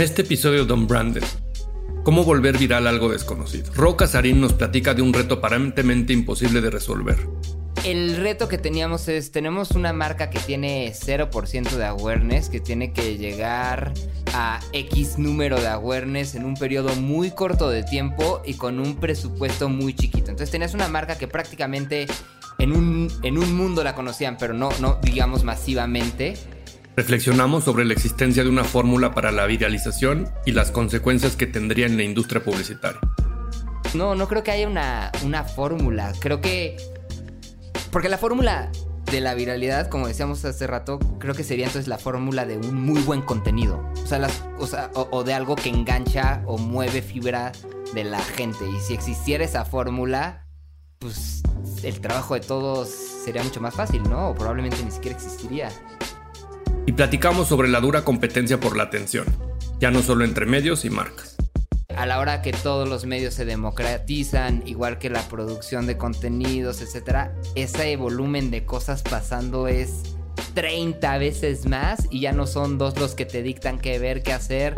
En 0.00 0.04
este 0.04 0.22
episodio 0.22 0.64
de 0.64 0.72
Unbranded, 0.72 1.22
¿cómo 2.04 2.24
volver 2.24 2.56
viral 2.56 2.86
algo 2.86 3.10
desconocido? 3.10 3.70
Ro 3.74 3.98
Casarín 3.98 4.40
nos 4.40 4.54
platica 4.54 4.94
de 4.94 5.02
un 5.02 5.12
reto 5.12 5.34
aparentemente 5.34 6.14
imposible 6.14 6.62
de 6.62 6.70
resolver. 6.70 7.18
El 7.84 8.16
reto 8.16 8.48
que 8.48 8.56
teníamos 8.56 9.08
es, 9.08 9.30
tenemos 9.30 9.72
una 9.72 9.92
marca 9.92 10.30
que 10.30 10.38
tiene 10.38 10.90
0% 10.90 11.68
de 11.72 11.84
awareness, 11.84 12.48
que 12.48 12.60
tiene 12.60 12.94
que 12.94 13.18
llegar 13.18 13.92
a 14.32 14.60
X 14.72 15.18
número 15.18 15.60
de 15.60 15.68
awareness 15.68 16.34
en 16.34 16.46
un 16.46 16.54
periodo 16.54 16.96
muy 16.96 17.32
corto 17.32 17.68
de 17.68 17.82
tiempo 17.82 18.40
y 18.46 18.54
con 18.54 18.80
un 18.80 18.96
presupuesto 18.96 19.68
muy 19.68 19.92
chiquito. 19.92 20.30
Entonces 20.30 20.50
tenías 20.50 20.72
una 20.72 20.88
marca 20.88 21.18
que 21.18 21.28
prácticamente 21.28 22.06
en 22.58 22.72
un, 22.72 23.12
en 23.22 23.36
un 23.36 23.54
mundo 23.54 23.84
la 23.84 23.94
conocían, 23.94 24.38
pero 24.38 24.54
no, 24.54 24.70
no 24.80 24.98
digamos 25.02 25.44
masivamente. 25.44 26.38
Reflexionamos 26.96 27.64
sobre 27.64 27.84
la 27.84 27.92
existencia 27.92 28.42
de 28.42 28.50
una 28.50 28.64
fórmula 28.64 29.14
para 29.14 29.32
la 29.32 29.46
viralización 29.46 30.28
y 30.44 30.52
las 30.52 30.70
consecuencias 30.70 31.36
que 31.36 31.46
tendría 31.46 31.86
en 31.86 31.96
la 31.96 32.02
industria 32.02 32.42
publicitaria. 32.42 33.00
No, 33.94 34.14
no 34.14 34.28
creo 34.28 34.42
que 34.42 34.50
haya 34.50 34.68
una, 34.68 35.10
una 35.24 35.44
fórmula. 35.44 36.12
Creo 36.20 36.40
que 36.40 36.76
porque 37.90 38.08
la 38.08 38.18
fórmula 38.18 38.70
de 39.10 39.20
la 39.20 39.34
viralidad, 39.34 39.88
como 39.88 40.06
decíamos 40.06 40.44
hace 40.44 40.66
rato, 40.66 41.00
creo 41.18 41.34
que 41.34 41.42
sería 41.42 41.66
entonces 41.66 41.88
la 41.88 41.98
fórmula 41.98 42.46
de 42.46 42.56
un 42.56 42.80
muy 42.80 43.00
buen 43.02 43.22
contenido. 43.22 43.84
O 44.02 44.06
sea, 44.06 44.20
las, 44.20 44.44
o, 44.94 45.24
de 45.24 45.34
algo 45.34 45.56
que 45.56 45.68
engancha 45.68 46.42
o 46.46 46.56
mueve 46.56 47.02
fibra 47.02 47.50
de 47.94 48.04
la 48.04 48.20
gente. 48.20 48.64
Y 48.68 48.78
si 48.80 48.94
existiera 48.94 49.44
esa 49.44 49.64
fórmula, 49.64 50.46
pues 51.00 51.42
el 51.82 52.00
trabajo 52.00 52.34
de 52.34 52.40
todos 52.40 52.88
sería 52.88 53.42
mucho 53.42 53.60
más 53.60 53.74
fácil, 53.74 54.04
¿no? 54.04 54.28
O 54.28 54.34
probablemente 54.34 54.82
ni 54.84 54.92
siquiera 54.92 55.16
existiría. 55.16 55.70
Y 56.90 56.92
platicamos 56.92 57.46
sobre 57.46 57.68
la 57.68 57.78
dura 57.78 58.02
competencia 58.02 58.58
por 58.58 58.76
la 58.76 58.82
atención, 58.82 59.24
ya 59.78 59.92
no 59.92 60.02
solo 60.02 60.24
entre 60.24 60.44
medios 60.44 60.84
y 60.84 60.90
marcas 60.90 61.36
a 61.96 62.04
la 62.04 62.18
hora 62.18 62.42
que 62.42 62.50
todos 62.50 62.88
los 62.88 63.04
medios 63.04 63.34
se 63.34 63.44
democratizan, 63.44 64.64
igual 64.66 64.98
que 64.98 65.08
la 65.08 65.22
producción 65.28 65.86
de 65.86 65.96
contenidos, 65.96 66.80
etcétera, 66.80 67.32
ese 67.54 67.94
volumen 67.96 68.50
de 68.50 68.64
cosas 68.64 69.02
pasando 69.02 69.68
es 69.68 70.16
30 70.54 71.18
veces 71.18 71.64
más 71.64 72.08
y 72.10 72.22
ya 72.22 72.32
no 72.32 72.48
son 72.48 72.76
dos 72.76 72.98
los 72.98 73.14
que 73.14 73.24
te 73.24 73.44
dictan 73.44 73.78
qué 73.78 74.00
ver, 74.00 74.24
qué 74.24 74.32
hacer. 74.32 74.74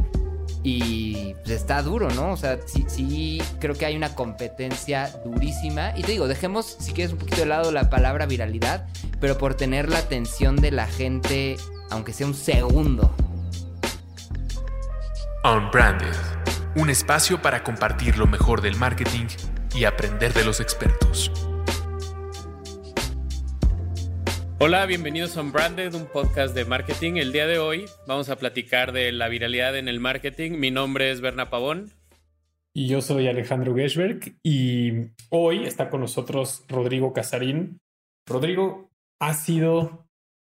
Y 0.64 1.34
pues 1.44 1.50
está 1.50 1.83
duro, 1.83 2.10
¿no? 2.10 2.33
O 2.33 2.36
sea, 2.36 2.58
sí, 2.66 2.84
sí, 2.88 3.42
creo 3.58 3.74
que 3.74 3.86
hay 3.86 3.96
una 3.96 4.14
competencia 4.14 5.10
durísima. 5.24 5.92
Y 5.96 6.02
te 6.02 6.12
digo, 6.12 6.28
dejemos, 6.28 6.77
si 6.78 6.92
quieres, 6.92 7.12
un 7.12 7.18
poquito 7.18 7.40
de 7.40 7.46
lado 7.46 7.72
la 7.72 7.90
palabra 7.90 8.27
viralidad, 8.27 8.86
pero 9.20 9.38
por 9.38 9.55
tener 9.55 9.88
la 9.88 9.98
atención 9.98 10.56
de 10.56 10.70
la 10.70 10.86
gente, 10.86 11.56
aunque 11.93 12.12
sea 12.12 12.27
un 12.27 12.35
segundo. 12.35 13.15
Unbranded 15.45 16.17
un 16.75 16.89
espacio 16.89 17.43
para 17.43 17.62
compartir 17.62 18.17
lo 18.17 18.27
mejor 18.27 18.62
del 18.62 18.77
marketing 18.77 19.27
y 19.75 19.85
aprender 19.85 20.33
de 20.33 20.45
los 20.45 20.59
expertos. 20.59 21.31
Hola, 24.59 24.87
bienvenidos 24.87 25.37
a 25.37 25.43
Unbranded, 25.43 25.93
un 25.95 26.07
podcast 26.07 26.55
de 26.55 26.65
marketing. 26.65 27.17
El 27.17 27.33
día 27.33 27.47
de 27.47 27.59
hoy 27.59 27.85
vamos 28.07 28.31
a 28.31 28.37
platicar 28.37 28.93
de 28.93 29.13
la 29.13 29.29
viralidad 29.29 29.77
en 29.77 29.89
el 29.89 30.01
marketing. 30.01 30.53
Mi 30.53 30.70
nombre 30.70 31.11
es 31.11 31.20
Berna 31.20 31.51
Pavón. 31.51 31.93
Y 32.73 32.87
yo 32.87 33.03
soy 33.03 33.29
Alejandro 33.29 33.75
Geschberg 33.75 34.37
y 34.43 35.11
hoy 35.29 35.67
está 35.67 35.91
con 35.91 36.01
nosotros 36.01 36.65
Rodrigo 36.69 37.13
Casarín. 37.13 37.81
Rodrigo 38.27 38.91
ha 39.20 39.35
sido 39.35 40.02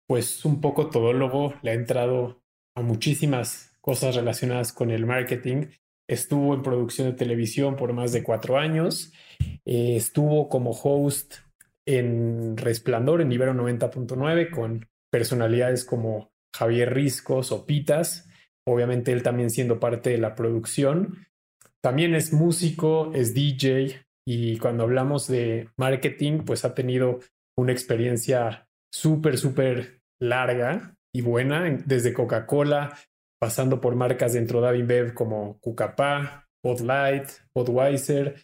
pues 0.07 0.45
un 0.45 0.61
poco 0.61 0.89
todólogo, 0.89 1.53
le 1.61 1.71
ha 1.71 1.73
entrado 1.73 2.41
a 2.75 2.81
muchísimas 2.81 3.77
cosas 3.81 4.15
relacionadas 4.15 4.73
con 4.73 4.91
el 4.91 5.05
marketing 5.05 5.67
Estuvo 6.09 6.53
en 6.53 6.63
producción 6.63 7.09
de 7.09 7.17
televisión 7.17 7.75
por 7.75 7.91
más 7.91 8.13
de 8.13 8.23
cuatro 8.23 8.57
años. 8.57 9.11
Eh, 9.65 9.97
estuvo 9.97 10.47
como 10.47 10.71
host 10.71 11.35
en 11.85 12.55
Resplandor 12.55 13.21
en 13.21 13.31
Ibero 13.31 13.53
90.9 13.53 14.49
con 14.49 14.87
personalidades 15.11 15.83
como 15.83 16.31
Javier 16.55 16.93
Riscos 16.93 17.51
o 17.51 17.65
Pitas. 17.65 18.29
Obviamente 18.65 19.11
él 19.11 19.21
también 19.21 19.49
siendo 19.49 19.81
parte 19.81 20.09
de 20.09 20.17
la 20.17 20.33
producción. 20.33 21.27
También 21.81 22.15
es 22.15 22.31
músico, 22.31 23.11
es 23.13 23.33
DJ 23.33 24.05
y 24.25 24.57
cuando 24.59 24.83
hablamos 24.83 25.27
de 25.27 25.69
marketing, 25.77 26.39
pues 26.45 26.63
ha 26.63 26.73
tenido 26.73 27.19
una 27.57 27.73
experiencia 27.73 28.67
súper, 28.93 29.37
súper 29.37 29.96
larga 30.19 30.95
y 31.13 31.21
buena, 31.21 31.63
desde 31.85 32.13
Coca-Cola, 32.13 32.97
pasando 33.39 33.81
por 33.81 33.95
marcas 33.95 34.33
dentro 34.33 34.61
de 34.61 34.69
Avinbev 34.69 35.13
como 35.13 35.59
Cucapá, 35.59 36.47
Bud 36.63 36.81
Light, 36.81 37.29
Budweiser. 37.55 38.43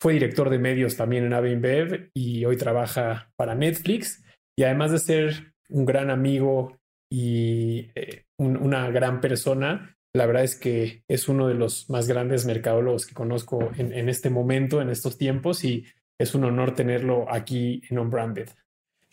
Fue 0.00 0.14
director 0.14 0.50
de 0.50 0.58
medios 0.58 0.96
también 0.96 1.24
en 1.24 1.32
Avinbev 1.32 2.10
y 2.14 2.44
hoy 2.44 2.56
trabaja 2.56 3.30
para 3.36 3.54
Netflix. 3.54 4.22
Y 4.56 4.64
además 4.64 4.92
de 4.92 4.98
ser 4.98 5.54
un 5.68 5.84
gran 5.84 6.10
amigo 6.10 6.78
y 7.10 7.90
eh, 7.94 8.24
una 8.38 8.90
gran 8.90 9.20
persona, 9.20 9.96
la 10.14 10.26
verdad 10.26 10.44
es 10.44 10.56
que 10.56 11.02
es 11.08 11.28
uno 11.28 11.48
de 11.48 11.54
los 11.54 11.90
más 11.90 12.06
grandes 12.06 12.46
mercadólogos 12.46 13.06
que 13.06 13.14
conozco 13.14 13.70
en, 13.76 14.08
este 14.08 14.30
momento, 14.30 14.80
en 14.80 14.88
estos 14.88 15.18
tiempos, 15.18 15.64
y 15.64 15.86
es 16.20 16.34
un 16.34 16.44
honor 16.44 16.74
tenerlo 16.74 17.26
aquí 17.28 17.82
en 17.90 17.98
Unbranded. 17.98 18.48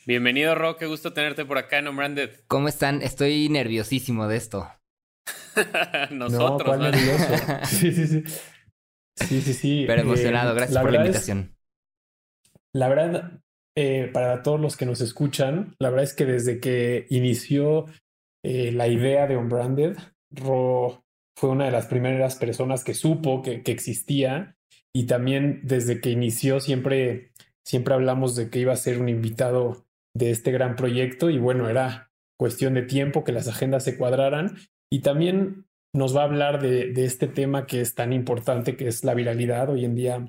Bienvenido, 0.07 0.55
Rock. 0.55 0.79
Qué 0.79 0.85
gusto 0.87 1.13
tenerte 1.13 1.45
por 1.45 1.59
acá 1.59 1.77
en 1.77 1.87
Unbranded. 1.87 2.31
¿Cómo 2.47 2.67
están? 2.67 3.03
Estoy 3.03 3.49
nerviosísimo 3.49 4.27
de 4.27 4.37
esto. 4.37 4.67
Nosotros. 6.09 6.79
No, 6.79 6.91
sí, 7.65 7.91
sí, 7.91 8.07
sí. 8.07 8.23
Sí, 9.15 9.41
sí, 9.41 9.53
sí. 9.53 9.83
Pero 9.85 10.01
emocionado, 10.01 10.51
eh, 10.51 10.55
gracias 10.55 10.81
por 10.81 10.91
la 10.91 11.01
invitación. 11.01 11.55
la 12.73 12.89
verdad, 12.89 13.41
eh, 13.77 14.09
para 14.11 14.41
todos 14.41 14.59
los 14.59 14.75
que 14.75 14.87
nos 14.87 15.01
escuchan, 15.01 15.75
la 15.79 15.91
verdad 15.91 16.05
es 16.05 16.15
que 16.15 16.25
desde 16.25 16.59
que 16.59 17.05
inició 17.09 17.85
eh, 18.43 18.71
la 18.71 18.87
idea 18.87 19.27
de 19.27 19.37
Unbranded, 19.37 19.97
Ro 20.31 21.03
fue 21.37 21.49
una 21.51 21.65
de 21.65 21.71
las 21.71 21.85
primeras 21.85 22.37
personas 22.37 22.83
que 22.83 22.95
supo 22.95 23.43
que, 23.43 23.61
que, 23.61 23.71
existía 23.71 24.55
y 24.93 25.05
también 25.05 25.59
desde 25.63 26.01
que 26.01 26.09
inició 26.09 26.59
siempre, 26.59 27.33
siempre 27.63 27.93
hablamos 27.93 28.35
de 28.35 28.49
que 28.49 28.59
iba 28.59 28.73
a 28.73 28.77
ser 28.77 28.99
un 28.99 29.09
invitado 29.09 29.85
de 30.13 30.31
este 30.31 30.51
gran 30.51 30.75
proyecto 30.75 31.29
y 31.29 31.37
bueno, 31.37 31.69
era 31.69 32.11
cuestión 32.37 32.73
de 32.73 32.81
tiempo 32.81 33.23
que 33.23 33.31
las 33.31 33.47
agendas 33.47 33.83
se 33.83 33.97
cuadraran 33.97 34.57
y 34.91 35.01
también 35.01 35.67
nos 35.93 36.15
va 36.15 36.21
a 36.21 36.25
hablar 36.25 36.61
de, 36.61 36.93
este 36.97 37.27
tema 37.27 37.65
que 37.65 37.81
es 37.81 37.95
tan 37.95 38.13
importante, 38.13 38.75
que 38.75 38.87
es 38.87 39.03
la 39.03 39.13
viralidad. 39.13 39.69
Hoy 39.69 39.85
en 39.85 39.95
día 39.95 40.25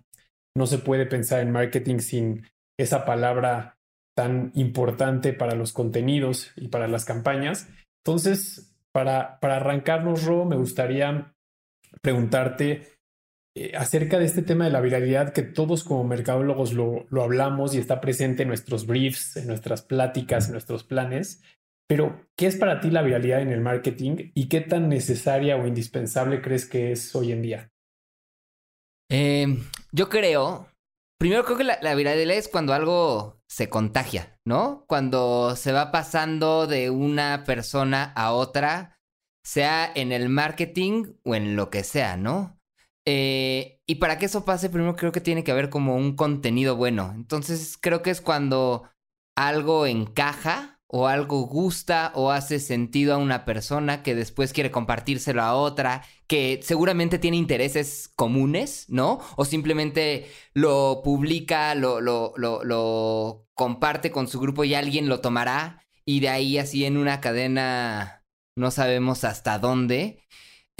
no 0.56 0.66
se 0.66 0.78
puede 0.78 1.06
pensar 1.06 1.40
en 1.40 1.52
marketing 1.52 1.98
sin 1.98 2.46
esa 2.78 3.04
palabra 3.04 3.78
tan 4.16 4.52
importante 4.54 5.32
para 5.32 5.54
los 5.54 5.72
contenidos 5.72 6.52
y 6.56 6.68
para 6.68 6.88
las 6.88 7.04
campañas. 7.04 7.68
Entonces, 8.04 8.74
para, 8.92 9.38
para 9.40 9.56
arrancarnos, 9.56 10.24
Ro, 10.24 10.44
me 10.44 10.56
gustaría 10.56 11.34
preguntarte 12.02 12.88
eh, 13.54 13.72
acerca 13.76 14.18
de 14.18 14.24
este 14.24 14.42
tema 14.42 14.64
de 14.64 14.70
la 14.70 14.80
viralidad 14.80 15.34
que 15.34 15.42
todos 15.42 15.84
como 15.84 16.04
mercadólogos 16.04 16.72
lo, 16.72 17.06
lo 17.10 17.22
hablamos 17.22 17.74
y 17.74 17.78
está 17.78 18.00
presente 18.00 18.42
en 18.42 18.48
nuestros 18.48 18.86
briefs, 18.86 19.36
en 19.36 19.46
nuestras 19.46 19.82
pláticas, 19.82 20.46
en 20.46 20.52
nuestros 20.52 20.84
planes. 20.84 21.42
Pero, 21.86 22.26
¿qué 22.34 22.46
es 22.46 22.56
para 22.56 22.80
ti 22.80 22.90
la 22.90 23.02
viralidad 23.02 23.42
en 23.42 23.50
el 23.50 23.60
marketing 23.60 24.30
y 24.34 24.48
qué 24.48 24.62
tan 24.62 24.88
necesaria 24.88 25.56
o 25.56 25.66
indispensable 25.66 26.40
crees 26.40 26.64
que 26.64 26.92
es 26.92 27.14
hoy 27.14 27.32
en 27.32 27.42
día? 27.42 27.72
Em, 29.10 29.62
yo 29.90 30.08
creo, 30.08 30.68
primero 31.18 31.44
creo 31.44 31.58
que 31.58 31.64
la, 31.64 31.78
la, 31.82 31.94
viralidad 31.94 32.34
es 32.34 32.48
cuando 32.48 32.72
algo 32.72 33.42
se 33.46 33.68
contagia, 33.68 34.38
¿no? 34.46 34.86
Cuando 34.88 35.54
se 35.56 35.72
va 35.72 35.92
pasando 35.92 36.66
de 36.66 36.88
una 36.88 37.44
persona 37.44 38.04
a 38.16 38.32
otra, 38.32 38.96
sea 39.44 39.92
en 39.94 40.12
el 40.12 40.30
marketing 40.30 41.16
o 41.24 41.34
en 41.34 41.56
lo 41.56 41.68
que 41.68 41.84
sea, 41.84 42.16
¿no? 42.16 42.61
Eh, 43.04 43.80
y 43.86 43.96
para 43.96 44.18
que 44.18 44.26
eso 44.26 44.44
pase, 44.44 44.70
primero 44.70 44.96
creo 44.96 45.12
que 45.12 45.20
tiene 45.20 45.44
que 45.44 45.52
haber 45.52 45.70
como 45.70 45.96
un 45.96 46.16
contenido 46.16 46.76
bueno. 46.76 47.12
Entonces 47.14 47.78
creo 47.80 48.02
que 48.02 48.10
es 48.10 48.20
cuando 48.20 48.84
algo 49.36 49.86
encaja 49.86 50.80
o 50.94 51.08
algo 51.08 51.46
gusta 51.46 52.12
o 52.14 52.30
hace 52.30 52.60
sentido 52.60 53.14
a 53.14 53.16
una 53.16 53.46
persona 53.46 54.02
que 54.02 54.14
después 54.14 54.52
quiere 54.52 54.70
compartírselo 54.70 55.42
a 55.42 55.54
otra, 55.54 56.04
que 56.26 56.60
seguramente 56.62 57.18
tiene 57.18 57.38
intereses 57.38 58.12
comunes, 58.14 58.84
¿no? 58.88 59.18
O 59.36 59.46
simplemente 59.46 60.30
lo 60.52 61.00
publica, 61.02 61.74
lo, 61.74 62.00
lo, 62.02 62.34
lo, 62.36 63.46
comparte 63.54 64.10
con 64.10 64.28
su 64.28 64.38
grupo 64.38 64.64
y 64.64 64.74
alguien 64.74 65.08
lo 65.08 65.20
tomará 65.20 65.82
y 66.04 66.20
de 66.20 66.28
ahí 66.28 66.58
así 66.58 66.84
en 66.84 66.98
una 66.98 67.20
cadena 67.22 68.24
no 68.54 68.70
sabemos 68.70 69.24
hasta 69.24 69.58
dónde. 69.58 70.26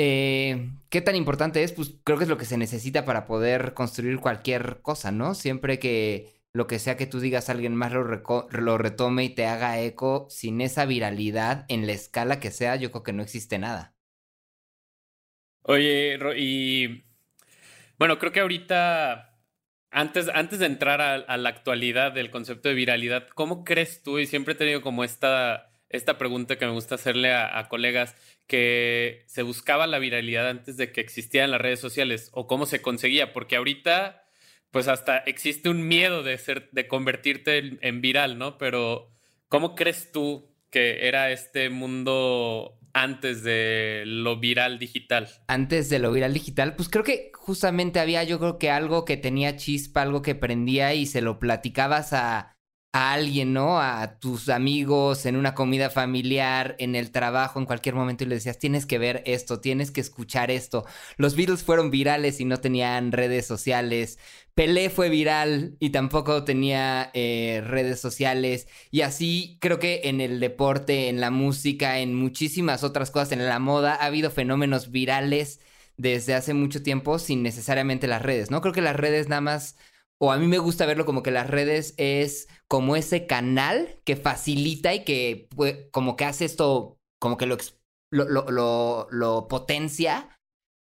Eh, 0.05 0.73
¿Qué 0.91 1.01
tan 1.01 1.15
importante 1.15 1.63
es? 1.63 1.71
Pues 1.71 1.95
creo 2.03 2.19
que 2.19 2.25
es 2.25 2.29
lo 2.29 2.37
que 2.37 2.45
se 2.45 2.59
necesita 2.59 3.05
para 3.05 3.25
poder 3.25 3.73
construir 3.73 4.19
cualquier 4.19 4.81
cosa, 4.83 5.13
¿no? 5.13 5.37
Siempre 5.37 5.79
que 5.79 6.43
lo 6.53 6.67
que 6.67 6.81
sea 6.81 6.97
que 6.97 7.07
tú 7.07 7.21
digas, 7.21 7.49
alguien 7.49 7.77
más 7.77 7.93
lo, 7.93 8.79
retome 8.79 9.25
y 9.25 9.29
te 9.29 9.47
haga 9.47 9.81
eco, 9.81 10.27
sin 10.29 10.61
esa 10.61 10.87
viralidad 10.87 11.67
en 11.69 11.87
la 11.87 11.93
escala 11.93 12.41
que 12.41 12.51
sea, 12.51 12.75
yo 12.75 12.91
creo 12.91 13.05
que 13.05 13.13
no 13.13 13.23
existe 13.23 13.61
nada. 13.61 13.95
Oye, 15.63 16.19
y 16.37 17.05
bueno, 17.97 18.19
creo 18.19 18.33
que 18.33 18.41
ahorita, 18.41 19.39
antes, 19.93 20.29
antes 20.35 20.59
de 20.59 20.67
entrar 20.67 21.01
a, 21.01 21.37
la 21.37 21.49
actualidad 21.49 22.11
del 22.11 22.33
concepto 22.33 22.69
de 22.69 22.75
viralidad, 22.75 23.29
¿cómo 23.37 23.63
crees 23.63 24.03
tú? 24.03 24.19
Y 24.19 24.27
siempre 24.27 24.55
he 24.55 24.57
tenido 24.57 24.83
como 24.83 25.05
esta, 25.05 25.73
esta 25.93 26.19
pregunta 26.19 26.57
que 26.57 26.67
me 26.67 26.73
gusta 26.73 26.97
hacerle 26.97 27.33
a, 27.33 27.69
colegas, 27.69 28.17
que 28.47 29.25
se 29.27 29.43
buscaba 29.43 29.87
la 29.87 29.99
viralidad 29.99 30.49
antes 30.49 30.77
de 30.77 30.93
que 30.93 31.01
existieran 31.01 31.51
las 31.51 31.61
redes 31.61 31.81
sociales 31.81 32.31
o 32.33 32.47
cómo 32.47 32.67
se 32.67 32.83
conseguía, 32.83 33.33
porque 33.33 33.57
ahorita, 33.57 34.25
pues 34.71 34.89
hasta 34.89 35.19
existe 35.19 35.69
un 35.69 35.87
miedo 35.87 36.23
de 36.23 36.37
ser, 36.39 36.71
de 36.73 36.89
convertirte 36.89 37.79
en 37.81 38.01
viral, 38.01 38.39
¿no? 38.39 38.59
Pero, 38.59 39.11
¿cómo 39.49 39.75
crees 39.75 40.13
tú 40.13 40.55
que 40.71 41.07
era 41.07 41.31
este 41.31 41.71
mundo 41.71 42.79
antes 42.93 43.43
de 43.43 44.05
lo 44.07 44.39
viral 44.39 44.79
digital? 44.79 45.29
Antes 45.47 45.89
de 45.89 45.99
lo 45.99 46.13
viral 46.13 46.35
digital, 46.35 46.77
pues 46.77 46.89
creo 46.89 47.05
que 47.05 47.33
justamente 47.35 48.01
había 48.01 48.25
yo 48.25 48.39
creo 48.39 48.59
que 48.59 48.71
algo 48.71 49.05
que 49.05 49.17
tenía 49.17 49.57
chispa, 49.57 50.03
algo 50.03 50.23
que 50.23 50.35
prendía 50.35 50.95
y 50.95 51.07
se 51.07 51.23
lo 51.23 51.39
platicabas 51.39 52.13
a, 52.13 52.53
a 52.93 53.13
alguien, 53.15 53.55
¿no? 53.55 53.81
A 53.81 54.19
tus 54.19 54.51
amigos, 54.51 55.25
en 55.25 55.37
una 55.37 55.55
comida 55.55 55.89
familiar, 55.89 56.77
en 56.79 56.95
el 56.95 57.11
trabajo, 57.11 57.59
en 57.59 57.65
cualquier 57.65 57.95
momento 57.95 58.25
y 58.25 58.27
le 58.27 58.35
decías, 58.35 58.59
tienes 58.59 58.85
que 58.85 58.99
ver 58.99 59.23
esto, 59.25 59.61
tienes 59.61 59.91
que 59.91 60.03
escuchar 60.03 60.51
esto. 60.51 60.85
Los 61.17 61.35
Beatles 61.35 61.63
fueron 61.65 61.91
virales 61.91 62.39
y 62.41 62.45
no 62.45 62.59
tenían 62.59 63.13
redes 63.13 63.47
sociales. 63.47 64.19
Pelé 64.55 64.91
fue 64.91 65.09
viral 65.09 65.77
y 65.81 65.91
tampoco 65.91 66.45
tenía 66.45 67.11
eh, 67.15 67.63
redes 67.67 67.99
sociales. 68.01 68.69
Y 68.91 69.01
así 69.01 69.57
creo 69.61 69.79
que 69.79 70.03
en 70.05 70.21
el 70.21 70.39
deporte, 70.39 71.09
en 71.09 71.21
la 71.21 71.31
música, 71.31 71.99
en 72.01 72.15
muchísimas 72.15 72.85
otras 72.85 73.11
cosas, 73.11 73.33
en 73.33 73.47
la 73.47 73.59
moda, 73.59 73.95
ha 73.95 74.07
habido 74.07 74.31
fenómenos 74.31 74.91
virales 74.91 75.61
desde 75.97 76.35
hace 76.35 76.53
mucho 76.53 76.83
tiempo 76.83 77.19
sin 77.19 77.43
necesariamente 77.43 78.07
las 78.07 78.23
redes, 78.23 78.51
¿no? 78.51 78.61
Creo 78.61 78.75
que 78.75 78.83
las 78.83 78.97
redes 78.97 79.29
nada 79.29 79.41
más 79.41 79.77
o 80.25 80.31
a 80.31 80.39
mí 80.39 80.47
me 80.47 80.59
gusta 80.59 80.87
verlo 80.87 81.05
como 81.05 81.25
que 81.25 81.33
las 81.33 81.51
redes 81.51 81.95
es 81.97 82.47
como 82.73 82.97
ese 82.97 83.27
canal 83.27 84.01
que 84.03 84.17
facilita 84.17 84.95
y 84.95 85.05
que 85.05 85.47
como 85.91 86.17
que 86.17 86.25
hace 86.25 86.47
esto, 86.47 86.99
como 87.21 87.37
que 87.37 87.45
lo, 87.45 87.59
lo, 88.11 89.07
lo, 89.11 89.47
potencia, 89.47 90.39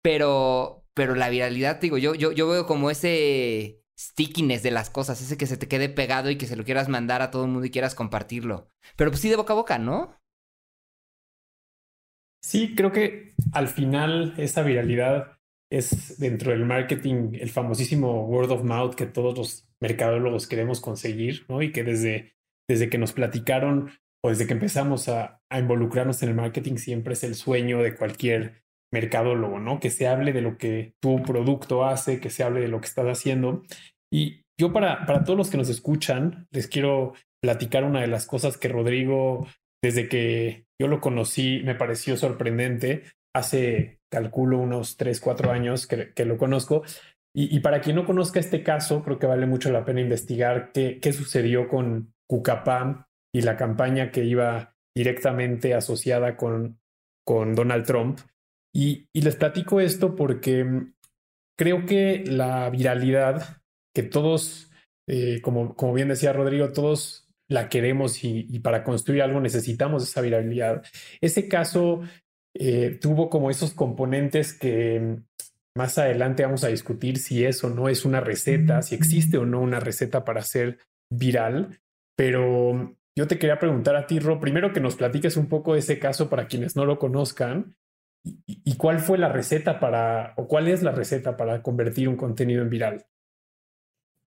pero, 0.01 0.85
pero 0.93 1.13
la 1.13 1.27
viralidad, 1.27 1.81
digo, 1.81 1.97
yo, 1.97 2.15
yo, 2.15 2.31
yo 2.31 2.47
veo 2.47 2.65
como 2.67 2.89
ese 2.89 3.83
stickiness 3.99 4.63
de 4.63 4.71
las 4.71 4.89
cosas, 4.89 5.21
ese 5.21 5.35
que 5.35 5.45
se 5.45 5.57
te 5.57 5.67
quede 5.67 5.89
pegado 5.89 6.29
y 6.29 6.37
que 6.37 6.47
se 6.47 6.55
lo 6.55 6.63
quieras 6.63 6.87
mandar 6.87 7.21
a 7.21 7.31
todo 7.31 7.43
el 7.43 7.51
mundo 7.51 7.65
y 7.65 7.71
quieras 7.71 7.95
compartirlo. 7.95 8.69
Pero 8.95 9.11
pues 9.11 9.19
sí 9.19 9.27
de 9.27 9.35
boca 9.35 9.51
a 9.51 9.57
boca, 9.57 9.77
¿no? 9.77 10.17
Sí, 12.41 12.75
creo 12.75 12.93
que 12.93 13.33
al 13.51 13.67
final 13.67 14.35
esa 14.37 14.63
viralidad 14.63 15.37
es 15.77 16.19
dentro 16.19 16.51
del 16.51 16.65
marketing 16.65 17.33
el 17.33 17.49
famosísimo 17.49 18.27
word 18.27 18.51
of 18.51 18.63
mouth 18.63 18.93
que 18.93 19.07
todos 19.07 19.35
los 19.35 19.67
mercadólogos 19.81 20.47
queremos 20.47 20.79
conseguir, 20.79 21.45
¿no? 21.49 21.61
Y 21.63 21.71
que 21.71 21.83
desde, 21.83 22.35
desde 22.69 22.89
que 22.89 22.99
nos 22.99 23.11
platicaron 23.13 23.91
o 24.23 24.29
desde 24.29 24.45
que 24.45 24.53
empezamos 24.53 25.09
a, 25.09 25.41
a 25.49 25.59
involucrarnos 25.59 26.21
en 26.21 26.29
el 26.29 26.35
marketing 26.35 26.75
siempre 26.75 27.13
es 27.13 27.23
el 27.23 27.33
sueño 27.33 27.81
de 27.81 27.95
cualquier 27.95 28.63
mercadólogo, 28.93 29.59
¿no? 29.59 29.79
Que 29.79 29.89
se 29.89 30.07
hable 30.07 30.31
de 30.31 30.41
lo 30.41 30.57
que 30.59 30.93
tu 31.01 31.23
producto 31.23 31.83
hace, 31.83 32.19
que 32.19 32.29
se 32.29 32.43
hable 32.43 32.61
de 32.61 32.67
lo 32.67 32.79
que 32.79 32.87
estás 32.87 33.07
haciendo. 33.07 33.63
Y 34.11 34.43
yo 34.59 34.71
para, 34.71 35.07
para 35.07 35.23
todos 35.23 35.37
los 35.37 35.49
que 35.49 35.57
nos 35.57 35.69
escuchan, 35.69 36.47
les 36.51 36.67
quiero 36.67 37.13
platicar 37.41 37.83
una 37.83 38.01
de 38.01 38.07
las 38.07 38.27
cosas 38.27 38.57
que 38.57 38.67
Rodrigo, 38.67 39.47
desde 39.83 40.07
que 40.07 40.65
yo 40.79 40.87
lo 40.87 41.01
conocí, 41.01 41.61
me 41.65 41.73
pareció 41.73 42.15
sorprendente. 42.15 43.03
Hace 43.35 43.99
calculo 44.11 44.59
unos 44.59 44.97
3, 44.97 45.19
4 45.19 45.51
años 45.51 45.87
que, 45.87 46.25
lo 46.25 46.37
conozco. 46.37 46.83
Y, 47.35 47.59
para 47.61 47.81
quien 47.81 47.95
no 47.95 48.05
conozca 48.05 48.39
este 48.39 48.61
caso, 48.61 49.03
creo 49.03 49.17
que 49.17 49.25
vale 49.25 49.47
mucho 49.47 49.71
la 49.71 49.85
pena 49.85 50.01
investigar 50.01 50.71
qué, 50.71 50.99
qué 51.01 51.13
sucedió 51.13 51.67
con 51.67 52.13
Cucapam 52.29 53.05
y 53.33 53.41
la 53.41 53.57
campaña 53.57 54.11
que 54.11 54.23
iba 54.23 54.75
directamente 54.95 55.73
asociada 55.73 56.37
con, 56.37 56.79
con 57.25 57.55
Donald 57.55 57.85
Trump. 57.85 58.19
Y, 58.75 59.07
les 59.13 59.35
platico 59.35 59.79
esto 59.79 60.15
porque 60.15 60.63
mm, 60.63 60.93
creo 61.57 61.85
que 61.85 62.23
la 62.25 62.69
viralidad 62.69 63.61
que 63.95 64.03
todos, 64.03 64.71
eh, 65.07 65.39
como, 65.41 65.75
como 65.75 65.93
bien 65.93 66.07
decía 66.07 66.33
Rodrigo, 66.33 66.71
todos 66.71 67.29
la 67.47 67.69
queremos 67.69 68.23
y, 68.23 68.59
para 68.59 68.83
construir 68.83 69.21
algo 69.21 69.39
necesitamos 69.39 70.03
esa 70.03 70.21
viralidad. 70.21 70.83
Ese 71.21 71.47
caso 71.47 72.01
eh, 72.55 72.97
tuvo 73.01 73.29
como 73.29 73.49
esos 73.49 73.73
componentes 73.73 74.53
que 74.53 75.17
más 75.75 75.97
adelante 75.97 76.43
vamos 76.43 76.63
a 76.63 76.67
discutir 76.67 77.17
si 77.17 77.45
eso 77.45 77.69
no 77.69 77.89
es 77.89 78.05
una 78.05 78.19
receta, 78.19 78.81
si 78.81 78.95
existe 78.95 79.37
o 79.37 79.45
no 79.45 79.59
una 79.59 79.79
receta 79.79 80.23
para 80.23 80.41
ser 80.41 80.77
viral. 81.11 81.79
Pero 82.15 82.95
yo 83.15 83.27
te 83.27 83.39
quería 83.39 83.59
preguntar 83.59 83.95
a 83.95 84.05
ti, 84.05 84.19
Ro, 84.19 84.39
primero 84.39 84.71
que 84.71 84.81
nos 84.81 84.95
platiques 84.95 85.35
un 85.35 85.47
poco 85.47 85.73
de 85.73 85.79
ese 85.79 85.99
caso 85.99 86.29
para 86.29 86.47
quienes 86.47 86.75
no 86.75 86.85
lo 86.85 86.99
conozcan 86.99 87.75
y, 88.23 88.43
y 88.45 88.77
cuál 88.77 88.99
fue 88.99 89.17
la 89.17 89.29
receta 89.29 89.79
para, 89.79 90.33
o 90.37 90.47
cuál 90.47 90.67
es 90.67 90.83
la 90.83 90.91
receta 90.91 91.35
para 91.35 91.63
convertir 91.63 92.07
un 92.07 92.17
contenido 92.17 92.61
en 92.61 92.69
viral. 92.69 93.05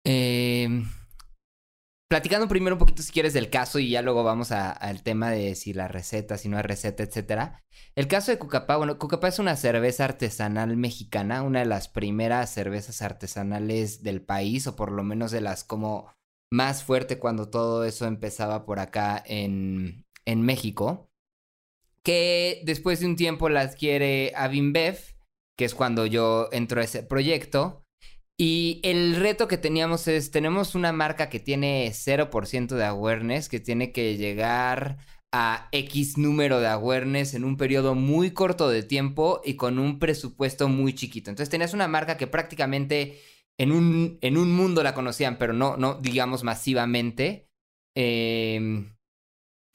Eh, 0.03 0.67
platicando 2.09 2.47
primero 2.47 2.75
un 2.75 2.79
poquito 2.79 3.03
si 3.03 3.11
quieres 3.11 3.33
del 3.33 3.51
caso 3.51 3.77
y 3.77 3.91
ya 3.91 4.01
luego 4.01 4.23
vamos 4.23 4.51
al 4.51 5.03
tema 5.03 5.29
de 5.29 5.53
si 5.53 5.73
la 5.73 5.87
receta, 5.87 6.37
si 6.37 6.49
no 6.49 6.57
hay 6.57 6.63
receta, 6.63 7.03
etcétera. 7.03 7.63
El 7.95 8.07
caso 8.07 8.31
de 8.31 8.39
Cucapá, 8.39 8.77
bueno, 8.77 8.97
Cucapá 8.97 9.27
es 9.27 9.37
una 9.37 9.55
cerveza 9.55 10.05
artesanal 10.05 10.75
mexicana, 10.75 11.43
una 11.43 11.59
de 11.59 11.65
las 11.65 11.87
primeras 11.87 12.51
cervezas 12.51 13.03
artesanales 13.03 14.01
del 14.01 14.21
país, 14.23 14.65
o 14.65 14.75
por 14.75 14.91
lo 14.91 15.03
menos 15.03 15.31
de 15.31 15.41
las 15.41 15.63
como 15.63 16.11
más 16.51 16.83
fuerte 16.83 17.19
cuando 17.19 17.49
todo 17.49 17.85
eso 17.85 18.07
empezaba 18.07 18.65
por 18.65 18.79
acá 18.79 19.21
en, 19.25 20.05
en 20.25 20.41
México. 20.41 21.11
Que 22.01 22.61
después 22.65 23.01
de 23.01 23.05
un 23.05 23.17
tiempo 23.17 23.49
la 23.49 23.61
adquiere 23.61 24.33
Avinbev, 24.35 24.97
que 25.55 25.65
es 25.65 25.75
cuando 25.75 26.07
yo 26.07 26.49
entro 26.51 26.81
a 26.81 26.85
ese 26.85 27.03
proyecto. 27.03 27.85
Y 28.41 28.79
el 28.83 29.17
reto 29.17 29.49
que 29.49 29.57
teníamos 29.57 30.07
es, 30.07 30.31
tenemos 30.31 30.73
una 30.73 30.93
marca 30.93 31.27
que 31.29 31.41
tiene 31.41 31.91
0% 31.91 32.67
de 32.77 32.85
awareness, 32.85 33.49
que 33.49 33.59
tiene 33.59 33.91
que 33.91 34.15
llegar 34.15 34.97
a 35.33 35.67
X 35.73 36.17
número 36.17 36.61
de 36.61 36.67
awareness 36.67 37.33
en 37.33 37.43
un 37.43 37.57
periodo 37.57 37.95
muy 37.95 38.31
corto 38.31 38.69
de 38.69 38.81
tiempo 38.81 39.41
y 39.43 39.55
con 39.55 39.77
un 39.77 39.99
presupuesto 39.99 40.69
muy 40.69 40.93
chiquito. 40.95 41.29
Entonces 41.29 41.49
tenías 41.49 41.73
una 41.73 41.89
marca 41.89 42.15
que 42.15 42.27
prácticamente 42.27 43.19
en 43.57 43.73
un, 43.73 44.17
en 44.21 44.37
un 44.37 44.55
mundo 44.55 44.83
la 44.83 44.93
conocían, 44.93 45.37
pero 45.37 45.51
no, 45.51 45.75
no 45.75 45.95
digamos 45.95 46.45
masivamente. 46.45 47.49
Em, 47.93 48.95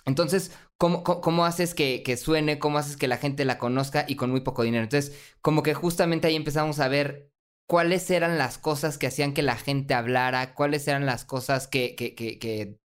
entonces, 0.06 0.56
¿cómo, 0.78 1.04
cómo, 1.04 1.44
haces 1.44 1.74
que, 1.74 2.02
que, 2.02 2.16
suene? 2.16 2.58
¿Cómo 2.58 2.78
haces 2.78 2.96
que 2.96 3.08
la 3.08 3.18
gente 3.18 3.44
la 3.44 3.58
conozca 3.58 4.06
y 4.08 4.16
con 4.16 4.30
muy 4.30 4.40
poco 4.40 4.62
dinero? 4.62 4.84
Entonces, 4.84 5.14
como 5.42 5.62
que 5.62 5.74
justamente 5.74 6.28
ahí 6.28 6.36
empezamos 6.36 6.80
a 6.80 6.88
ver 6.88 7.33
cuáles 7.66 8.10
eran 8.10 8.38
las 8.38 8.58
cosas 8.58 8.98
que 8.98 9.06
hacían 9.06 9.34
que 9.34 9.42
la 9.42 9.56
gente 9.56 9.94
hablara, 9.94 10.54
cuáles 10.54 10.86
eran 10.88 11.06
las 11.06 11.24
cosas 11.24 11.66
que, 11.66 11.94
que, 11.94 12.14
que, 12.14 12.38
que, 12.38 12.78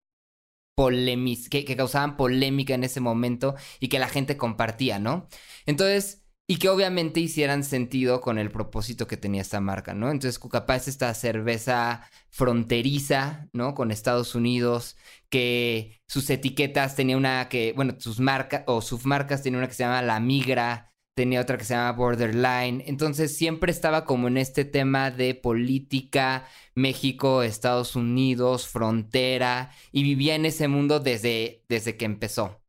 que, 1.50 1.76
causaban 1.76 2.16
polémica 2.16 2.74
en 2.74 2.84
ese 2.84 3.00
momento 3.00 3.56
y 3.80 3.88
que 3.88 3.98
la 3.98 4.08
gente 4.08 4.36
compartía, 4.36 4.98
¿no? 4.98 5.28
Entonces, 5.66 6.24
y 6.50 6.58
que 6.58 6.70
obviamente 6.70 7.20
hicieran 7.20 7.62
sentido 7.62 8.22
con 8.22 8.38
el 8.38 8.50
propósito 8.50 9.06
que 9.06 9.18
tenía 9.18 9.42
esta 9.42 9.60
marca, 9.60 9.92
¿no? 9.92 10.10
Entonces, 10.10 10.38
Cucapá 10.38 10.76
es 10.76 10.88
esta 10.88 11.12
cerveza 11.12 12.08
fronteriza, 12.30 13.48
¿no? 13.52 13.74
Con 13.74 13.90
Estados 13.90 14.34
Unidos, 14.34 14.96
que 15.28 16.00
sus 16.08 16.30
etiquetas 16.30 16.96
tenía 16.96 17.18
una 17.18 17.48
que, 17.50 17.74
bueno, 17.76 17.96
sus 17.98 18.18
marcas 18.20 18.62
o 18.66 18.80
submarcas 18.80 19.42
tenía 19.42 19.58
una 19.58 19.68
que 19.68 19.74
se 19.74 19.84
llama 19.84 20.00
La 20.00 20.20
Migra, 20.20 20.94
tenía 21.18 21.40
otra 21.40 21.58
que 21.58 21.64
se 21.64 21.74
llama 21.74 21.98
Borderline. 21.98 22.84
Entonces 22.86 23.36
siempre 23.36 23.72
estaba 23.72 24.04
como 24.04 24.28
en 24.28 24.36
este 24.36 24.64
tema 24.64 25.10
de 25.10 25.34
política, 25.34 26.46
México, 26.76 27.42
Estados 27.42 27.96
Unidos, 27.96 28.68
frontera, 28.68 29.72
y 29.90 30.04
vivía 30.04 30.36
en 30.36 30.46
ese 30.46 30.68
mundo 30.68 31.00
desde, 31.00 31.64
desde 31.68 31.96
que 31.96 32.04
empezó. 32.04 32.62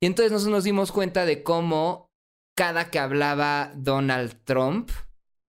Y 0.00 0.06
entonces 0.06 0.32
nosotros 0.32 0.52
nos 0.52 0.64
dimos 0.64 0.92
cuenta 0.92 1.24
de 1.24 1.42
cómo 1.42 2.10
cada 2.54 2.90
que 2.90 2.98
hablaba 2.98 3.72
Donald 3.74 4.38
Trump, 4.44 4.90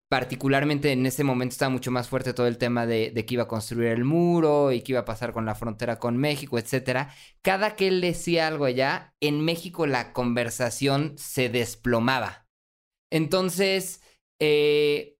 particularmente 0.09 0.93
en 0.93 1.05
ese 1.05 1.25
momento 1.25 1.51
estaba 1.51 1.71
mucho 1.71 1.91
más 1.91 2.07
fuerte 2.07 2.33
todo 2.33 2.47
el 2.47 2.57
tema 2.57 2.85
de, 2.85 3.11
de, 3.13 3.25
que 3.25 3.33
iba 3.33 3.43
a 3.43 3.47
construir 3.49 3.89
el 3.89 4.05
muro 4.05 4.71
y 4.71 4.79
que 4.81 4.93
iba 4.93 5.01
a 5.01 5.05
pasar 5.05 5.33
con 5.33 5.45
la 5.45 5.55
frontera 5.55 5.99
con 5.99 6.15
México, 6.15 6.57
etcétera. 6.57 7.13
Cada 7.41 7.75
que 7.75 7.89
él 7.89 7.99
decía 7.99 8.47
algo 8.47 8.63
allá, 8.63 9.13
en 9.19 9.43
México 9.43 9.87
la 9.87 10.13
conversación 10.13 11.15
se 11.17 11.49
desplomaba. 11.49 12.44
Entonces, 13.11 14.01
eh, 14.39 15.17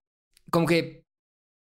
como 0.51 0.68
que 0.68 1.06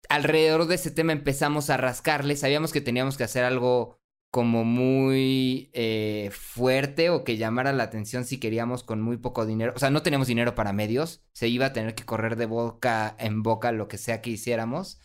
alrededor 0.08 0.66
de 0.66 0.74
ese 0.76 0.90
tema 0.90 1.12
empezamos 1.12 1.70
a 1.70 1.76
rascarle, 1.76 2.36
sabíamos 2.36 2.72
que 2.72 2.80
teníamos 2.80 3.16
que 3.16 3.24
hacer 3.24 3.44
algo 3.44 3.98
como 4.30 4.64
muy 4.64 5.70
eh, 5.74 6.30
fuerte 6.32 7.10
o 7.10 7.22
que 7.24 7.36
llamara 7.36 7.72
la 7.72 7.84
atención 7.84 8.24
si 8.24 8.38
queríamos 8.40 8.82
con 8.82 9.02
muy 9.02 9.18
poco 9.18 9.44
dinero. 9.46 9.72
O 9.76 9.78
sea, 9.78 9.90
no 9.90 10.02
tenemos 10.02 10.26
dinero 10.26 10.54
para 10.54 10.72
medios, 10.72 11.22
se 11.34 11.48
iba 11.48 11.66
a 11.66 11.72
tener 11.72 11.94
que 11.94 12.04
correr 12.04 12.36
de 12.36 12.46
boca 12.46 13.14
en 13.18 13.42
boca 13.42 13.72
lo 13.72 13.88
que 13.88 13.98
sea 13.98 14.22
que 14.22 14.30
hiciéramos. 14.30 15.00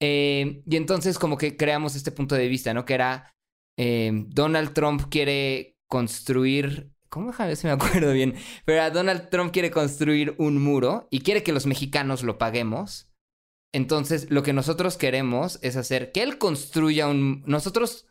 Eh, 0.00 0.62
y 0.66 0.76
entonces 0.76 1.18
como 1.18 1.38
que 1.38 1.56
creamos 1.56 1.94
este 1.96 2.12
punto 2.12 2.34
de 2.34 2.48
vista, 2.48 2.74
¿no? 2.74 2.84
Que 2.84 2.94
era 2.94 3.32
Donald 3.78 4.72
Trump 4.72 5.04
quiere 5.10 5.76
construir... 5.88 6.95
¿Cómo 7.08 7.32
ver 7.36 7.56
si 7.56 7.66
me 7.66 7.72
acuerdo 7.72 8.12
bien? 8.12 8.34
Pero 8.64 8.90
Donald 8.90 9.28
Trump 9.30 9.52
quiere 9.52 9.70
construir 9.70 10.34
un 10.38 10.62
muro 10.62 11.08
y 11.10 11.20
quiere 11.20 11.42
que 11.42 11.52
los 11.52 11.66
mexicanos 11.66 12.22
lo 12.22 12.38
paguemos. 12.38 13.08
Entonces, 13.72 14.30
lo 14.30 14.42
que 14.42 14.52
nosotros 14.52 14.96
queremos 14.96 15.58
es 15.62 15.76
hacer 15.76 16.12
que 16.12 16.22
él 16.22 16.38
construya 16.38 17.08
un... 17.08 17.42
Nosotros 17.46 18.06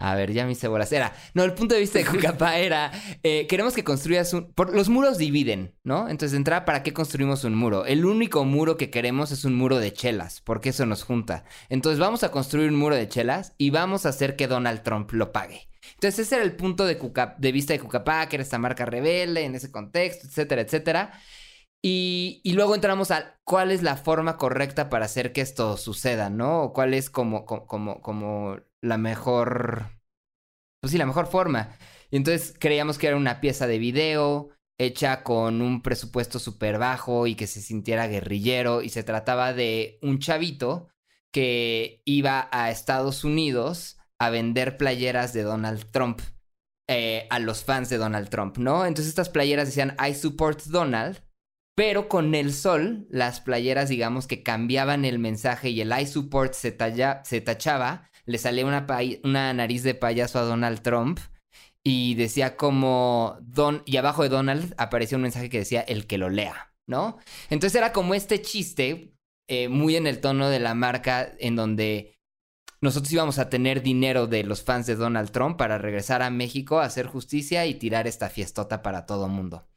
a 0.00 0.14
ver, 0.14 0.32
ya 0.32 0.46
mi 0.46 0.54
bolas. 0.54 0.90
Era, 0.92 1.12
no, 1.34 1.44
el 1.44 1.52
punto 1.52 1.74
de 1.74 1.80
vista 1.82 1.98
de 1.98 2.06
Cucapá 2.06 2.56
era, 2.58 2.90
eh, 3.22 3.46
queremos 3.46 3.74
que 3.74 3.84
construyas 3.84 4.32
un... 4.32 4.52
los 4.72 4.88
muros 4.88 5.18
dividen, 5.18 5.76
¿no? 5.84 6.08
Entonces, 6.08 6.32
de 6.32 6.38
entrada, 6.38 6.64
¿para 6.64 6.82
qué 6.82 6.94
construimos 6.94 7.44
un 7.44 7.54
muro? 7.54 7.84
El 7.84 8.06
único 8.06 8.46
muro 8.46 8.78
que 8.78 8.88
queremos 8.88 9.30
es 9.30 9.44
un 9.44 9.54
muro 9.54 9.78
de 9.78 9.92
chelas, 9.92 10.40
porque 10.40 10.70
eso 10.70 10.86
nos 10.86 11.02
junta. 11.02 11.44
Entonces, 11.68 12.00
vamos 12.00 12.24
a 12.24 12.30
construir 12.30 12.70
un 12.70 12.76
muro 12.76 12.94
de 12.96 13.08
chelas 13.08 13.52
y 13.58 13.68
vamos 13.68 14.06
a 14.06 14.08
hacer 14.08 14.36
que 14.36 14.48
Donald 14.48 14.82
Trump 14.82 15.12
lo 15.12 15.32
pague. 15.32 15.69
Entonces, 15.94 16.26
ese 16.26 16.36
era 16.36 16.44
el 16.44 16.56
punto 16.56 16.86
de, 16.86 16.98
de 17.38 17.52
vista 17.52 17.72
de 17.72 17.80
Cucapá, 17.80 18.28
que 18.28 18.36
era 18.36 18.42
esta 18.42 18.58
marca 18.58 18.84
rebelde 18.84 19.44
en 19.44 19.54
ese 19.54 19.70
contexto, 19.70 20.26
etcétera, 20.26 20.62
etcétera. 20.62 21.12
Y, 21.82 22.40
y, 22.44 22.52
luego 22.52 22.74
entramos 22.74 23.10
a 23.10 23.40
cuál 23.44 23.70
es 23.70 23.82
la 23.82 23.96
forma 23.96 24.36
correcta 24.36 24.90
para 24.90 25.06
hacer 25.06 25.32
que 25.32 25.40
esto 25.40 25.76
suceda, 25.78 26.28
¿no? 26.28 26.62
O 26.64 26.72
cuál 26.74 26.92
es 26.94 27.08
como, 27.08 27.46
como, 27.46 28.00
como 28.02 28.58
la 28.82 28.98
mejor, 28.98 29.86
pues 30.80 30.92
sí, 30.92 30.98
la 30.98 31.06
mejor 31.06 31.26
forma. 31.26 31.76
Y 32.10 32.16
entonces 32.16 32.54
creíamos 32.58 32.98
que 32.98 33.06
era 33.06 33.16
una 33.16 33.40
pieza 33.40 33.66
de 33.66 33.78
video 33.78 34.50
hecha 34.78 35.22
con 35.22 35.62
un 35.62 35.82
presupuesto 35.82 36.38
súper 36.38 36.78
bajo 36.78 37.26
y 37.26 37.34
que 37.34 37.46
se 37.46 37.60
sintiera 37.60 38.08
guerrillero 38.08 38.82
y 38.82 38.88
se 38.88 39.02
trataba 39.02 39.52
de 39.52 39.98
un 40.02 40.18
chavito 40.18 40.88
que 41.32 42.02
iba 42.04 42.48
a 42.50 42.70
Estados 42.70 43.24
Unidos 43.24 43.99
a 44.20 44.30
vender 44.30 44.76
playeras 44.76 45.32
de 45.32 45.42
Donald 45.42 45.90
Trump 45.90 46.20
eh, 46.88 47.26
a 47.30 47.38
los 47.38 47.64
fans 47.64 47.88
de 47.88 47.96
Donald 47.96 48.28
Trump, 48.28 48.58
¿no? 48.58 48.84
Entonces 48.84 49.08
estas 49.08 49.30
playeras 49.30 49.68
decían 49.68 49.96
I 49.98 50.14
support 50.14 50.62
Donald, 50.64 51.22
pero 51.76 52.08
con 52.08 52.34
el 52.34 52.52
sol 52.52 53.06
las 53.10 53.40
playeras 53.40 53.88
digamos 53.88 54.26
que 54.26 54.42
cambiaban 54.42 55.04
el 55.04 55.18
mensaje 55.18 55.70
y 55.70 55.80
el 55.80 55.92
I 55.98 56.06
support 56.06 56.52
se, 56.52 56.72
tachaba 56.72 58.10
le 58.26 58.38
salía 58.38 58.66
una, 58.66 58.86
una 59.24 59.54
nariz 59.54 59.82
de 59.82 59.94
payaso 59.94 60.38
a 60.38 60.42
Donald 60.42 60.82
Trump 60.82 61.18
y 61.82 62.14
decía 62.16 62.56
como 62.56 63.38
Don 63.40 63.82
y 63.86 63.96
abajo 63.96 64.22
de 64.22 64.28
Donald 64.28 64.74
aparecía 64.76 65.16
un 65.16 65.22
mensaje 65.22 65.48
que 65.48 65.60
decía 65.60 65.80
el 65.80 66.06
que 66.06 66.18
lo 66.18 66.28
lea, 66.28 66.74
¿no? 66.86 67.18
Entonces 67.48 67.76
era 67.76 67.92
como 67.92 68.14
este 68.14 68.42
chiste 68.42 69.14
eh, 69.48 69.68
muy 69.68 69.96
en 69.96 70.06
el 70.06 70.20
tono 70.20 70.50
de 70.50 70.60
la 70.60 70.74
marca 70.74 71.32
en 71.38 71.56
donde 71.56 72.19
nosotros 72.82 73.12
íbamos 73.12 73.38
a 73.38 73.50
tener 73.50 73.82
dinero 73.82 74.26
de 74.26 74.44
los 74.44 74.62
fans 74.62 74.86
de 74.86 74.96
Donald 74.96 75.30
Trump 75.30 75.56
para 75.56 75.78
regresar 75.78 76.22
a 76.22 76.30
México 76.30 76.80
a 76.80 76.84
hacer 76.84 77.06
justicia 77.06 77.66
y 77.66 77.74
tirar 77.74 78.06
esta 78.06 78.30
fiestota 78.30 78.82
para 78.82 79.06
todo 79.06 79.28
mundo. 79.28 79.68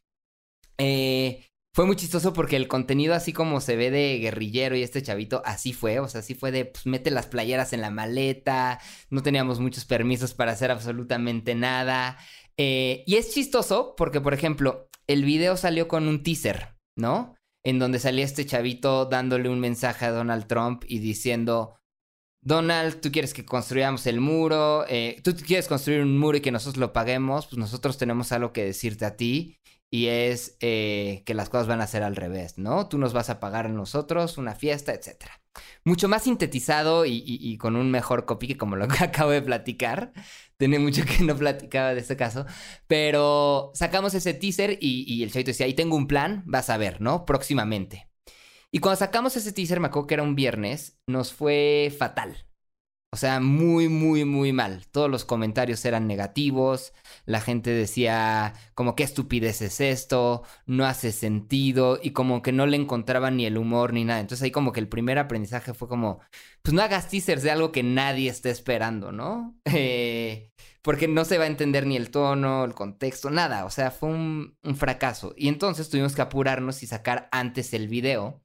Eh, 0.77 1.45
fue 1.75 1.86
muy 1.86 1.95
chistoso 1.95 2.33
porque 2.33 2.55
el 2.55 2.67
contenido 2.67 3.15
así 3.15 3.33
como 3.33 3.60
se 3.60 3.75
ve 3.75 3.89
de 3.89 4.19
guerrillero 4.19 4.75
y 4.75 4.83
este 4.83 5.01
chavito, 5.01 5.41
así 5.43 5.74
fue, 5.74 6.00
o 6.00 6.07
sea, 6.07 6.19
así 6.19 6.36
fue 6.36 6.51
de, 6.51 6.65
pues 6.65 6.86
mete 6.86 7.10
las 7.10 7.25
playeras 7.25 7.74
en 7.74 7.81
la 7.81 7.89
maleta, 7.89 8.79
no 9.10 9.24
teníamos 9.24 9.60
muchos 9.60 9.83
permisos 9.86 10.36
para 10.36 10.51
hacer 10.51 10.69
absolutamente 10.69 11.55
nada. 11.55 12.17
Eh, 12.57 13.03
y 13.07 13.15
es 13.15 13.33
chistoso 13.33 13.95
porque, 13.98 14.22
por 14.22 14.36
ejemplo, 14.36 14.88
el 15.07 15.25
video 15.25 15.57
salió 15.57 15.88
con 15.88 16.07
un 16.07 16.22
teaser, 16.22 16.75
¿no? 16.95 17.36
En 17.65 17.79
donde 17.79 18.00
salía 18.00 18.25
este 18.25 18.45
chavito 18.45 19.05
dándole 19.05 19.50
un 19.50 19.60
mensaje 19.60 20.05
a 20.05 20.12
Donald 20.12 20.45
Trump 20.45 20.83
y 20.88 21.00
diciendo, 21.00 21.75
Donald, 22.43 23.00
tú 23.00 23.12
quieres 23.12 23.33
que 23.33 23.45
construyamos 23.45 24.05
el 24.05 24.19
muro, 24.19 24.85
eh, 24.89 25.21
tú 25.23 25.33
quieres 25.35 25.67
construir 25.67 26.01
un 26.01 26.17
muro 26.17 26.38
y 26.38 26.41
que 26.41 26.51
nosotros 26.51 26.77
lo 26.77 26.91
paguemos, 26.91 27.47
pues 27.47 27.57
nosotros 27.57 27.97
tenemos 27.97 28.31
algo 28.31 28.51
que 28.51 28.65
decirte 28.65 29.05
a 29.05 29.15
ti 29.15 29.57
y 29.89 30.07
es 30.07 30.57
eh, 30.59 31.23
que 31.25 31.35
las 31.35 31.50
cosas 31.50 31.67
van 31.67 31.79
a 31.79 31.88
ser 31.88 32.03
al 32.03 32.15
revés, 32.15 32.57
¿no? 32.57 32.89
Tú 32.89 32.97
nos 32.97 33.13
vas 33.13 33.29
a 33.29 33.39
pagar 33.39 33.67
a 33.67 33.69
nosotros 33.69 34.38
una 34.38 34.55
fiesta, 34.55 34.91
etc. 34.91 35.25
Mucho 35.85 36.09
más 36.09 36.23
sintetizado 36.23 37.05
y, 37.05 37.57
con 37.59 37.75
un 37.75 37.91
mejor 37.91 38.25
copy 38.25 38.47
que 38.47 38.57
como 38.57 38.75
lo 38.75 38.88
que 38.89 39.03
acabo 39.03 39.31
de 39.31 39.41
platicar. 39.41 40.12
Tiene 40.57 40.79
mucho 40.79 41.03
que 41.05 41.23
no 41.23 41.35
platicaba 41.35 41.93
de 41.93 42.01
este 42.01 42.17
caso. 42.17 42.45
Pero 42.88 43.71
sacamos 43.75 44.15
ese 44.15 44.33
teaser 44.33 44.79
y, 44.81 45.05
y 45.07 45.23
el 45.23 45.31
chavito 45.31 45.51
decía, 45.51 45.67
ahí 45.67 45.75
tengo 45.75 45.95
un 45.95 46.07
plan, 46.07 46.43
vas 46.47 46.69
a 46.69 46.77
ver, 46.77 47.00
¿no? 47.00 47.25
Próximamente. 47.25 48.07
Y 48.75 48.80
cuando 48.80 48.98
sacamos 48.98 49.36
ese 49.38 49.53
teaser, 49.53 49.80
me 49.80 49.88
acuerdo 49.88 50.08
que 50.08 50.13
era 50.15 50.24
un 50.24 50.34
viernes, 50.36 50.98
nos 51.08 51.32
fue 51.32 51.94
fatal. 51.96 52.48
O 53.12 53.18
sea, 53.18 53.39
muy, 53.42 53.89
muy, 53.89 54.25
muy 54.25 54.53
mal. 54.53 54.88
Todos 54.92 55.10
los 55.12 55.25
comentarios 55.25 55.86
eran 55.86 56.08
negativos. 56.08 56.94
La 57.25 57.42
gente 57.42 57.72
decía 57.72 58.53
como 58.75 58.96
qué 58.96 59.03
estupidez 59.03 59.62
es 59.62 59.82
esto, 59.82 60.44
no 60.68 60.86
hace 60.86 61.12
sentido 61.13 62.00
y 62.01 62.12
como 62.12 62.42
que 62.42 62.51
no 62.53 62.65
le 62.68 62.77
encontraban 62.77 63.38
ni 63.38 63.46
el 63.46 63.58
humor 63.58 63.94
ni 63.94 64.06
nada. 64.06 64.22
Entonces 64.22 64.44
ahí 64.44 64.51
como 64.51 64.72
que 64.74 64.82
el 64.82 64.89
primer 64.89 65.20
aprendizaje 65.20 65.74
fue 65.75 65.88
como, 65.89 66.22
pues 66.63 66.74
no 66.74 66.82
hagas 66.82 67.10
teasers 67.10 67.44
de 67.44 67.51
algo 67.51 67.72
que 67.72 67.84
nadie 67.84 68.30
esté 68.30 68.50
esperando, 68.51 69.12
¿no? 69.12 69.58
Eh, 69.75 70.51
porque 70.83 71.07
no 71.07 71.23
se 71.23 71.37
va 71.37 71.45
a 71.45 71.47
entender 71.47 71.87
ni 71.87 71.95
el 71.95 72.11
tono, 72.11 72.65
el 72.65 72.73
contexto, 72.73 73.31
nada. 73.31 73.65
O 73.65 73.69
sea, 73.69 73.89
fue 73.89 74.09
un, 74.09 74.57
fracaso. 74.75 75.33
Y 75.37 75.47
entonces 75.47 75.89
tuvimos 75.89 76.13
que 76.13 76.21
apurarnos 76.21 76.83
y 76.83 76.87
sacar 76.87 77.29
antes 77.31 77.73
el 77.73 77.87
video 77.87 78.43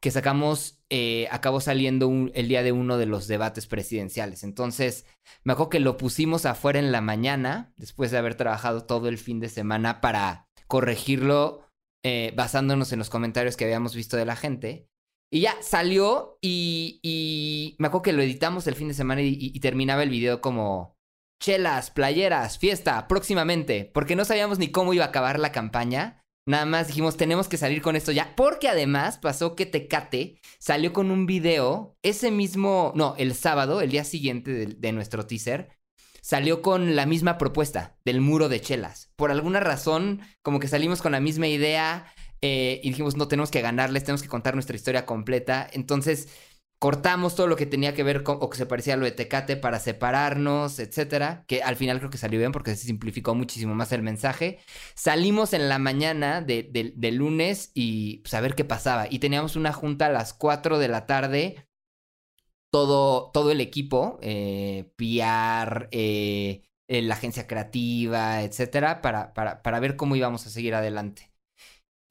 que 0.00 0.10
sacamos 0.10 0.82
eh, 0.90 1.28
acabó 1.30 1.60
saliendo 1.60 2.10
el 2.34 2.48
día 2.48 2.62
de 2.62 2.72
uno 2.72 2.98
de 2.98 3.06
los 3.06 3.26
debates 3.26 3.66
presidenciales. 3.66 4.42
Entonces, 4.44 5.06
me 5.44 5.52
acuerdo 5.52 5.70
que 5.70 5.80
lo 5.80 5.96
pusimos 5.96 6.46
afuera 6.46 6.78
en 6.78 6.92
la 6.92 7.00
mañana, 7.00 7.72
después 7.76 8.10
de 8.10 8.18
haber 8.18 8.36
trabajado 8.36 8.84
todo 8.84 9.08
el 9.08 9.18
fin 9.18 9.38
de 9.38 9.48
semana 9.48 10.00
para 10.00 10.48
corregirlo 10.66 11.68
eh, 12.04 12.32
basándonos 12.36 12.92
en 12.92 12.98
los 12.98 13.10
comentarios 13.10 13.56
que 13.56 13.64
habíamos 13.64 13.94
visto 13.94 14.16
de 14.16 14.24
la 14.24 14.36
gente. 14.36 14.88
Y 15.32 15.42
ya 15.42 15.54
salió 15.62 16.38
y, 16.42 17.76
me 17.78 17.86
acuerdo 17.86 18.02
que 18.02 18.12
lo 18.12 18.22
editamos 18.22 18.66
el 18.66 18.74
fin 18.74 18.88
de 18.88 18.94
semana 18.94 19.22
y 19.22 19.58
terminaba 19.60 20.02
el 20.02 20.10
video 20.10 20.40
como 20.40 20.96
chelas, 21.42 21.90
playeras, 21.90 22.56
fiesta, 22.56 23.08
próximamente, 23.08 23.90
porque 23.92 24.14
no 24.14 24.24
sabíamos 24.24 24.58
ni 24.58 24.68
cómo 24.68 24.94
iba 24.94 25.04
a 25.04 25.08
acabar 25.08 25.40
la 25.40 25.52
campaña. 25.52 26.22
Nada 26.46 26.64
más 26.66 26.86
dijimos, 26.86 27.16
tenemos 27.16 27.48
que 27.48 27.56
salir 27.56 27.82
con 27.82 27.96
esto 27.96 28.12
ya. 28.12 28.34
Porque 28.36 28.68
además 28.68 29.18
pasó 29.18 29.56
que 29.56 29.66
Tecate 29.66 30.40
salió 30.58 30.92
con 30.92 31.10
un 31.10 31.26
video 31.26 31.96
ese 32.02 32.30
mismo, 32.30 32.92
no, 32.94 33.14
el 33.18 33.34
sábado, 33.34 33.80
el 33.80 33.90
día 33.90 34.04
siguiente 34.04 34.66
de, 34.66 34.92
nuestro 34.92 35.26
teaser, 35.26 35.70
salió 36.20 36.62
con 36.62 36.94
la 36.94 37.06
misma 37.06 37.38
propuesta 37.38 37.96
del 38.04 38.20
muro 38.20 38.48
de 38.48 38.60
chelas. 38.60 39.10
Por 39.16 39.32
alguna 39.32 39.58
razón, 39.58 40.20
como 40.42 40.60
que 40.60 40.68
salimos 40.68 41.02
con 41.02 41.12
la 41.12 41.20
misma 41.20 41.48
idea 41.48 42.06
eh, 42.40 42.80
y 42.84 42.90
dijimos, 42.90 43.16
no, 43.16 43.26
tenemos 43.26 43.50
que 43.50 43.62
ganarles, 43.62 44.04
tenemos 44.04 44.22
que 44.22 44.28
contar 44.28 44.54
nuestra 44.54 44.76
historia 44.76 45.06
completa. 45.06 45.68
Entonces 45.72 46.28
cortamos 46.82 47.36
todo 47.36 47.46
lo 47.46 47.54
que 47.54 47.64
tenía 47.64 47.94
que 47.94 48.02
ver 48.02 48.24
con, 48.24 48.38
o 48.40 48.50
que 48.50 48.58
se 48.58 48.66
parecía 48.66 48.94
a 48.94 48.96
lo 48.96 49.04
de 49.04 49.12
Tecate 49.12 49.56
para 49.56 49.78
separarnos, 49.78 50.80
etcétera, 50.80 51.44
que 51.46 51.62
al 51.62 51.76
final 51.76 51.98
creo 51.98 52.10
que 52.10 52.18
salió 52.18 52.40
bien 52.40 52.50
porque 52.50 52.74
se 52.74 52.86
simplificó 52.86 53.36
muchísimo 53.36 53.72
más 53.76 53.92
el 53.92 54.02
mensaje. 54.02 54.58
Salimos 54.96 55.52
en 55.52 55.68
la 55.68 55.78
mañana 55.78 56.40
de, 56.40 57.10
lunes 57.12 57.70
y 57.72 58.16
pues, 58.18 58.34
a 58.34 58.40
ver 58.40 58.56
qué 58.56 58.64
pasaba. 58.64 59.06
Y 59.08 59.20
teníamos 59.20 59.54
una 59.54 59.72
junta 59.72 60.06
a 60.06 60.10
las 60.10 60.34
4 60.34 60.80
de 60.80 60.88
la 60.88 61.06
tarde, 61.06 61.68
todo, 62.72 63.30
todo 63.30 63.52
el 63.52 63.60
equipo, 63.60 64.18
eh, 64.20 64.92
PR, 64.96 65.88
eh, 65.92 66.62
la 66.88 67.14
agencia 67.14 67.46
creativa, 67.46 68.42
etcétera, 68.42 69.02
para, 69.02 69.34
para, 69.34 69.62
para 69.62 69.78
ver 69.78 69.94
cómo 69.94 70.16
íbamos 70.16 70.48
a 70.48 70.50
seguir 70.50 70.74
adelante. 70.74 71.31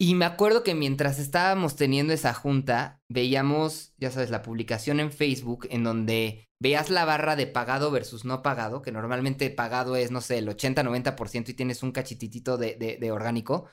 Y 0.01 0.15
me 0.15 0.25
acuerdo 0.25 0.63
que 0.63 0.74
mientras 0.74 1.20
estábamos 1.20 1.75
teniendo 1.75 2.12
esa 2.12 2.34
junta, 2.34 3.00
veíamos, 3.08 3.93
ya 4.00 4.10
sabes, 4.10 4.31
la 4.31 4.41
publicación 4.41 5.00
en 5.00 5.12
Facebook 5.12 5.67
en 5.70 5.84
donde 5.84 6.50
veías 6.60 6.89
la 6.89 7.05
barra 7.05 7.36
de 7.36 7.46
pagado 7.46 7.91
versus 7.91 8.25
no 8.25 8.41
pagado, 8.41 8.81
que 8.81 8.91
normalmente 8.91 9.51
pagado 9.51 9.96
es, 9.96 10.10
no 10.10 10.22
sé, 10.22 10.39
el 10.39 10.48
80-90% 10.48 11.50
y 11.50 11.53
tienes 11.53 11.84
un 11.84 11.91
cachititito 11.91 12.58
de, 12.58 12.98
de, 13.00 13.12
orgánico. 13.12 13.70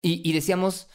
Y, 0.00 0.32
decíamos, 0.32 0.90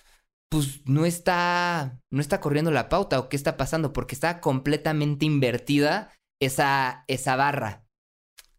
pues 0.47 0.87
no 0.87 1.05
está, 1.05 1.99
no 2.09 2.21
está 2.21 2.39
corriendo 2.39 2.71
la 2.71 2.87
pauta 2.87 3.19
o 3.19 3.27
qué 3.27 3.35
está 3.35 3.57
pasando, 3.57 3.91
porque 3.91 4.15
está 4.15 4.39
completamente 4.39 5.25
invertida 5.25 6.13
esa, 6.39 7.03
esa 7.09 7.35
barra 7.35 7.82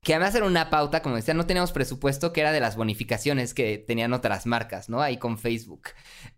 que 0.04 0.14
además 0.14 0.34
era 0.34 0.46
una 0.46 0.70
pauta, 0.70 1.02
como 1.02 1.16
decía, 1.16 1.34
no 1.34 1.46
teníamos 1.46 1.72
presupuesto, 1.72 2.32
que 2.32 2.42
era 2.42 2.52
de 2.52 2.60
las 2.60 2.76
bonificaciones 2.76 3.54
que 3.54 3.78
tenían 3.78 4.12
otras 4.12 4.46
marcas, 4.46 4.88
¿no? 4.88 5.00
Ahí 5.00 5.16
con 5.16 5.38
Facebook. 5.38 5.88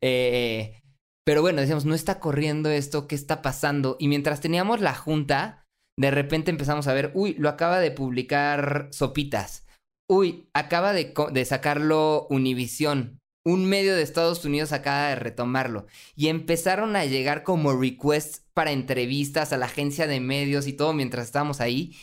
Eh, 0.01 0.81
pero 1.27 1.43
bueno, 1.43 1.61
decíamos, 1.61 1.85
no 1.85 1.95
está 1.95 2.21
corriendo 2.21 2.71
esto, 2.71 3.09
¿qué 3.09 3.17
está 3.17 3.43
pasando? 3.43 3.97
Y 3.99 4.07
mientras 4.07 4.41
teníamos 4.41 4.81
la 4.81 4.95
junta, 4.95 5.65
de 5.99 6.13
repente 6.13 6.53
empezamos 6.53 6.87
a 6.87 6.95
ver, 6.95 7.11
uy, 7.15 7.35
lo 7.39 7.49
acaba 7.49 7.81
de 7.81 7.91
publicar 7.91 8.89
Sopitas. 8.93 9.67
Uy, 10.09 10.49
acaba 10.55 10.93
de, 10.93 11.45
sacarlo 11.45 12.29
Univisión. 12.31 13.19
Un 13.45 13.65
medio 13.65 13.97
de 13.97 14.03
Estados 14.03 14.45
Unidos 14.45 14.73
acaba 14.73 15.09
de 15.09 15.17
retomarlo. 15.17 15.87
Y 16.15 16.29
empezaron 16.29 16.95
a 16.95 17.05
llegar 17.05 17.43
como 17.43 17.73
requests 17.73 18.45
para 18.55 18.71
entrevistas 18.71 19.53
a 19.53 19.57
la 19.57 19.67
agencia 19.67 20.07
de 20.07 20.21
medios 20.21 20.69
y 20.69 20.73
todo 20.73 20.93
mientras 20.93 21.27
estábamos 21.27 21.61
ahí 21.61 21.97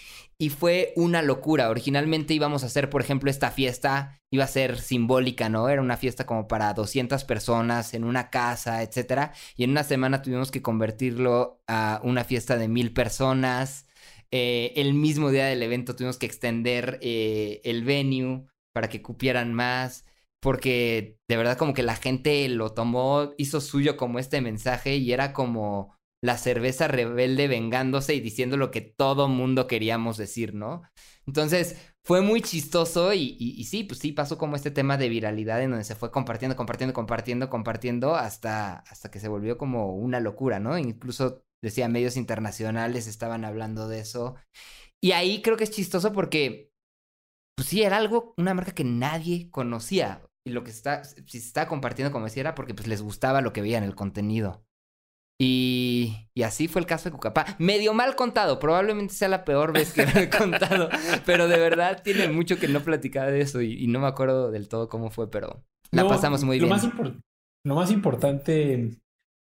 y 0.44 0.50
fue 0.50 0.92
una 0.98 1.22
locura. 1.22 1.70
Originalmente 1.70 2.34
íbamos 2.34 2.64
a 2.64 2.66
hacer, 2.66 2.90
por 2.90 3.02
ejemplo, 3.02 3.32
esta 3.32 3.50
fiesta, 3.50 4.20
iba 4.30 4.44
a 4.44 4.48
ser 4.48 4.78
simbólica, 4.82 5.48
¿no? 5.48 5.70
Era 5.70 5.82
una 5.82 5.96
fiesta 5.96 6.26
como 6.26 6.50
para 6.50 6.74
200 6.74 7.24
personas 7.24 7.94
en 7.94 8.04
una 8.04 8.30
casa, 8.30 8.84
etcétera. 8.84 9.32
Y 9.56 9.64
en 9.64 9.70
una 9.70 9.86
semana 9.86 10.22
tuvimos 10.22 10.52
que 10.52 10.62
convertirlo 10.62 11.62
a 11.66 12.02
una 12.04 12.26
fiesta 12.26 12.58
de 12.58 12.68
mil 12.68 12.92
personas. 12.92 13.88
Eh, 14.32 14.74
el 14.76 14.94
mismo 14.94 15.32
día 15.32 15.46
del 15.46 15.64
evento 15.64 15.96
tuvimos 15.96 16.18
que 16.18 16.26
extender 16.26 17.00
eh, 17.02 17.62
el 17.64 17.86
venue 17.86 18.44
para 18.74 18.90
que 18.90 19.02
cupieran 19.02 19.54
más. 19.54 20.04
Porque 20.42 21.20
de 21.30 21.38
verdad 21.38 21.58
como 21.58 21.74
que 21.74 21.84
la 21.84 21.96
gente 21.96 22.50
lo 22.50 22.74
tomó, 22.74 23.32
hizo 23.38 23.62
suyo 23.62 23.96
como 23.96 24.20
este 24.20 24.42
mensaje 24.42 24.98
y 24.98 25.14
era 25.14 25.32
como 25.32 25.96
la 26.24 26.38
cerveza 26.38 26.88
rebelde 26.88 27.50
vengándose 27.50 28.16
y 28.16 28.22
diciendo 28.22 28.56
lo 28.56 28.72
que 28.72 28.80
todo 28.80 29.28
mundo 29.28 29.68
queríamos 29.68 30.16
decir, 30.16 30.54
¿no? 30.56 30.84
Entonces, 31.28 31.76
fue 32.06 32.22
muy 32.22 32.42
chistoso 32.42 33.14
y, 33.14 33.36
y, 33.38 33.62
sí, 33.66 33.84
pues 33.84 34.00
sí, 34.00 34.14
pasó 34.14 34.38
como 34.38 34.56
este 34.56 34.72
tema 34.72 34.96
de 34.96 35.10
viralidad 35.10 35.62
en 35.62 35.72
donde 35.72 35.84
se 35.84 35.96
fue 35.96 36.12
compartiendo, 36.12 36.56
compartiendo, 36.56 36.94
compartiendo, 36.94 37.50
compartiendo 37.50 38.16
hasta, 38.16 38.78
hasta 38.78 39.12
que 39.12 39.20
se 39.20 39.28
volvió 39.28 39.58
como 39.58 39.96
una 39.98 40.22
locura, 40.22 40.62
¿no? 40.62 40.78
Incluso, 40.78 41.44
decía, 41.62 41.90
medios 41.90 42.16
internacionales 42.16 43.08
estaban 43.08 43.44
hablando 43.44 43.90
de 43.90 44.00
eso. 44.00 44.36
Y 45.04 45.12
ahí 45.12 45.42
creo 45.42 45.58
que 45.58 45.66
es 45.66 45.72
chistoso 45.72 46.14
porque, 46.14 46.72
pues 47.58 47.68
sí, 47.68 47.84
era 47.84 47.98
algo, 47.98 48.34
una 48.38 48.54
marca 48.54 48.72
que 48.72 48.86
nadie 48.86 49.50
conocía. 49.52 50.26
Y 50.48 50.52
lo 50.52 50.64
que 50.64 50.72
está, 50.72 51.04
si 51.04 51.24
se 51.26 51.48
estaba 51.48 51.68
compartiendo, 51.68 52.14
como 52.14 52.26
decía, 52.26 52.42
era 52.42 52.56
porque 52.56 52.74
pues 52.74 52.88
les 52.88 53.02
gustaba 53.02 53.42
lo 53.42 53.52
que 53.52 53.62
veían, 53.62 53.84
el 53.84 53.96
contenido. 53.96 54.66
Y, 55.44 56.30
y, 56.34 56.44
así 56.44 56.68
fue 56.68 56.80
el 56.80 56.88
caso 56.88 57.10
de 57.10 57.14
Cucapá. 57.14 57.58
Medio 57.60 57.94
mal 57.94 58.16
contado, 58.16 58.60
probablemente 58.60 59.14
sea 59.14 59.28
la 59.28 59.44
peor 59.44 59.74
vez 59.74 59.92
que 59.92 60.06
lo 60.06 60.20
he 60.20 60.30
contado, 60.38 60.90
pero 61.26 61.50
de 61.50 61.60
verdad 61.60 62.02
tiene 62.02 62.30
mucho 62.30 62.58
que 62.58 62.70
no 62.70 62.80
platicar 62.80 63.30
de 63.30 63.42
eso 63.42 63.62
y, 63.62 63.88
no 63.88 64.00
me 64.00 64.08
acuerdo 64.08 64.52
del 64.52 64.70
todo 64.70 64.88
cómo 64.88 65.10
fue, 65.10 65.30
pero 65.30 65.66
la 65.92 66.08
pasamos 66.08 66.44
muy 66.44 66.60
lo 66.60 66.68
bien. 66.68 66.78
Más 66.78 66.90
lo 67.66 67.76
más 67.76 67.92
importante, 67.92 68.98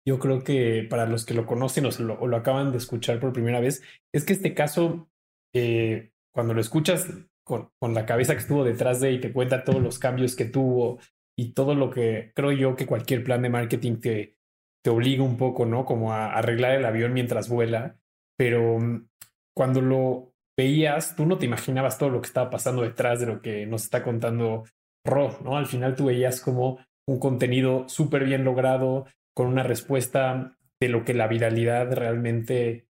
yo 0.07 0.19
creo 0.19 0.43
que 0.43 0.87
para 0.89 1.07
los 1.07 1.27
que 1.27 1.35
lo 1.35 1.47
conocen 1.47 1.87
o, 1.87 1.91
lo, 1.99 2.19
o 2.21 2.27
lo 2.27 2.37
acaban 2.37 2.73
de 2.73 2.79
escuchar 2.79 3.21
por 3.21 3.33
primera 3.33 3.61
vez, 3.61 3.83
es 4.15 4.25
que 4.25 4.33
este 4.33 4.55
caso, 4.55 5.09
eh, 5.55 6.11
cuando 6.35 6.55
lo 6.55 6.61
escuchas 6.61 7.09
con, 7.45 7.71
con 7.79 7.93
la 7.93 8.07
cabeza 8.07 8.35
que 8.35 8.41
estuvo 8.41 8.65
detrás 8.65 9.01
de 9.01 9.13
y 9.13 9.21
te 9.21 9.33
cuenta 9.33 9.65
todos 9.65 9.83
los 9.83 9.99
cambios 9.99 10.37
que 10.37 10.45
tuvo 10.47 11.01
y 11.39 11.53
todo 11.53 11.75
lo 11.75 11.91
que 11.91 12.33
creo 12.35 12.53
yo 12.53 12.77
que 12.77 12.87
cualquier 12.87 13.25
plan 13.25 13.43
de 13.43 13.51
marketing 13.51 13.97
te 13.97 14.37
te 14.83 14.91
obliga 14.91 15.23
un 15.23 15.37
poco, 15.37 15.67
¿no? 15.67 15.85
Como 15.85 16.13
a 16.13 16.33
arreglar 16.33 16.73
el 16.73 16.85
avión 16.85 17.13
mientras 17.13 17.49
vuela, 17.49 17.97
pero 18.37 18.79
mm, 18.79 19.09
cuando 19.55 19.81
lo 19.81 20.33
veías, 20.57 21.17
tú 21.17 21.27
no 21.27 21.39
te 21.39 21.47
imaginabas 21.47 21.99
todo 21.99 22.11
lo 22.11 22.21
que 22.21 22.27
estaba 22.27 22.51
pasando 22.51 22.83
detrás 22.83 23.21
de 23.21 23.27
lo 23.27 23.41
que 23.41 23.67
nos 23.67 23.85
está 23.85 24.03
contando 24.03 24.65
Ro, 25.05 25.39
¿no? 25.43 25.57
Al 25.57 25.67
final 25.67 25.97
tú 25.97 26.07
veías 26.07 26.41
como 26.41 26.79
un 27.07 27.19
contenido 27.19 27.89
súper 27.89 28.25
bien 28.25 28.45
logrado, 28.45 29.07
con 29.35 29.47
una 29.47 29.63
respuesta 29.63 30.57
de 30.81 30.89
lo 30.89 31.05
que 31.05 31.15
la 31.15 31.27
viralidad 31.27 31.93
realmente 31.93 32.87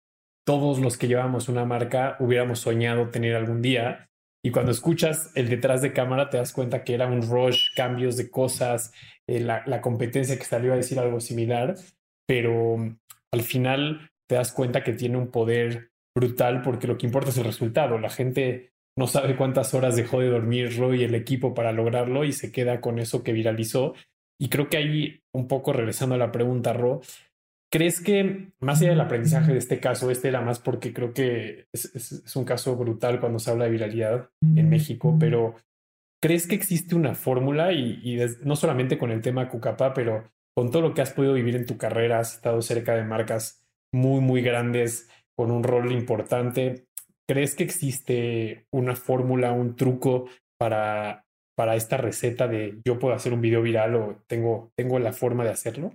todos 0.47 0.79
los 0.79 0.97
que 0.97 1.09
llevamos 1.09 1.49
una 1.49 1.65
marca 1.65 2.17
hubiéramos 2.21 2.61
soñado 2.61 3.11
tener 3.11 3.37
algún 3.37 3.61
día. 3.61 4.09
Y 4.43 4.51
cuando 4.51 4.71
escuchas 4.73 5.31
el 5.35 5.49
detrás 5.49 5.83
de 5.83 5.93
cámara 5.93 6.31
te 6.31 6.37
das 6.37 6.53
cuenta 6.53 6.85
que 6.85 6.95
era 6.95 7.07
un 7.07 7.23
rush, 7.23 7.75
cambios 7.75 8.17
de 8.17 8.31
cosas, 8.31 8.93
eh, 9.27 9.41
la, 9.41 9.81
competencia 9.81 10.39
que 10.39 10.45
salió 10.45 10.73
a 10.73 10.77
decir 10.77 10.99
algo 10.99 11.21
similar, 11.21 11.75
pero 12.27 12.77
mm, 12.77 12.99
al 13.33 13.43
final 13.43 14.11
te 14.29 14.37
das 14.37 14.53
cuenta 14.53 14.85
que 14.85 14.93
tiene 14.93 15.19
un 15.19 15.31
poder 15.31 15.91
brutal 16.17 16.63
porque 16.63 16.87
lo 16.87 16.99
que 16.99 17.07
importa 17.07 17.31
es 17.31 17.39
el 17.39 17.45
resultado. 17.45 17.99
La 17.99 18.11
gente 18.11 18.73
no 18.97 19.07
sabe 19.07 19.37
cuántas 19.37 19.75
horas 19.75 19.97
dejó 19.97 20.21
de 20.21 20.29
dormir 20.29 20.77
Roy 20.77 21.01
y 21.01 21.05
el 21.05 21.15
equipo 21.15 21.55
para 21.55 21.73
lograrlo 21.73 22.25
y 22.25 22.33
se 22.33 22.53
queda 22.53 22.81
con 22.81 22.99
eso 22.99 23.23
que 23.23 23.33
viralizó. 23.33 23.95
Y 24.41 24.49
creo 24.49 24.69
que 24.69 24.77
ahí, 24.77 25.21
un 25.33 25.49
poco 25.49 25.73
regresando 25.73 26.15
a 26.15 26.19
la 26.19 26.33
pregunta, 26.33 26.73
Ro, 26.73 27.01
¿crees 27.71 28.01
que 28.01 28.53
más 28.61 28.81
allá 28.81 28.91
del 28.91 29.01
aprendizaje 29.01 29.53
de 29.53 29.59
este 29.59 29.81
caso, 29.81 30.11
este 30.11 30.29
era 30.29 30.41
más 30.41 30.59
porque 30.59 30.93
creo 30.93 31.13
que 31.13 31.67
es, 31.73 31.95
es 31.95 32.37
un 32.37 32.45
caso 32.45 32.77
brutal 32.77 33.21
cuando 33.21 33.39
se 33.39 33.51
habla 33.51 33.65
de 33.65 33.71
viralidad 33.71 34.31
en 34.41 34.69
México, 34.69 35.17
pero 35.19 35.55
¿Crees 36.21 36.49
que 36.49 36.57
existe 36.57 36.97
una 36.97 37.15
fórmula 37.15 37.73
y, 37.73 38.19
no 38.43 38.57
solamente 38.57 38.99
con 38.99 39.13
el 39.13 39.23
tema 39.23 39.49
Cucapá, 39.49 39.95
pero 39.95 40.33
con 40.57 40.71
todo 40.71 40.83
lo 40.83 40.95
que 40.95 41.01
has 41.01 41.13
podido 41.13 41.35
vivir 41.35 41.55
en 41.55 41.67
tu 41.67 41.79
carrera, 41.79 42.19
has 42.19 42.35
estado 42.35 42.61
cerca 42.61 42.97
de 42.97 43.05
marcas 43.05 43.65
muy, 43.93 44.21
muy 44.21 44.43
grandes 44.43 45.09
con 45.37 45.53
un 45.53 45.63
rol 45.63 45.93
importante. 45.93 46.89
¿Crees 47.29 47.55
que 47.55 47.63
existe 47.63 48.67
una 48.73 48.97
fórmula, 48.97 49.53
un 49.53 49.77
truco 49.77 50.29
para, 50.59 51.25
para 51.57 51.77
esta 51.77 51.97
receta 51.99 52.49
de 52.49 52.81
yo 52.85 52.99
puedo 52.99 53.15
hacer 53.15 53.33
un 53.33 53.41
video 53.41 53.63
viral 53.63 53.95
o 53.95 54.23
tengo, 54.27 54.73
tengo 54.77 54.99
la 54.99 55.13
forma 55.13 55.45
de 55.45 55.51
hacerlo? 55.51 55.93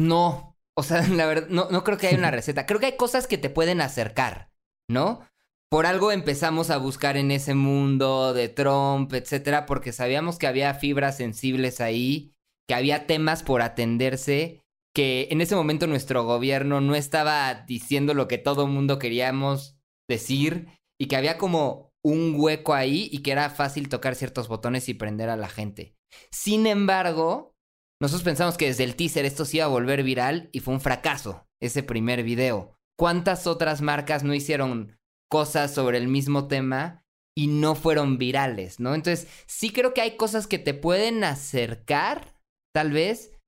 No, 0.00 0.56
o 0.78 0.82
sea, 0.82 1.02
la 1.08 1.26
verdad, 1.26 1.48
no, 1.48 1.68
no 1.70 1.82
creo 1.82 1.98
que 1.98 2.06
haya 2.06 2.18
una 2.18 2.30
receta. 2.38 2.66
Creo 2.66 2.80
que 2.80 2.86
hay 2.86 2.96
cosas 2.96 3.26
que 3.26 3.38
te 3.38 3.50
pueden 3.50 3.80
acercar, 3.80 4.50
¿no? 4.88 5.26
por 5.70 5.86
algo 5.86 6.12
empezamos 6.12 6.70
a 6.70 6.78
buscar 6.78 7.16
en 7.16 7.30
ese 7.30 7.54
mundo 7.54 8.32
de 8.32 8.48
Trump, 8.48 9.12
etcétera, 9.12 9.66
porque 9.66 9.92
sabíamos 9.92 10.38
que 10.38 10.46
había 10.46 10.72
fibras 10.74 11.16
sensibles 11.16 11.80
ahí, 11.80 12.32
que 12.66 12.74
había 12.74 13.06
temas 13.06 13.42
por 13.42 13.60
atenderse, 13.60 14.62
que 14.94 15.28
en 15.30 15.40
ese 15.40 15.56
momento 15.56 15.86
nuestro 15.86 16.24
gobierno 16.24 16.80
no 16.80 16.94
estaba 16.94 17.52
diciendo 17.66 18.14
lo 18.14 18.28
que 18.28 18.38
todo 18.38 18.66
mundo 18.66 18.98
queríamos 18.98 19.76
decir 20.08 20.68
y 20.98 21.06
que 21.06 21.16
había 21.16 21.36
como 21.36 21.92
un 22.02 22.34
hueco 22.36 22.72
ahí 22.72 23.08
y 23.12 23.18
que 23.18 23.32
era 23.32 23.50
fácil 23.50 23.90
tocar 23.90 24.14
ciertos 24.14 24.48
botones 24.48 24.88
y 24.88 24.94
prender 24.94 25.28
a 25.28 25.36
la 25.36 25.48
gente. 25.48 25.94
Sin 26.30 26.66
embargo, 26.66 27.54
nosotros 28.00 28.24
pensamos 28.24 28.56
que 28.56 28.66
desde 28.66 28.84
el 28.84 28.94
teaser 28.94 29.24
esto 29.24 29.44
se 29.44 29.58
iba 29.58 29.66
a 29.66 29.68
volver 29.68 30.02
viral 30.02 30.48
y 30.52 30.60
fue 30.60 30.74
un 30.74 30.80
fracaso 30.80 31.46
ese 31.60 31.82
primer 31.82 32.22
video. 32.22 32.76
¿Cuántas 32.96 33.46
otras 33.46 33.80
marcas 33.80 34.24
no 34.24 34.34
hicieron 34.34 34.98
cosas 35.30 35.74
sobre 35.74 35.98
el 35.98 36.08
mismo 36.08 36.48
tema 36.48 37.04
y 37.36 37.46
no 37.46 37.74
fueron 37.74 38.18
virales, 38.18 38.80
¿no? 38.80 38.94
Entonces, 38.94 39.28
sí 39.46 39.70
creo 39.70 39.94
que 39.94 40.00
hay 40.00 40.16
cosas 40.16 40.46
que 40.46 40.58
te 40.58 40.74
pueden 40.74 41.22
acercar, 41.22 42.34
tal 42.74 42.90
vez, 42.90 43.38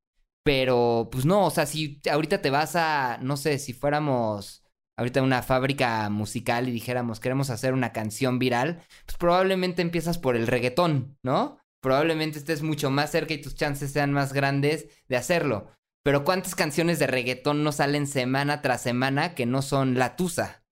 pero 0.44 1.08
pues 1.10 1.24
no, 1.24 1.46
o 1.46 1.50
sea, 1.50 1.66
si 1.66 2.00
ahorita 2.10 2.40
te 2.42 2.50
vas 2.50 2.76
a, 2.76 3.18
no 3.22 3.36
sé, 3.36 3.58
si 3.58 3.72
fuéramos 3.72 4.64
ahorita 4.96 5.22
una 5.22 5.42
fábrica 5.42 6.08
musical 6.10 6.68
y 6.68 6.72
dijéramos 6.72 7.20
queremos 7.20 7.50
hacer 7.50 7.72
una 7.72 7.92
canción 7.92 8.38
viral, 8.38 8.82
pues 9.06 9.16
probablemente 9.18 9.82
empiezas 9.82 10.18
por 10.18 10.36
el 10.36 10.46
reggaetón, 10.46 11.18
¿no? 11.22 11.58
Probablemente 11.80 12.38
estés 12.38 12.62
mucho 12.62 12.90
más 12.90 13.10
cerca 13.10 13.34
y 13.34 13.40
tus 13.40 13.54
chances 13.54 13.92
sean 13.92 14.12
más 14.12 14.32
grandes 14.32 14.88
de 15.08 15.16
hacerlo. 15.16 15.70
Pero 16.02 16.24
¿cuántas 16.24 16.54
canciones 16.54 16.98
de 16.98 17.06
reggaetón 17.06 17.62
no 17.62 17.72
salen 17.72 18.06
semana 18.06 18.62
tras 18.62 18.82
semana 18.82 19.34
que 19.34 19.46
no 19.46 19.62
son 19.62 19.98
la 19.98 20.16
tusa? 20.16 20.64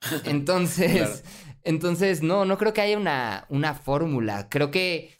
Entonces, 0.24 1.24
entonces, 1.64 2.22
no, 2.22 2.44
no 2.44 2.58
creo 2.58 2.74
que 2.74 2.82
haya 2.82 2.98
una, 2.98 3.46
una 3.48 3.74
fórmula. 3.74 4.48
Creo 4.50 4.70
que. 4.70 5.18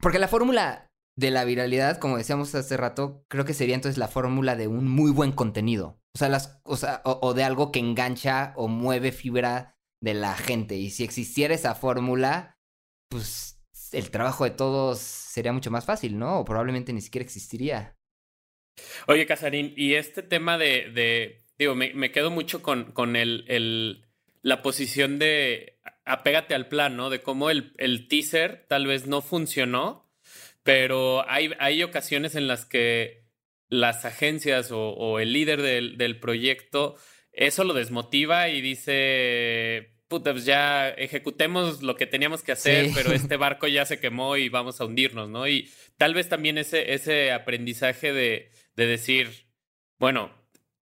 Porque 0.00 0.18
la 0.18 0.28
fórmula 0.28 0.90
de 1.16 1.30
la 1.30 1.44
viralidad, 1.44 1.98
como 1.98 2.16
decíamos 2.16 2.54
hace 2.54 2.76
rato, 2.76 3.24
creo 3.28 3.44
que 3.44 3.54
sería 3.54 3.74
entonces 3.74 3.98
la 3.98 4.08
fórmula 4.08 4.56
de 4.56 4.68
un 4.68 4.88
muy 4.88 5.12
buen 5.12 5.32
contenido. 5.32 6.00
O 6.14 6.18
sea, 6.18 6.28
las, 6.28 6.60
o, 6.64 6.76
o, 7.04 7.34
de 7.34 7.44
algo 7.44 7.72
que 7.72 7.78
engancha 7.78 8.52
o 8.56 8.68
mueve 8.68 9.12
fibra 9.12 9.76
de 10.00 10.14
la 10.14 10.34
gente. 10.34 10.76
Y 10.76 10.90
si 10.90 11.04
existiera 11.04 11.54
esa 11.54 11.74
fórmula, 11.74 12.58
pues 13.10 13.53
el 13.94 14.10
trabajo 14.10 14.44
de 14.44 14.50
todos 14.50 14.98
sería 14.98 15.52
mucho 15.52 15.70
más 15.70 15.84
fácil, 15.84 16.18
¿no? 16.18 16.40
O 16.40 16.44
probablemente 16.44 16.92
ni 16.92 17.00
siquiera 17.00 17.24
existiría. 17.24 17.96
Oye, 19.06 19.26
Casarín, 19.26 19.72
y 19.76 19.94
este 19.94 20.22
tema 20.22 20.58
de, 20.58 21.42
digo, 21.58 21.74
me, 21.74 22.10
quedo 22.10 22.30
mucho 22.30 22.62
con, 22.62 23.16
el, 23.16 24.04
la 24.42 24.62
posición 24.62 25.18
de 25.18 25.78
apégate 26.04 26.54
al 26.54 26.68
plan, 26.68 26.96
¿no? 26.96 27.10
De 27.10 27.22
cómo 27.22 27.50
el, 27.50 28.08
teaser 28.08 28.66
tal 28.68 28.86
vez 28.86 29.06
no 29.06 29.22
funcionó, 29.22 30.10
pero 30.62 31.28
hay, 31.28 31.52
hay 31.58 31.82
ocasiones 31.82 32.34
en 32.34 32.48
las 32.48 32.64
que 32.64 33.24
las 33.68 34.04
agencias 34.04 34.70
o, 34.70 34.90
o 34.90 35.18
el 35.18 35.32
líder 35.32 35.62
del, 35.62 35.96
del, 35.96 36.20
proyecto 36.20 36.96
eso 37.34 37.64
lo 37.64 37.74
desmotiva 37.74 38.48
y 38.48 38.60
dice, 38.60 39.93
puta, 40.14 40.32
pues 40.32 40.44
ya 40.44 40.90
ejecutemos 40.90 41.82
lo 41.82 41.96
que 41.96 42.06
teníamos 42.06 42.42
que 42.42 42.52
hacer, 42.52 42.90
pero 42.94 43.12
este 43.12 43.36
barco 43.36 43.66
ya 43.66 43.84
se 43.84 43.98
quemó 43.98 44.36
y 44.36 44.48
vamos 44.48 44.80
a 44.80 44.84
hundirnos, 44.84 45.28
¿no? 45.28 45.48
Y 45.48 45.70
tal 45.96 46.14
vez 46.14 46.28
también 46.28 46.56
ese, 46.56 46.94
ese 46.94 47.32
aprendizaje 47.32 48.12
de, 48.12 48.50
de 48.76 48.86
decir, 48.86 49.48
bueno, 49.98 50.30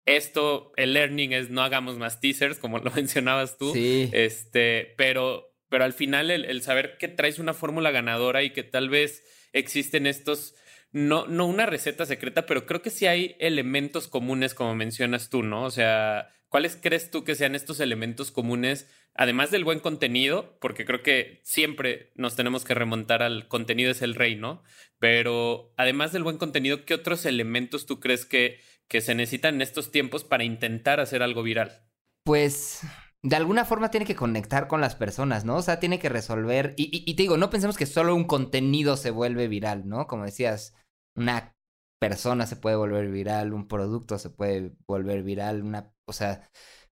esto, 0.05 0.73
el 0.75 0.93
learning 0.93 1.31
es 1.31 1.49
no 1.49 1.61
hagamos 1.61 1.97
más 1.97 2.19
teasers, 2.19 2.59
como 2.59 2.79
lo 2.79 2.91
mencionabas 2.95 3.57
tú. 3.57 3.71
Sí. 3.73 4.09
Este, 4.11 4.93
pero, 4.97 5.55
pero 5.69 5.85
al 5.85 5.93
final 5.93 6.29
el, 6.29 6.61
saber 6.61 6.97
que 6.97 7.07
traes 7.07 7.39
una 7.39 7.53
fórmula 7.53 7.91
ganadora 7.91 8.43
y 8.43 8.51
que 8.51 8.63
tal 8.63 8.89
vez 8.89 9.23
existen 9.53 10.07
estos, 10.07 10.55
no, 10.91 11.25
no 11.27 11.45
una 11.45 11.65
receta 11.65 12.05
secreta, 12.05 12.45
pero 12.45 12.65
creo 12.65 12.81
que 12.81 12.89
sí 12.89 13.05
hay 13.05 13.37
elementos 13.39 14.07
comunes, 14.09 14.53
como 14.53 14.75
mencionas 14.75 15.29
tú, 15.29 15.41
¿no? 15.41 15.63
O 15.63 15.71
sea, 15.71 16.29
¿cuáles 16.51 16.77
crees 16.79 17.09
tú 17.09 17.23
que 17.23 17.33
sean 17.33 17.55
estos 17.55 17.79
elementos 17.79 18.29
comunes? 18.29 18.87
Además 19.15 19.49
del 19.49 19.63
buen 19.63 19.79
contenido, 19.79 20.59
porque 20.61 20.85
creo 20.85 21.01
que 21.01 21.41
siempre 21.41 22.11
nos 22.13 22.35
tenemos 22.35 22.63
que 22.63 22.75
remontar 22.75 23.23
al 23.23 23.47
contenido 23.47 23.89
es 23.89 24.03
el 24.03 24.13
rey, 24.13 24.35
¿no? 24.35 24.61
Pero 24.99 25.73
además 25.77 26.11
del 26.11 26.23
buen 26.23 26.37
contenido, 26.37 26.85
¿qué 26.85 26.93
otros 26.93 27.25
elementos 27.25 27.87
tú 27.87 27.99
crees 27.99 28.25
que 28.25 28.59
que 28.91 28.99
se 28.99 29.15
necesitan 29.15 29.55
en 29.55 29.61
estos 29.61 29.89
tiempos 29.89 30.25
para 30.25 30.43
intentar 30.43 30.99
hacer 30.99 31.23
algo 31.23 31.43
viral? 31.43 31.87
Pues 32.25 32.81
de 33.23 33.37
alguna 33.37 33.63
forma 33.63 33.89
tiene 33.89 34.05
que 34.05 34.17
conectar 34.17 34.67
con 34.67 34.81
las 34.81 34.95
personas, 34.95 35.45
¿no? 35.45 35.55
O 35.55 35.61
sea, 35.61 35.79
tiene 35.79 35.97
que 35.97 36.09
resolver. 36.09 36.73
Y, 36.75 37.13
te 37.15 37.23
digo, 37.23 37.37
no 37.37 37.49
pensemos 37.49 37.77
que 37.77 37.85
solo 37.85 38.13
un 38.13 38.25
contenido 38.25 38.97
se 38.97 39.11
vuelve 39.11 39.47
viral, 39.47 39.87
¿no? 39.87 40.07
Como 40.07 40.25
decías, 40.25 40.75
una 41.15 41.55
persona 42.01 42.47
se 42.47 42.55
puede 42.55 42.75
volver 42.75 43.09
viral, 43.11 43.53
un 43.53 43.67
producto 43.67 44.17
se 44.17 44.31
puede 44.31 44.73
volver 44.87 45.21
viral, 45.23 45.61
una. 45.61 45.93
O 46.07 46.13
sea. 46.13 46.49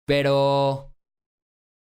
Pero 0.06 0.94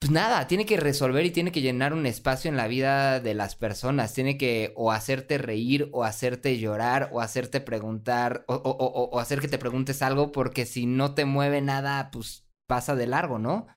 pues 0.03 0.11
nada, 0.11 0.49
tiene 0.49 0.67
que 0.67 0.77
resolver 0.77 1.25
y 1.25 1.31
tiene 1.31 1.53
que 1.53 1.61
llenar 1.61 1.93
un 1.93 2.07
espacio 2.07 2.49
en 2.51 2.57
la 2.57 2.67
vida 2.67 3.21
de 3.21 3.35
las 3.35 3.55
personas. 3.55 4.13
Tiene 4.13 4.37
que 4.37 4.73
o 4.75 4.91
hacerte 4.91 5.39
reír 5.39 5.91
o 5.93 6.03
hacerte 6.03 6.59
llorar 6.59 7.09
o 7.13 7.21
hacerte 7.21 7.61
preguntar 7.61 8.45
o, 8.49 8.55
o, 8.55 9.21
hacer 9.21 9.41
que 9.41 9.47
te 9.47 9.59
preguntes 9.59 10.03
algo 10.03 10.33
porque 10.33 10.67
si 10.67 10.87
no 10.87 11.15
te 11.15 11.25
mueve 11.25 11.61
nada, 11.61 12.11
pues 12.11 12.45
pasa 12.67 12.97
de 12.97 13.07
largo, 13.07 13.39
¿no? 13.39 13.69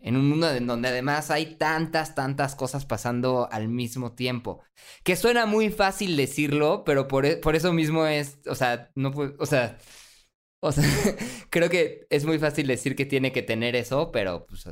En 0.00 0.16
un 0.16 0.28
mundo 0.28 0.50
en 0.50 0.66
donde 0.66 0.88
además 0.88 1.30
hay 1.30 1.56
tantas, 1.56 2.14
tantas 2.14 2.54
cosas 2.54 2.86
pasando 2.86 3.48
al 3.50 3.68
mismo 3.68 4.12
tiempo. 4.14 4.62
Que 5.02 5.16
suena 5.16 5.46
muy 5.46 5.70
fácil 5.70 6.16
decirlo, 6.16 6.84
pero 6.84 7.08
por, 7.08 7.26
e, 7.26 7.36
por 7.38 7.56
eso 7.56 7.72
mismo 7.72 8.06
es, 8.06 8.38
o 8.46 8.54
sea, 8.54 8.90
no 8.94 9.10
o 9.38 9.46
sea, 9.46 9.78
o 10.60 10.72
sea, 10.72 10.84
creo 11.50 11.70
que 11.70 12.06
es 12.10 12.24
muy 12.26 12.38
fácil 12.38 12.66
decir 12.66 12.96
que 12.96 13.06
tiene 13.06 13.32
que 13.32 13.42
tener 13.42 13.76
eso, 13.76 14.12
pero 14.12 14.46
pues 14.46 14.68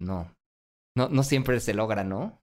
no. 0.00 0.34
No, 0.96 1.08
no 1.08 1.22
siempre 1.22 1.60
se 1.60 1.74
logra, 1.74 2.04
¿no? 2.04 2.42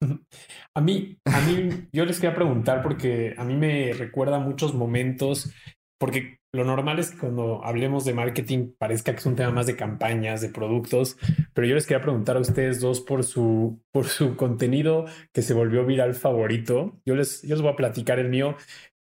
A 0.74 0.80
mí, 0.80 1.18
a 1.26 1.40
mí, 1.42 1.88
yo 1.92 2.04
les 2.04 2.20
quería 2.20 2.34
preguntar 2.34 2.82
porque 2.82 3.34
a 3.36 3.44
mí 3.44 3.54
me 3.54 3.92
recuerda 3.92 4.38
muchos 4.38 4.74
momentos, 4.74 5.52
porque 5.98 6.39
lo 6.52 6.64
normal 6.64 6.98
es 6.98 7.12
que 7.12 7.18
cuando 7.18 7.64
hablemos 7.64 8.04
de 8.04 8.14
marketing 8.14 8.72
parezca 8.76 9.12
que 9.12 9.18
es 9.18 9.26
un 9.26 9.36
tema 9.36 9.50
más 9.50 9.66
de 9.66 9.76
campañas, 9.76 10.40
de 10.40 10.48
productos, 10.48 11.16
pero 11.54 11.66
yo 11.66 11.74
les 11.74 11.86
quería 11.86 12.02
preguntar 12.02 12.36
a 12.36 12.40
ustedes 12.40 12.80
dos 12.80 13.00
por 13.00 13.22
su, 13.22 13.80
por 13.92 14.06
su 14.06 14.36
contenido 14.36 15.06
que 15.32 15.42
se 15.42 15.54
volvió 15.54 15.86
viral 15.86 16.14
favorito. 16.14 17.00
Yo 17.06 17.14
les, 17.14 17.42
yo 17.42 17.54
les 17.54 17.62
voy 17.62 17.72
a 17.72 17.76
platicar 17.76 18.18
el 18.18 18.28
mío. 18.28 18.56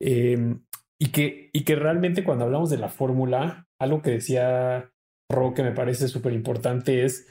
Em, 0.00 0.62
y, 0.98 1.08
que, 1.08 1.50
y 1.52 1.64
que 1.64 1.76
realmente 1.76 2.24
cuando 2.24 2.44
hablamos 2.44 2.70
de 2.70 2.78
la 2.78 2.88
fórmula, 2.88 3.66
algo 3.78 4.00
que 4.00 4.12
decía 4.12 4.92
Ro 5.30 5.52
que 5.54 5.62
me 5.62 5.72
parece 5.72 6.08
súper 6.08 6.32
importante 6.32 7.04
es 7.04 7.28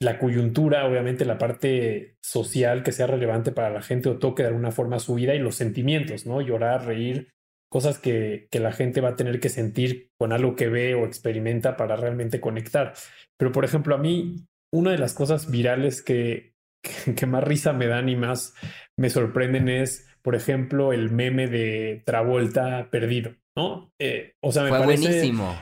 la 0.00 0.18
coyuntura, 0.18 0.86
obviamente 0.86 1.24
la 1.24 1.38
parte 1.38 2.16
social 2.22 2.82
que 2.82 2.92
sea 2.92 3.06
relevante 3.06 3.50
para 3.50 3.70
la 3.70 3.82
gente 3.82 4.08
o 4.08 4.18
toque 4.18 4.42
de 4.42 4.48
alguna 4.48 4.70
forma 4.70 4.98
su 4.98 5.14
vida 5.14 5.34
y 5.34 5.38
los 5.38 5.56
sentimientos, 5.56 6.26
¿no? 6.26 6.40
Llorar, 6.40 6.84
reír, 6.86 7.32
cosas 7.68 7.98
que, 7.98 8.48
que 8.50 8.60
la 8.60 8.72
gente 8.72 9.00
va 9.00 9.10
a 9.10 9.16
tener 9.16 9.40
que 9.40 9.48
sentir 9.48 10.10
con 10.18 10.32
algo 10.32 10.56
que 10.56 10.68
ve 10.68 10.94
o 10.94 11.04
experimenta 11.04 11.76
para 11.76 11.96
realmente 11.96 12.40
conectar. 12.40 12.94
Pero, 13.38 13.52
por 13.52 13.64
ejemplo, 13.64 13.94
a 13.94 13.98
mí, 13.98 14.46
una 14.72 14.90
de 14.90 14.98
las 14.98 15.14
cosas 15.14 15.50
virales 15.50 16.02
que, 16.02 16.54
que, 17.16 17.26
más 17.26 17.44
risa 17.44 17.72
me 17.72 17.86
dan 17.86 18.08
y 18.08 18.16
más 18.16 18.54
me 18.96 19.10
sorprenden 19.10 19.68
es, 19.68 20.08
por 20.22 20.34
ejemplo, 20.34 20.92
el 20.92 21.10
meme 21.10 21.48
de 21.48 22.02
Travolta 22.04 22.88
perdido, 22.90 23.36
¿no? 23.56 23.90
Eh, 24.00 24.34
o 24.42 24.52
sea, 24.52 24.64
me 24.64 24.70
Fue 24.70 24.80
parece, 24.80 25.02
buenísimo. 25.02 25.56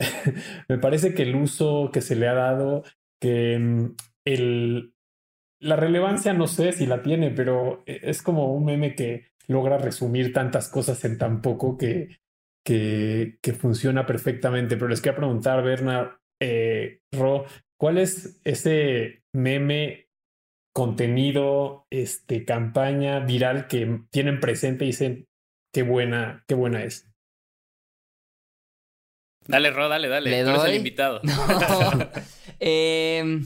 me 0.68 0.78
parece 0.78 1.14
que 1.14 1.22
el 1.22 1.36
uso 1.36 1.90
que 1.92 2.00
se 2.00 2.16
le 2.16 2.28
ha 2.28 2.34
dado, 2.34 2.82
que 3.20 3.58
mm, 3.58 3.94
el, 4.26 4.94
la 5.60 5.76
relevancia 5.76 6.32
no 6.32 6.48
sé 6.48 6.72
si 6.72 6.86
la 6.86 7.02
tiene, 7.02 7.30
pero 7.30 7.82
e, 7.86 8.00
es 8.02 8.22
como 8.22 8.52
un 8.52 8.64
meme 8.64 8.94
que 8.94 9.31
logra 9.48 9.78
resumir 9.78 10.32
tantas 10.32 10.68
cosas 10.68 11.04
en 11.04 11.18
tan 11.18 11.42
poco 11.42 11.76
que, 11.76 12.18
que, 12.64 13.38
que 13.42 13.52
funciona 13.52 14.06
perfectamente. 14.06 14.76
Pero 14.76 14.88
les 14.88 15.00
quería 15.00 15.16
preguntar, 15.16 15.62
Berna, 15.62 16.20
eh, 16.40 17.00
Ro, 17.12 17.46
¿cuál 17.78 17.98
es 17.98 18.40
ese 18.44 19.22
meme, 19.32 20.08
contenido, 20.74 21.86
este, 21.90 22.44
campaña 22.44 23.20
viral 23.20 23.66
que 23.66 24.00
tienen 24.10 24.40
presente 24.40 24.84
y 24.84 24.88
dicen 24.88 25.26
qué 25.72 25.82
buena, 25.82 26.44
qué 26.46 26.54
buena 26.54 26.84
es? 26.84 27.08
Dale, 29.46 29.70
Ro, 29.70 29.88
dale, 29.88 30.08
dale. 30.08 30.30
¿Le 30.30 30.44
Tú 30.44 30.64
el 30.64 30.74
invitado. 30.76 31.20
eh, 32.60 33.40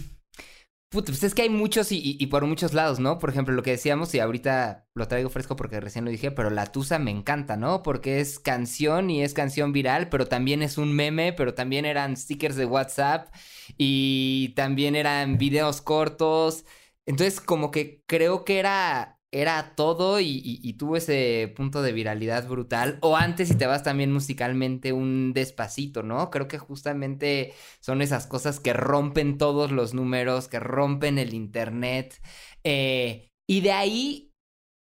pues 0.90 1.22
es 1.22 1.34
que 1.34 1.42
hay 1.42 1.48
muchos 1.48 1.90
y, 1.92 2.16
y, 2.18 2.26
por 2.26 2.46
muchos 2.46 2.72
lados, 2.72 3.00
¿no? 3.00 3.18
Por 3.18 3.30
ejemplo, 3.30 3.54
lo 3.54 3.62
que 3.62 3.72
decíamos, 3.72 4.14
y 4.14 4.20
ahorita 4.20 4.86
lo 4.94 5.08
traigo 5.08 5.28
fresco 5.30 5.56
porque 5.56 5.80
recién 5.80 6.04
lo 6.04 6.10
dije, 6.10 6.30
pero 6.30 6.48
la 6.50 6.66
Tusa 6.66 6.98
me 6.98 7.10
encanta, 7.10 7.56
¿no? 7.56 7.82
Porque 7.82 8.20
es 8.20 8.38
canción 8.38 9.10
y 9.10 9.22
es 9.22 9.34
canción 9.34 9.72
viral, 9.72 10.08
pero 10.08 10.26
también 10.26 10.62
es 10.62 10.78
un 10.78 10.92
meme, 10.94 11.32
pero 11.32 11.54
también 11.54 11.84
eran 11.84 12.16
stickers 12.16 12.56
de 12.56 12.66
WhatsApp 12.66 13.34
y 13.76 14.50
también 14.56 14.94
eran 14.96 15.38
videos 15.38 15.82
cortos. 15.82 16.64
Entonces, 17.04 17.40
como 17.40 17.70
que 17.70 18.02
creo 18.06 18.44
que 18.44 18.58
era 18.58 19.15
era 19.32 19.74
todo 19.76 20.20
y, 20.20 20.72
tuvo 20.78 20.96
ese 20.96 21.52
punto 21.56 21.82
de 21.82 21.92
viralidad 21.92 22.48
brutal. 22.48 22.98
O 23.02 23.16
antes, 23.16 23.48
si 23.48 23.54
te 23.54 23.66
vas 23.66 23.82
también 23.82 24.12
musicalmente, 24.12 24.92
un 24.92 25.32
despacito, 25.32 26.02
¿no? 26.02 26.30
Creo 26.30 26.48
que 26.48 26.58
justamente 26.58 27.52
son 27.80 28.02
esas 28.02 28.26
cosas 28.26 28.60
que 28.60 28.72
rompen 28.72 29.38
todos 29.38 29.72
los 29.72 29.94
números, 29.94 30.48
que 30.48 30.60
rompen 30.60 31.18
el 31.18 31.34
internet. 31.34 32.20
Eh, 32.64 33.28
y 33.48 33.60
de 33.60 33.72
ahí, 33.72 34.32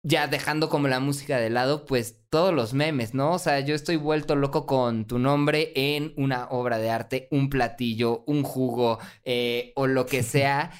ya 0.03 0.27
dejando 0.27 0.69
como 0.69 0.87
la 0.87 0.99
música 0.99 1.37
de 1.37 1.49
lado, 1.49 1.85
pues 1.85 2.19
todos 2.29 2.53
los 2.53 2.73
memes, 2.73 3.13
¿no? 3.13 3.33
O 3.33 3.39
sea, 3.39 3.59
yo 3.59 3.75
estoy 3.75 3.97
vuelto 3.97 4.35
loco 4.35 4.65
con 4.65 5.05
tu 5.05 5.19
nombre 5.19 5.73
en 5.75 6.13
una 6.15 6.47
obra 6.49 6.77
de 6.77 6.89
arte, 6.89 7.27
un 7.31 7.49
platillo, 7.49 8.23
un 8.25 8.43
jugo 8.43 8.99
eh, 9.23 9.73
o 9.75 9.87
lo 9.87 10.05
que 10.05 10.23
sea. 10.23 10.71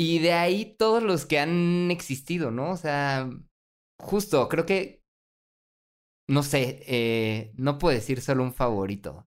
Y 0.00 0.20
de 0.20 0.32
ahí 0.32 0.76
todos 0.78 1.02
los 1.02 1.26
que 1.26 1.40
han 1.40 1.90
existido, 1.90 2.52
¿no? 2.52 2.70
O 2.70 2.76
sea, 2.76 3.28
justo, 3.98 4.48
creo 4.48 4.64
que, 4.64 5.02
no 6.28 6.44
sé, 6.44 6.84
eh, 6.86 7.50
no 7.56 7.78
puedo 7.78 7.96
decir 7.96 8.20
solo 8.20 8.44
un 8.44 8.54
favorito. 8.54 9.26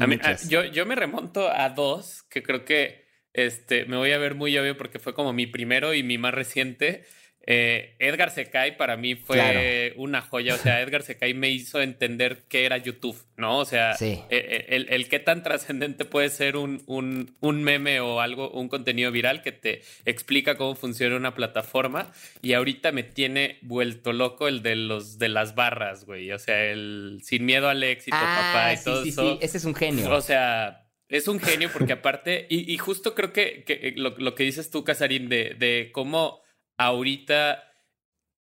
a 0.00 0.06
mí, 0.06 0.16
yo, 0.48 0.64
yo 0.64 0.86
me 0.86 0.94
remonto 0.94 1.48
a 1.48 1.70
dos 1.70 2.22
que 2.30 2.44
creo 2.44 2.64
que 2.64 3.04
este, 3.32 3.84
me 3.86 3.96
voy 3.96 4.12
a 4.12 4.18
ver 4.18 4.36
muy 4.36 4.56
obvio 4.56 4.76
porque 4.76 5.00
fue 5.00 5.12
como 5.12 5.32
mi 5.32 5.48
primero 5.48 5.92
y 5.92 6.04
mi 6.04 6.18
más 6.18 6.32
reciente. 6.32 7.04
Eh, 7.46 7.94
Edgar 7.98 8.30
Secai 8.30 8.76
para 8.76 8.96
mí 8.96 9.16
fue 9.16 9.92
una 9.96 10.22
joya, 10.22 10.54
o 10.54 10.58
sea, 10.58 10.80
Edgar 10.80 11.02
Secai 11.02 11.34
me 11.34 11.50
hizo 11.50 11.80
entender 11.82 12.44
qué 12.48 12.64
era 12.64 12.78
YouTube, 12.78 13.16
¿no? 13.36 13.58
O 13.58 13.64
sea, 13.64 13.92
eh, 14.00 14.24
eh, 14.30 14.66
el, 14.70 14.86
el, 14.88 15.08
qué 15.08 15.18
tan 15.18 15.42
trascendente 15.42 16.06
puede 16.06 16.30
ser 16.30 16.56
un, 16.56 16.82
un, 16.86 17.34
un, 17.40 17.62
meme 17.62 18.00
o 18.00 18.20
algo, 18.20 18.50
un 18.50 18.68
contenido 18.68 19.10
viral 19.12 19.42
que 19.42 19.52
te 19.52 19.82
explica 20.06 20.56
cómo 20.56 20.74
funciona 20.74 21.16
una 21.16 21.34
plataforma 21.34 22.12
y 22.40 22.54
ahorita 22.54 22.92
me 22.92 23.02
tiene 23.02 23.58
vuelto 23.60 24.12
loco 24.14 24.48
el 24.48 24.62
de 24.62 24.76
los 24.76 25.18
de 25.18 25.28
las 25.28 25.54
barras, 25.54 26.06
güey, 26.06 26.32
o 26.32 26.38
sea, 26.38 26.64
el 26.64 27.20
sin 27.22 27.44
miedo 27.44 27.68
al 27.68 27.82
éxito, 27.82 28.16
ah, 28.18 28.52
papá 28.54 28.72
y 28.72 28.82
todo 28.82 29.02
eso. 29.04 29.32
Sí, 29.32 29.38
ese 29.42 29.58
es 29.58 29.64
un 29.64 29.74
genio. 29.74 30.10
O 30.14 30.22
sea, 30.22 30.86
es 31.08 31.28
un 31.28 31.40
genio 31.40 31.70
porque 31.72 31.92
aparte, 31.92 32.46
y, 32.48 32.72
y 32.72 32.78
justo 32.78 33.14
creo 33.14 33.32
que, 33.32 33.64
que 33.64 33.92
lo, 33.96 34.10
lo, 34.16 34.34
que 34.34 34.44
dices 34.44 34.70
tú, 34.70 34.82
Casarín, 34.82 35.28
de, 35.28 35.54
de 35.58 35.90
cómo 35.92 36.43
ahorita 36.76 37.62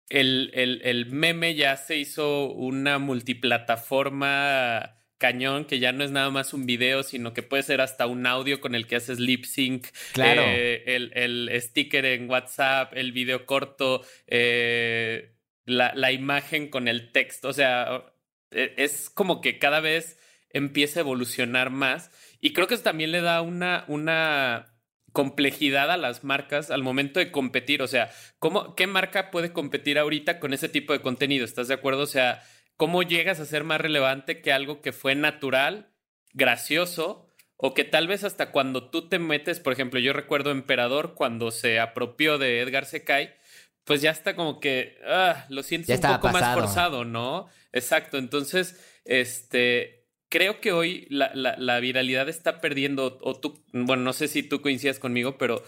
el, 0.08 0.50
el, 0.54 0.80
el, 0.84 1.06
meme 1.06 1.54
ya 1.54 1.76
se 1.76 1.96
hizo 1.96 2.50
una 2.52 2.98
multiplataforma 2.98 4.96
cañón 5.18 5.64
que 5.64 5.78
ya 5.78 5.92
no 5.92 6.04
es 6.04 6.10
nada 6.10 6.30
más 6.30 6.52
un 6.52 6.66
video, 6.66 7.02
sino 7.02 7.32
que 7.32 7.42
puede 7.42 7.62
ser 7.62 7.80
hasta 7.80 8.06
un 8.06 8.26
audio 8.26 8.60
con 8.60 8.74
el 8.74 8.86
que 8.86 8.96
haces 8.96 9.18
lip 9.18 9.44
sync, 9.44 9.86
claro. 10.12 10.42
Eh, 10.44 10.84
el, 10.94 11.10
el, 11.14 11.50
sticker 11.60 12.04
en 12.04 12.28
WhatsApp, 12.28 12.92
el 12.94 13.12
video 13.12 13.46
corto, 13.46 14.04
eh, 14.26 15.34
la, 15.64 15.94
la, 15.94 16.12
imagen 16.12 16.68
con 16.68 16.86
el 16.86 17.12
texto. 17.12 17.48
O 17.48 17.52
sea, 17.52 18.04
e, 18.50 18.74
es 18.76 19.10
como 19.10 19.40
que 19.40 19.58
cada 19.58 19.80
vez 19.80 20.18
empieza 20.50 21.00
a 21.00 21.02
evolucionar 21.02 21.70
más. 21.70 22.10
Y 22.40 22.52
creo 22.52 22.66
que 22.66 22.74
eso 22.74 22.82
también 22.82 23.12
le 23.12 23.22
da 23.22 23.40
una, 23.42 23.84
una 23.88 24.75
complejidad 25.16 25.90
a 25.90 25.96
las 25.96 26.24
marcas 26.24 26.70
al 26.70 26.82
momento 26.82 27.20
de 27.20 27.30
competir. 27.30 27.80
O 27.80 27.86
sea, 27.86 28.10
¿cómo, 28.38 28.74
¿qué 28.74 28.86
marca 28.86 29.30
puede 29.30 29.50
competir 29.50 29.98
ahorita 29.98 30.38
con 30.38 30.52
ese 30.52 30.68
tipo 30.68 30.92
de 30.92 31.00
contenido? 31.00 31.46
¿Estás 31.46 31.68
de 31.68 31.74
acuerdo? 31.74 32.02
O 32.02 32.06
sea, 32.06 32.42
¿cómo 32.76 33.02
llegas 33.02 33.40
a 33.40 33.46
ser 33.46 33.64
más 33.64 33.80
relevante 33.80 34.42
que 34.42 34.52
algo 34.52 34.82
que 34.82 34.92
fue 34.92 35.14
natural 35.14 35.88
gracioso 36.34 37.30
o 37.56 37.72
que 37.72 37.84
tal 37.84 38.08
vez 38.08 38.24
hasta 38.24 38.50
cuando 38.50 38.90
tú 38.90 39.08
te 39.08 39.18
metes, 39.18 39.58
por 39.58 39.72
ejemplo, 39.72 40.00
yo 40.00 40.12
recuerdo 40.12 40.50
Emperador 40.50 41.14
cuando 41.14 41.50
se 41.50 41.80
apropió 41.80 42.36
de 42.36 42.60
Edgar 42.60 42.84
Secai, 42.84 43.36
pues 43.84 44.02
ya 44.02 44.10
está 44.10 44.36
como 44.36 44.60
que 44.60 44.98
ah, 45.06 45.46
lo 45.48 45.62
sientes 45.62 45.98
un 45.98 46.12
poco 46.12 46.28
más 46.28 46.54
forzado, 46.54 47.06
¿no? 47.06 47.48
Exacto, 47.72 48.18
entonces, 48.18 48.78
este, 49.06 49.95
creo 50.28 50.60
que 50.60 50.72
hoy 50.72 51.06
la, 51.10 51.32
la, 51.34 51.80
viralidad 51.80 52.28
está 52.28 52.60
perdiendo, 52.60 53.18
o 53.22 53.38
tú, 53.38 53.64
bueno, 53.72 54.02
no 54.02 54.12
sé 54.12 54.28
si 54.28 54.42
tú 54.42 54.60
coincidas 54.60 54.98
conmigo, 54.98 55.38
pero 55.38 55.62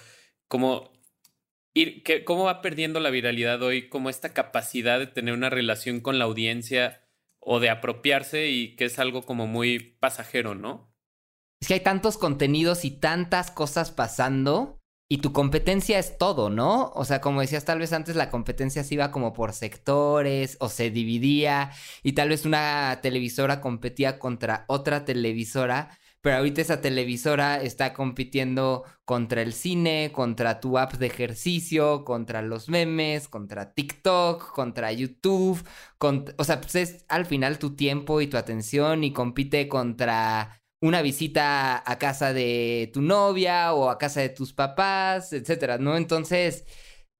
como 0.48 0.92
ir, 1.74 2.02
que, 2.02 2.24
cómo 2.24 2.44
va 2.44 2.62
perdiendo 2.62 3.00
la 3.00 3.10
viralidad 3.10 3.62
hoy, 3.62 3.88
como 3.88 4.10
esta 4.10 4.32
capacidad 4.32 4.98
de 4.98 5.06
tener 5.06 5.34
una 5.34 5.50
relación 5.50 6.00
con 6.00 6.18
la 6.18 6.24
audiencia 6.24 7.02
o 7.40 7.60
de 7.60 7.70
apropiarse 7.70 8.48
y 8.48 8.76
que 8.76 8.86
es 8.86 8.98
algo 8.98 9.22
como 9.22 9.46
muy 9.46 9.78
pasajero, 10.00 10.54
¿no? 10.54 10.92
Es 11.60 11.68
que 11.68 11.74
hay 11.74 11.80
tantos 11.80 12.18
contenidos 12.18 12.84
y 12.84 12.90
tantas 12.90 13.50
cosas 13.50 13.90
pasando 13.90 14.77
y 15.08 15.18
tu 15.18 15.32
competencia 15.32 15.98
es 15.98 16.18
todo, 16.18 16.50
¿no? 16.50 16.90
O 16.94 17.04
sea, 17.04 17.20
como 17.20 17.40
decías, 17.40 17.64
tal 17.64 17.78
vez 17.78 17.92
antes 17.94 18.14
la 18.16 18.30
competencia 18.30 18.84
se 18.84 18.94
iba 18.94 19.10
como 19.10 19.32
por 19.32 19.52
sectores 19.54 20.56
o 20.60 20.68
se 20.68 20.90
dividía 20.90 21.70
y 22.02 22.12
tal 22.12 22.28
vez 22.28 22.44
una 22.44 23.00
televisora 23.02 23.60
competía 23.60 24.18
contra 24.18 24.64
otra 24.68 25.04
televisora, 25.06 25.98
pero 26.20 26.36
ahorita 26.36 26.60
esa 26.60 26.80
televisora 26.82 27.62
está 27.62 27.94
compitiendo 27.94 28.84
contra 29.04 29.40
el 29.40 29.54
cine, 29.54 30.10
contra 30.12 30.60
tu 30.60 30.76
app 30.76 30.94
de 30.94 31.06
ejercicio, 31.06 32.04
contra 32.04 32.42
los 32.42 32.68
memes, 32.68 33.28
contra 33.28 33.72
TikTok, 33.72 34.52
contra 34.52 34.92
YouTube, 34.92 35.64
o 36.36 36.44
sea, 36.44 36.60
pues 36.60 36.74
es 36.74 37.04
al 37.08 37.24
final 37.24 37.58
tu 37.58 37.74
tiempo 37.76 38.20
y 38.20 38.26
tu 38.26 38.36
atención 38.36 39.04
y 39.04 39.12
compite 39.12 39.68
contra 39.68 40.57
una 40.80 41.02
visita 41.02 41.82
a 41.90 41.98
casa 41.98 42.32
de 42.32 42.90
tu 42.92 43.02
novia 43.02 43.74
o 43.74 43.90
a 43.90 43.98
casa 43.98 44.20
de 44.20 44.28
tus 44.28 44.52
papás, 44.52 45.32
etcétera, 45.32 45.78
¿no? 45.78 45.96
Entonces, 45.96 46.64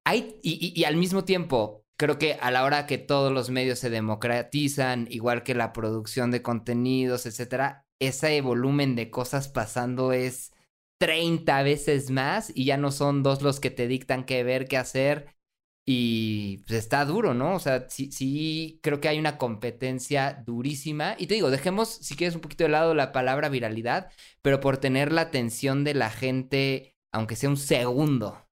hay, 0.05 0.39
y, 0.43 0.83
al 0.85 0.95
mismo 0.95 1.25
tiempo, 1.25 1.83
creo 1.97 2.17
que 2.17 2.35
a 2.35 2.51
la 2.51 2.63
hora 2.63 2.87
que 2.87 2.97
todos 2.97 3.31
los 3.31 3.49
medios 3.49 3.79
se 3.79 3.89
democratizan, 3.89 5.07
igual 5.09 5.43
que 5.43 5.55
la 5.55 5.73
producción 5.73 6.31
de 6.31 6.41
contenidos, 6.41 7.25
etcétera, 7.25 7.85
ese 7.99 8.39
volumen 8.41 8.95
de 8.95 9.09
cosas 9.09 9.49
pasando 9.49 10.13
es 10.13 10.53
30 10.99 11.63
veces 11.63 12.11
más 12.11 12.51
y 12.55 12.65
ya 12.65 12.77
no 12.77 12.91
son 12.91 13.23
dos 13.23 13.41
los 13.41 13.59
que 13.59 13.71
te 13.71 13.87
dictan 13.87 14.25
qué 14.25 14.43
ver, 14.43 14.67
qué 14.67 14.77
hacer 14.77 15.38
y 15.85 16.59
pues 16.67 16.79
está 16.79 17.03
duro, 17.05 17.33
¿no? 17.33 17.55
O 17.55 17.59
sea, 17.59 17.89
sí, 17.89 18.11
sí, 18.11 18.79
creo 18.83 19.01
que 19.01 19.07
hay 19.07 19.17
una 19.17 19.37
competencia 19.37 20.43
durísima. 20.45 21.15
Y 21.17 21.27
te 21.27 21.33
digo, 21.33 21.49
dejemos, 21.49 21.89
si 21.89 22.15
quieres, 22.15 22.35
un 22.35 22.41
poquito 22.41 22.63
de 22.63 22.69
lado 22.69 22.93
la 22.93 23.11
palabra 23.11 23.49
viralidad, 23.49 24.11
pero 24.41 24.59
por 24.59 24.77
tener 24.77 25.11
la 25.11 25.21
atención 25.21 25.83
de 25.83 25.95
la 25.95 26.11
gente, 26.11 26.95
aunque 27.11 27.35
sea 27.35 27.49
un 27.49 27.57
segundo. 27.57 28.45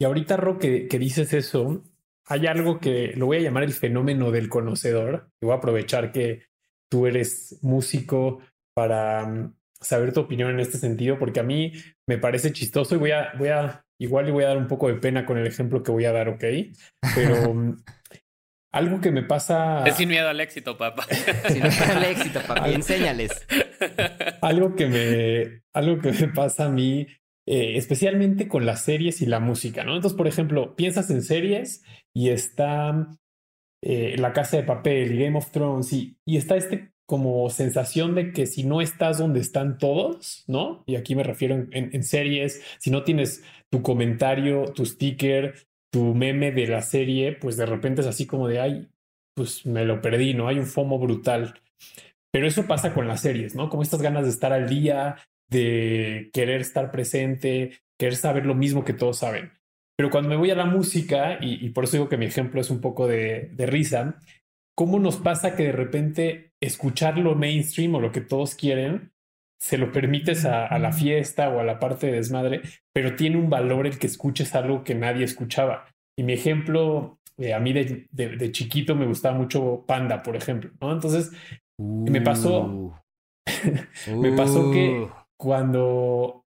Y 0.00 0.04
ahorita, 0.04 0.36
Ro, 0.38 0.58
que, 0.58 0.88
dices 0.98 1.32
eso, 1.34 1.84
hay 2.26 2.46
algo 2.46 2.80
que 2.80 3.12
lo 3.14 3.26
voy 3.26 3.36
a 3.36 3.40
llamar 3.42 3.62
el 3.62 3.72
fenómeno 3.72 4.30
del 4.30 4.48
conocedor. 4.48 5.30
Y 5.40 5.46
voy 5.46 5.54
a 5.54 5.58
aprovechar 5.58 6.10
que 6.10 6.46
tú 6.90 7.06
eres 7.06 7.58
músico 7.62 8.40
para 8.74 9.26
mm, 9.26 9.54
saber 9.80 10.12
tu 10.12 10.20
opinión 10.20 10.50
en 10.50 10.58
este 10.58 10.78
sentido, 10.78 11.18
porque 11.18 11.40
a 11.40 11.44
mí 11.44 11.74
me 12.08 12.18
parece 12.18 12.52
chistoso 12.52 12.96
y 12.96 12.98
voy 12.98 13.10
a, 13.12 13.34
voy 13.38 13.48
a 13.50 13.84
Igual 14.00 14.24
le 14.24 14.32
voy 14.32 14.44
a 14.44 14.48
dar 14.48 14.56
un 14.56 14.66
poco 14.66 14.88
de 14.88 14.94
pena 14.94 15.26
con 15.26 15.36
el 15.36 15.46
ejemplo 15.46 15.82
que 15.82 15.92
voy 15.92 16.06
a 16.06 16.12
dar, 16.12 16.30
¿ok? 16.30 16.42
Pero 17.14 17.54
mm, 17.54 17.76
algo 18.72 19.00
que 19.02 19.10
me 19.10 19.22
pasa... 19.22 19.84
Es 19.86 19.96
sin 19.96 20.08
miedo 20.08 20.26
al 20.26 20.40
éxito, 20.40 20.78
papá. 20.78 21.04
sin 21.48 21.62
miedo 21.62 21.84
al 21.94 22.04
éxito, 22.04 22.40
papá. 22.40 22.70
Enséñales. 22.70 23.46
Algo 24.40 24.74
que 24.74 24.86
me, 24.86 25.62
algo 25.74 26.00
que 26.00 26.12
me 26.12 26.28
pasa 26.28 26.64
a 26.64 26.70
mí, 26.70 27.06
eh, 27.46 27.76
especialmente 27.76 28.48
con 28.48 28.64
las 28.64 28.82
series 28.82 29.20
y 29.20 29.26
la 29.26 29.38
música, 29.38 29.84
¿no? 29.84 29.94
Entonces, 29.94 30.16
por 30.16 30.26
ejemplo, 30.26 30.76
piensas 30.76 31.10
en 31.10 31.22
series 31.22 31.82
y 32.14 32.30
está 32.30 33.06
eh, 33.84 34.16
La 34.18 34.32
Casa 34.32 34.56
de 34.56 34.62
Papel 34.62 35.12
y 35.12 35.24
Game 35.24 35.36
of 35.36 35.50
Thrones 35.50 35.92
y, 35.92 36.16
y 36.24 36.38
está 36.38 36.56
este 36.56 36.90
como 37.10 37.50
sensación 37.50 38.14
de 38.14 38.30
que 38.30 38.46
si 38.46 38.62
no 38.62 38.80
estás 38.80 39.18
donde 39.18 39.40
están 39.40 39.78
todos, 39.78 40.44
¿no? 40.46 40.84
Y 40.86 40.94
aquí 40.94 41.16
me 41.16 41.24
refiero 41.24 41.66
en, 41.72 42.02
series, 42.04 42.62
si 42.78 42.92
no 42.92 43.02
tienes 43.02 43.42
tu 43.70 43.82
comentario, 43.82 44.72
tu 44.72 44.84
sticker, 44.84 45.54
tu 45.90 46.14
meme 46.14 46.52
de 46.52 46.66
la 46.66 46.82
serie, 46.82 47.32
pues 47.32 47.56
de 47.56 47.66
repente 47.66 48.00
es 48.00 48.06
así 48.06 48.26
como 48.26 48.48
de, 48.48 48.60
ay, 48.60 48.88
pues 49.34 49.66
me 49.66 49.84
lo 49.84 50.00
perdí, 50.00 50.34
¿no? 50.34 50.48
Hay 50.48 50.58
un 50.58 50.66
FOMO 50.66 50.98
brutal. 50.98 51.60
Pero 52.32 52.46
eso 52.46 52.66
pasa 52.66 52.94
con 52.94 53.08
las 53.08 53.22
series, 53.22 53.54
¿no? 53.54 53.68
Como 53.68 53.82
estas 53.82 54.02
ganas 54.02 54.24
de 54.24 54.30
estar 54.30 54.52
al 54.52 54.68
día, 54.68 55.16
de 55.48 56.30
querer 56.32 56.60
estar 56.60 56.90
presente, 56.90 57.80
querer 57.98 58.16
saber 58.16 58.46
lo 58.46 58.54
mismo 58.54 58.84
que 58.84 58.92
todos 58.92 59.18
saben. 59.18 59.52
Pero 59.96 60.10
cuando 60.10 60.30
me 60.30 60.36
voy 60.36 60.50
a 60.50 60.54
la 60.54 60.64
música, 60.64 61.38
y, 61.40 61.68
por 61.70 61.84
eso 61.84 61.96
digo 61.96 62.08
que 62.08 62.16
mi 62.16 62.26
ejemplo 62.26 62.60
es 62.60 62.70
un 62.70 62.80
poco 62.80 63.06
de, 63.06 63.50
de 63.52 63.66
risa, 63.66 64.18
¿cómo 64.74 64.98
nos 64.98 65.16
pasa 65.16 65.56
que 65.56 65.64
de 65.64 65.72
repente 65.72 66.52
escuchar 66.60 67.18
lo 67.18 67.34
mainstream 67.34 67.94
o 67.96 68.00
lo 68.00 68.12
que 68.12 68.20
todos 68.20 68.54
quieren, 68.54 69.12
se 69.60 69.76
lo 69.76 69.92
permites 69.92 70.46
a, 70.46 70.78
la 70.78 70.92
fiesta 70.92 71.50
o 71.50 71.60
a 71.60 71.64
la 71.64 71.78
parte 71.78 72.06
de 72.06 72.14
desmadre, 72.14 72.62
pero 72.94 73.14
tiene 73.14 73.36
un 73.36 73.50
valor 73.50 73.86
el 73.86 73.98
que 73.98 74.06
escuches 74.06 74.54
algo 74.54 74.84
que 74.84 74.94
nadie 74.94 75.24
escuchaba. 75.24 75.86
Y 76.18 76.22
mi 76.22 76.32
ejemplo, 76.32 77.18
eh, 77.36 77.52
a 77.52 77.60
mí 77.60 77.72
de, 77.72 78.06
de, 78.10 78.52
chiquito 78.52 78.94
me 78.94 79.06
gustaba 79.06 79.36
mucho 79.36 79.84
Panda, 79.86 80.22
por 80.22 80.34
ejemplo, 80.34 80.70
¿no? 80.80 80.92
Entonces, 80.92 81.30
me 81.78 82.22
pasó, 82.22 82.62
uh. 82.62 82.94
me 84.16 84.32
pasó 84.32 84.70
que 84.70 85.00
uh. 85.00 85.10
cuando 85.36 86.46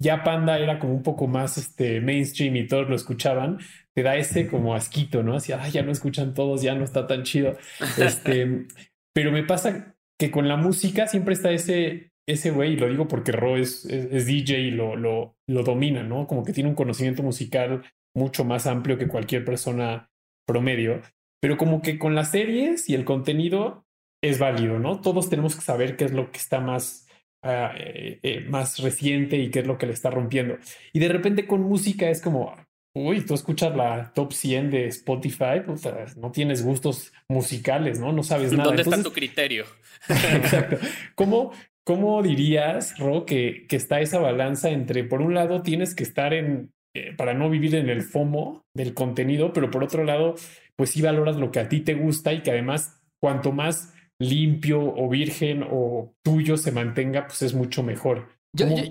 ya 0.00 0.24
Panda 0.24 0.58
era 0.58 0.80
como 0.80 0.94
un 0.94 1.02
poco 1.02 1.28
más 1.28 1.58
este, 1.58 2.00
mainstream 2.00 2.56
y 2.56 2.66
todos 2.66 2.88
lo 2.88 2.96
escuchaban, 2.96 3.58
te 3.94 4.02
da 4.02 4.16
ese 4.16 4.48
como 4.48 4.74
asquito, 4.74 5.22
¿no? 5.22 5.34
Así, 5.34 5.52
ya 5.72 5.82
no 5.82 5.92
escuchan 5.92 6.34
todos, 6.34 6.62
ya 6.62 6.74
no 6.74 6.84
está 6.84 7.06
tan 7.06 7.22
chido. 7.22 7.56
Este, 7.98 8.66
pero 9.14 9.30
me 9.30 9.44
pasa 9.44 9.96
que 10.18 10.30
con 10.32 10.48
la 10.48 10.56
música 10.56 11.06
siempre 11.06 11.34
está 11.34 11.50
ese, 11.52 12.07
ese 12.28 12.50
güey, 12.50 12.74
y 12.74 12.76
lo 12.76 12.88
digo 12.88 13.08
porque 13.08 13.32
Ro 13.32 13.56
es, 13.56 13.86
es, 13.86 14.26
DJ 14.26 14.60
y 14.60 14.70
lo, 14.70 14.96
lo, 14.96 15.36
lo 15.46 15.62
domina, 15.62 16.02
¿no? 16.02 16.26
Como 16.26 16.44
que 16.44 16.52
tiene 16.52 16.68
un 16.68 16.76
conocimiento 16.76 17.22
musical 17.22 17.82
mucho 18.14 18.44
más 18.44 18.66
amplio 18.66 18.98
que 18.98 19.08
cualquier 19.08 19.44
persona 19.44 20.10
promedio. 20.46 21.00
Pero 21.40 21.56
como 21.56 21.80
que 21.80 21.98
con 21.98 22.14
las 22.14 22.30
series 22.30 22.88
y 22.88 22.94
el 22.94 23.04
contenido 23.04 23.86
es 24.22 24.38
válido, 24.38 24.78
¿no? 24.78 25.00
Todos 25.00 25.30
tenemos 25.30 25.56
que 25.56 25.62
saber 25.62 25.96
qué 25.96 26.04
es 26.04 26.12
lo 26.12 26.30
que 26.30 26.38
está 26.38 26.60
más, 26.60 27.06
ah, 27.42 27.72
eh, 27.78 28.20
eh, 28.22 28.40
más 28.40 28.78
reciente 28.78 29.38
y 29.38 29.50
qué 29.50 29.60
es 29.60 29.66
lo 29.66 29.78
que 29.78 29.86
le 29.86 29.92
está 29.94 30.10
rompiendo. 30.10 30.58
Y 30.92 30.98
de 30.98 31.08
repente 31.08 31.46
con 31.46 31.62
música 31.62 32.10
es 32.10 32.20
como, 32.20 32.54
Uy, 32.94 33.24
tú 33.24 33.34
escuchas 33.34 33.76
la 33.76 34.12
top 34.12 34.32
100 34.32 34.70
de 34.70 34.86
Spotify, 34.86 35.62
pues 35.64 36.16
no 36.16 36.32
tienes 36.32 36.64
gustos 36.64 37.12
musicales, 37.28 38.00
¿no? 38.00 38.12
No 38.12 38.22
sabes 38.22 38.52
nada. 38.52 38.64
¿Dónde 38.64 38.82
está 38.82 39.02
tu 39.02 39.12
criterio? 39.12 39.66
Exacto. 40.08 40.78
¿Cómo, 41.14 41.52
¿Cómo 41.88 42.22
dirías, 42.22 42.98
Ro, 42.98 43.24
que, 43.24 43.64
que 43.66 43.76
está 43.76 44.02
esa 44.02 44.18
balanza 44.18 44.68
entre, 44.68 45.04
por 45.04 45.22
un 45.22 45.32
lado, 45.32 45.62
tienes 45.62 45.94
que 45.94 46.02
estar 46.02 46.34
en, 46.34 46.70
eh, 46.92 47.14
para 47.16 47.32
no 47.32 47.48
vivir 47.48 47.74
en 47.76 47.88
el 47.88 48.02
FOMO 48.02 48.66
del 48.74 48.92
contenido, 48.92 49.54
pero 49.54 49.70
por 49.70 49.82
otro 49.82 50.04
lado, 50.04 50.34
pues 50.76 50.90
sí 50.90 51.00
valoras 51.00 51.36
lo 51.36 51.50
que 51.50 51.60
a 51.60 51.70
ti 51.70 51.80
te 51.80 51.94
gusta 51.94 52.34
y 52.34 52.42
que 52.42 52.50
además, 52.50 53.00
cuanto 53.18 53.52
más 53.52 53.94
limpio 54.18 54.82
o 54.82 55.08
virgen 55.08 55.64
o 55.66 56.14
tuyo 56.22 56.58
se 56.58 56.72
mantenga, 56.72 57.26
pues 57.26 57.40
es 57.40 57.54
mucho 57.54 57.82
mejor. 57.82 58.28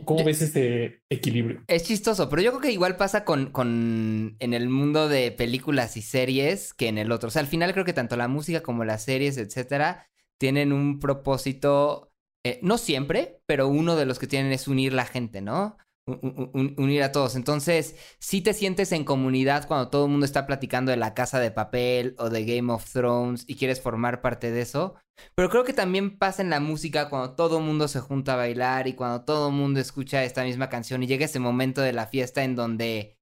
¿Cómo, 0.04 0.24
ves 0.24 0.42
ese 0.42 1.04
equilibrio? 1.08 1.66
Es 1.68 1.84
chistoso, 1.84 2.28
pero 2.30 2.42
yo 2.42 2.50
creo 2.50 2.62
que 2.62 2.72
igual 2.72 2.98
pasa 2.98 3.26
con, 3.26 3.52
con 3.52 4.38
en 4.40 4.54
el 4.56 4.70
mundo 4.70 5.08
de 5.08 5.32
películas 5.32 5.98
y 5.98 6.02
series 6.02 6.74
que 6.74 6.88
en 6.88 6.98
el 6.98 7.12
otro. 7.12 7.28
O 7.28 7.30
sea, 7.30 7.44
al 7.44 7.48
final 7.48 7.74
creo 7.74 7.86
que 7.86 7.94
tanto 7.94 8.18
la 8.18 8.28
música 8.28 8.64
como 8.64 8.86
las 8.86 9.04
series, 9.04 9.38
etcétera, 9.38 10.08
tienen 10.40 10.74
un 10.74 11.00
propósito, 11.00 12.12
eh, 12.48 12.60
no 12.62 12.78
siempre, 12.78 13.42
pero 13.46 13.68
uno 13.68 13.96
de 13.96 14.06
los 14.06 14.20
que 14.20 14.28
tienen 14.28 14.52
es 14.52 14.68
unir 14.68 14.94
la 14.94 15.06
gente, 15.06 15.42
¿no? 15.42 15.78
unir 16.08 17.04
a 17.04 17.12
todos. 17.12 17.36
Entonces, 17.36 17.96
si 18.20 18.42
te 18.42 18.54
sientes 18.54 18.92
en 18.92 19.04
comunidad 19.04 19.68
cuando 19.68 19.90
todo 19.90 20.06
el 20.06 20.12
mundo 20.12 20.26
está 20.26 20.48
platicando 20.48 20.92
de 20.92 20.98
la 20.98 21.14
casa 21.14 21.40
de 21.40 21.52
papel 21.52 22.16
o 22.18 22.30
de 22.30 22.46
Game 22.46 22.72
of 22.72 22.90
Thrones 22.92 23.44
y 23.48 23.56
quieres 23.56 23.82
formar 23.82 24.22
parte 24.22 24.52
de 24.52 24.62
eso. 24.62 24.96
Pero 25.36 25.50
creo 25.50 25.64
que 25.64 25.74
también 25.74 26.18
pasa 26.18 26.42
en 26.42 26.50
la 26.50 26.60
música 26.60 27.10
cuando 27.10 27.36
todo 27.36 27.58
el 27.58 27.66
mundo 27.66 27.88
se 27.88 28.00
junta 28.00 28.34
a 28.34 28.38
bailar 28.38 28.88
y 28.88 28.94
cuando 28.94 29.26
todo 29.26 29.50
el 29.50 29.56
mundo 29.56 29.80
escucha 29.80 30.24
esta 30.24 30.44
misma 30.44 30.70
canción 30.70 31.04
y 31.04 31.08
llega 31.08 31.26
ese 31.26 31.40
momento 31.40 31.82
de 31.82 31.94
la 31.94 32.08
fiesta 32.08 32.44
en 32.44 32.56
donde 32.56 33.18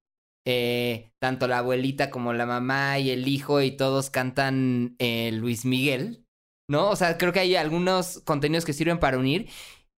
eh, 0.46 1.10
tanto 1.18 1.48
la 1.48 1.58
abuelita 1.58 2.10
como 2.10 2.32
la 2.32 2.46
mamá 2.46 2.98
y 2.98 3.10
el 3.10 3.26
hijo 3.26 3.62
y 3.62 3.72
todos 3.76 4.10
cantan 4.10 4.94
eh, 4.98 5.32
Luis 5.32 5.64
Miguel. 5.64 6.25
¿No? 6.68 6.90
O 6.90 6.96
sea, 6.96 7.16
creo 7.18 7.32
que 7.32 7.40
hay 7.40 7.56
algunos 7.56 8.20
contenidos 8.24 8.64
que 8.64 8.72
sirven 8.72 8.98
para 8.98 9.18
unir. 9.18 9.48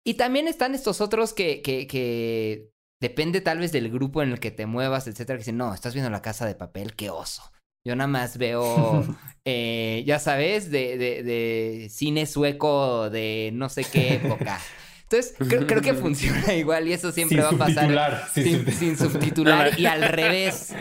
Y 0.04 0.14
también 0.14 0.48
están 0.48 0.74
estos 0.74 1.00
otros 1.00 1.32
que, 1.32 1.62
que, 1.62 1.86
que 1.86 2.70
Depende 3.00 3.40
tal 3.40 3.58
vez 3.58 3.70
del 3.70 3.90
grupo 3.90 4.22
en 4.22 4.30
el 4.30 4.40
que 4.40 4.50
te 4.50 4.66
muevas, 4.66 5.06
etcétera, 5.06 5.36
que 5.36 5.42
dicen, 5.42 5.56
no, 5.56 5.72
estás 5.72 5.94
viendo 5.94 6.10
la 6.10 6.22
casa 6.22 6.46
de 6.46 6.56
papel, 6.56 6.96
qué 6.96 7.10
oso. 7.10 7.52
Yo 7.86 7.94
nada 7.94 8.08
más 8.08 8.38
veo, 8.38 9.04
eh, 9.44 10.02
ya 10.04 10.18
sabes, 10.18 10.70
de, 10.70 10.98
de, 10.98 11.22
de 11.22 11.88
cine 11.90 12.26
sueco 12.26 13.08
de 13.08 13.50
no 13.54 13.68
sé 13.68 13.84
qué 13.84 14.14
época. 14.14 14.60
Entonces, 15.10 15.34
creo, 15.66 15.80
que 15.80 15.94
funciona 15.94 16.52
igual 16.54 16.86
y 16.86 16.92
eso 16.92 17.12
siempre 17.12 17.40
va 17.40 17.48
a 17.48 17.52
pasar 17.52 18.28
sin, 18.32 18.70
sin, 18.70 18.96
subtitular 18.96 19.72
y 19.80 19.86
al 19.86 20.02
revés. 20.02 20.74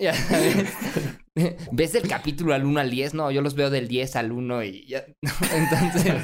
Ya 0.00 0.14
sabes. 0.14 0.72
¿Ves 1.72 1.96
el 1.96 2.08
capítulo 2.08 2.54
al 2.54 2.64
1 2.64 2.80
al 2.80 2.90
10? 2.90 3.14
No, 3.14 3.30
yo 3.32 3.42
los 3.42 3.56
veo 3.56 3.68
del 3.68 3.88
10 3.88 4.16
al 4.16 4.30
1 4.30 4.62
y 4.62 4.86
ya. 4.86 5.04
Entonces. 5.52 6.14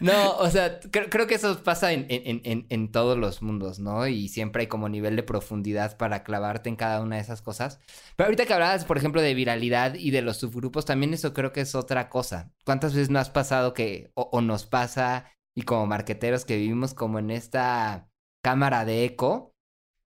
no, 0.00 0.38
o 0.38 0.48
sea, 0.48 0.80
creo, 0.80 1.26
que 1.26 1.34
eso 1.34 1.62
pasa 1.62 1.92
en, 1.92 2.06
en, 2.08 2.66
en, 2.68 2.92
todos 2.92 3.18
los 3.18 3.42
mundos, 3.42 3.78
¿no? 3.78 4.06
Y 4.06 4.28
siempre 4.28 4.62
hay 4.62 4.66
como 4.68 4.88
nivel 4.88 5.16
de 5.16 5.22
profundidad 5.22 5.98
para 5.98 6.24
clavarte 6.24 6.70
en 6.70 6.76
cada 6.76 7.02
una 7.02 7.16
de 7.16 7.22
esas 7.22 7.42
cosas. 7.42 7.78
Pero 8.16 8.28
ahorita 8.28 8.46
que 8.46 8.54
hablabas, 8.54 8.86
por 8.86 8.96
ejemplo, 8.96 9.20
de 9.20 9.34
viralidad 9.34 9.94
y 9.94 10.10
de 10.10 10.22
los 10.22 10.38
subgrupos, 10.38 10.86
también 10.86 11.12
eso 11.12 11.34
creo 11.34 11.52
que 11.52 11.60
es 11.60 11.74
otra 11.74 12.08
cosa. 12.08 12.50
¿Cuántas 12.64 12.94
veces 12.94 13.10
no 13.10 13.18
has 13.18 13.30
pasado 13.30 13.74
que, 13.74 14.10
o, 14.14 14.40
nos 14.40 14.64
pasa, 14.64 15.26
y 15.54 15.62
como 15.62 15.86
marqueteros 15.86 16.44
que 16.44 16.56
vivimos 16.56 16.94
como 16.94 17.18
en 17.18 17.30
esta 17.30 18.08
cámara 18.42 18.84
de 18.84 19.04
eco, 19.04 19.54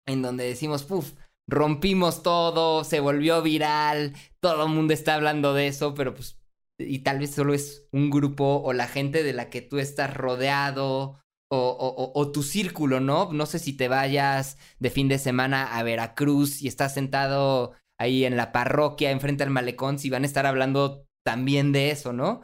en 0.05 0.21
donde 0.21 0.45
decimos, 0.45 0.83
puf 0.83 1.13
rompimos 1.51 2.23
todo, 2.23 2.83
se 2.83 2.99
volvió 3.01 3.41
viral, 3.41 4.15
todo 4.39 4.65
el 4.65 4.71
mundo 4.71 4.93
está 4.93 5.15
hablando 5.15 5.53
de 5.53 5.67
eso, 5.67 5.93
pero 5.93 6.13
pues, 6.13 6.39
y 6.77 6.99
tal 6.99 7.19
vez 7.19 7.31
solo 7.31 7.53
es 7.53 7.87
un 7.91 8.09
grupo 8.09 8.61
o 8.63 8.73
la 8.73 8.87
gente 8.87 9.21
de 9.23 9.33
la 9.33 9.49
que 9.49 9.61
tú 9.61 9.77
estás 9.77 10.13
rodeado. 10.15 11.17
O, 11.53 11.57
o, 11.57 12.13
o, 12.17 12.31
tu 12.31 12.43
círculo, 12.43 13.01
¿no? 13.01 13.33
No 13.33 13.45
sé 13.45 13.59
si 13.59 13.73
te 13.73 13.89
vayas 13.89 14.57
de 14.79 14.89
fin 14.89 15.09
de 15.09 15.19
semana 15.19 15.77
a 15.77 15.83
Veracruz 15.83 16.61
y 16.61 16.69
estás 16.69 16.93
sentado 16.93 17.73
ahí 17.97 18.23
en 18.23 18.37
la 18.37 18.53
parroquia 18.53 19.11
enfrente 19.11 19.43
al 19.43 19.49
malecón, 19.49 19.99
si 19.99 20.09
van 20.09 20.23
a 20.23 20.27
estar 20.27 20.45
hablando 20.45 21.05
también 21.25 21.73
de 21.73 21.91
eso, 21.91 22.13
¿no? 22.13 22.41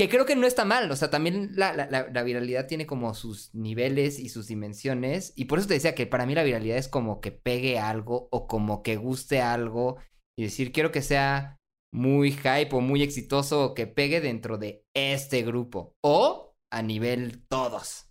Que 0.00 0.08
creo 0.08 0.24
que 0.24 0.34
no 0.34 0.46
está 0.46 0.64
mal, 0.64 0.90
o 0.90 0.96
sea, 0.96 1.10
también 1.10 1.50
la, 1.56 1.74
la, 1.74 2.22
viralidad 2.22 2.66
tiene 2.66 2.86
como 2.86 3.12
sus 3.12 3.54
niveles 3.54 4.18
y 4.18 4.30
sus 4.30 4.46
dimensiones, 4.46 5.34
y 5.36 5.44
por 5.44 5.58
eso 5.58 5.68
te 5.68 5.74
decía 5.74 5.94
que 5.94 6.06
para 6.06 6.24
mí 6.24 6.34
la 6.34 6.42
viralidad 6.42 6.78
es 6.78 6.88
como 6.88 7.20
que 7.20 7.32
pegue 7.32 7.78
algo 7.78 8.26
o 8.32 8.46
como 8.46 8.82
que 8.82 8.96
guste 8.96 9.42
algo 9.42 9.98
y 10.38 10.44
decir, 10.44 10.72
quiero 10.72 10.90
que 10.90 11.02
sea 11.02 11.58
muy 11.92 12.32
hype 12.32 12.70
o 12.70 12.80
muy 12.80 13.02
exitoso 13.02 13.62
o 13.62 13.74
que 13.74 13.86
pegue 13.86 14.22
dentro 14.22 14.56
de 14.56 14.86
este 14.94 15.42
grupo 15.42 15.94
o 16.02 16.56
a 16.72 16.80
nivel 16.80 17.46
todos. 17.46 18.06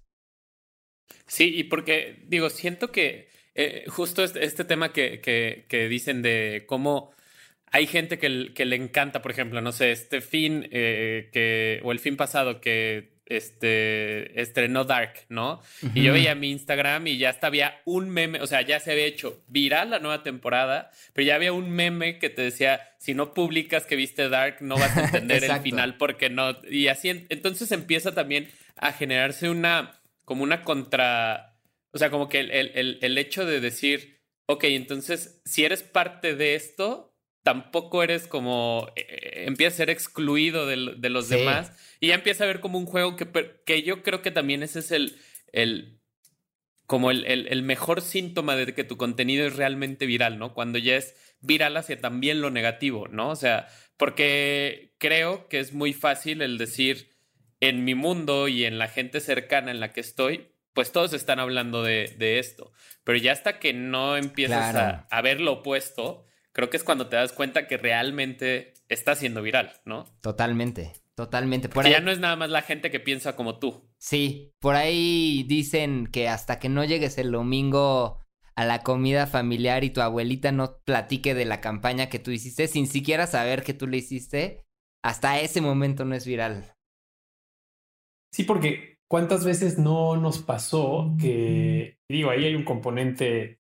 Sí, 1.26 1.56
y 1.56 1.64
porque 1.64 2.24
digo, 2.28 2.52
siento 2.52 2.92
que 2.92 3.30
eh, 3.56 3.86
justo 3.88 4.24
este, 4.24 4.46
este 4.46 4.64
tema 4.64 4.94
que, 4.94 5.22
que, 5.22 5.66
que 5.68 5.90
dicen 5.90 6.22
de 6.22 6.66
cómo 6.68 7.14
hay 7.72 7.88
gente 7.88 8.18
que, 8.18 8.54
que, 8.54 8.66
le 8.66 8.76
encanta, 8.76 9.22
por 9.22 9.32
ejemplo, 9.32 9.62
no 9.62 9.72
sé, 9.72 9.92
este 9.92 10.22
fin 10.22 10.68
eh, 10.72 11.30
que, 11.32 11.82
o 11.84 11.92
el 11.92 12.00
fin 12.00 12.18
pasado 12.18 12.62
que 12.62 13.20
este, 13.30 14.42
estrenó 14.42 14.86
Dark, 14.86 15.26
¿no? 15.30 15.62
Y 15.94 16.02
yo 16.02 16.14
veía 16.14 16.34
mi 16.34 16.50
Instagram 16.50 17.06
y 17.08 17.18
ya 17.20 17.30
hasta 17.30 17.48
había 17.48 17.80
un 17.86 18.10
meme, 18.10 18.42
o 18.42 18.48
sea, 18.48 18.62
ya 18.62 18.80
se 18.80 18.92
había 18.92 19.06
hecho 19.06 19.44
viral 19.48 19.92
la 19.92 20.00
nueva 20.00 20.24
temporada, 20.24 20.90
pero 21.14 21.28
ya 21.28 21.36
había 21.36 21.54
un 21.54 21.70
meme 21.70 22.18
que 22.18 22.30
te 22.30 22.42
decía, 22.42 22.82
si 22.98 23.14
no 23.14 23.36
publicas 23.36 23.86
que 23.86 23.96
viste 23.96 24.30
Dark, 24.30 24.58
no 24.62 24.78
vas 24.78 24.98
a 24.98 25.04
entender 25.06 25.44
el 25.44 25.60
final 25.62 25.98
porque 25.98 26.30
no. 26.30 26.58
Y 26.70 26.88
así, 26.88 27.28
entonces 27.30 27.72
empieza 27.72 28.14
también 28.16 28.50
a 28.76 28.92
generarse 28.94 29.50
una, 29.50 30.02
como 30.26 30.42
una 30.44 30.64
contra, 30.64 31.56
o 31.92 32.00
sea, 32.00 32.10
como 32.10 32.30
que 32.30 32.40
el, 32.40 32.52
el, 32.52 32.98
el 33.00 33.18
hecho 33.20 33.46
de 33.46 33.60
decir, 33.60 34.20
ok, 34.48 34.64
entonces, 34.64 35.40
si 35.46 35.66
eres 35.66 35.84
parte 35.84 36.36
de 36.36 36.56
esto, 36.56 37.09
tampoco 37.44 38.04
eres 38.04 38.28
como, 38.28 38.92
eh, 38.96 39.06
eh, 39.10 39.44
empieza 39.48 39.76
a 39.76 39.78
ser 39.78 39.90
excluido 39.90 40.66
de, 40.68 40.96
de 40.98 41.10
los 41.10 41.30
demás 41.30 41.72
y 42.00 42.08
ya 42.08 42.16
empieza 42.16 42.44
a 42.44 42.48
ver 42.48 42.60
como 42.60 42.78
un 42.78 42.86
juego 42.86 43.16
que, 43.16 43.28
que 43.66 43.84
yo 43.84 44.04
creo 44.04 44.22
que 44.22 44.32
también 44.32 44.64
ese 44.64 44.80
es 44.80 44.92
el, 44.92 45.18
el 45.52 46.00
como 46.86 47.12
el, 47.12 47.26
el, 47.26 47.62
mejor 47.62 48.02
síntoma 48.02 48.56
de 48.56 48.74
que 48.74 48.84
tu 48.84 48.98
contenido 48.98 49.46
es 49.46 49.56
realmente 49.56 50.08
viral, 50.08 50.40
¿no? 50.40 50.56
Cuando 50.56 50.80
ya 50.80 50.96
es 50.96 51.16
viral 51.40 51.78
hacia 51.78 52.02
también 52.02 52.42
lo 52.42 52.50
negativo, 52.50 53.08
¿no? 53.08 53.30
O 53.30 53.36
sea, 53.36 53.68
porque 53.96 54.96
creo 54.98 55.48
que 55.50 55.60
es 55.60 55.72
muy 55.72 55.94
fácil 55.94 56.42
el 56.42 56.58
decir 56.58 57.10
en 57.60 57.84
mi 57.84 57.94
mundo 57.94 58.48
y 58.48 58.66
en 58.66 58.80
la 58.80 58.88
gente 58.88 59.20
cercana 59.20 59.70
en 59.70 59.80
la 59.80 59.92
que 59.94 60.02
estoy, 60.02 60.48
pues 60.74 60.92
todos 60.92 61.14
están 61.14 61.40
hablando 61.40 61.84
de, 61.84 62.16
de 62.18 62.40
esto. 62.40 62.72
Pero 63.04 63.20
ya 63.20 63.34
hasta 63.34 63.60
que 63.60 63.74
no 63.74 64.18
empiezas 64.18 64.74
a, 64.76 65.08
a, 65.12 65.22
ver 65.22 65.42
lo 65.42 65.54
opuesto, 65.54 66.26
creo 66.60 66.70
que 66.70 66.76
es 66.76 66.84
cuando 66.84 67.08
te 67.08 67.16
das 67.16 67.32
cuenta 67.32 67.68
que 67.68 67.78
realmente 67.78 68.74
está 68.90 69.16
siendo 69.16 69.42
viral, 69.42 69.72
¿no? 69.86 70.04
Totalmente, 70.20 70.92
totalmente. 71.16 71.70
Por 71.70 71.88
ya 71.88 72.02
no 72.02 72.12
es 72.12 72.20
nada 72.20 72.36
más 72.36 72.50
la 72.50 72.62
gente 72.62 72.92
que 72.92 73.00
piensa 73.00 73.38
como 73.38 73.60
tú. 73.60 73.90
Sí, 73.98 74.52
por 74.60 74.76
ahí 74.76 75.46
dicen 75.48 76.08
que 76.08 76.28
hasta 76.28 76.60
que 76.60 76.68
no 76.68 76.84
llegues 76.84 77.18
el 77.18 77.32
domingo 77.32 78.20
a 78.58 78.66
la 78.66 78.84
comida 78.84 79.26
familiar 79.26 79.86
y 79.86 79.92
tu 79.92 80.02
abuelita 80.02 80.52
no 80.52 80.80
platique 80.84 81.34
de 81.34 81.46
la 81.46 81.62
campaña 81.62 82.10
que 82.10 82.20
tú 82.20 82.32
hiciste 82.32 82.68
sin 82.68 82.88
siquiera 82.88 83.26
saber 83.26 83.64
que 83.64 83.74
tú 83.74 83.88
le 83.88 83.96
hiciste, 83.96 84.66
hasta 85.02 85.40
ese 85.40 85.62
momento 85.62 86.04
no 86.04 86.14
es 86.14 86.26
viral. 86.26 86.74
Sí, 88.34 88.44
porque 88.44 88.98
¿cuántas 89.08 89.46
veces 89.46 89.80
no 89.80 90.18
nos 90.18 90.40
pasó 90.40 91.16
que, 91.22 92.00
digo, 92.10 92.32
ahí 92.32 92.44
hay 92.44 92.56
un 92.56 92.66
componente 92.66 93.59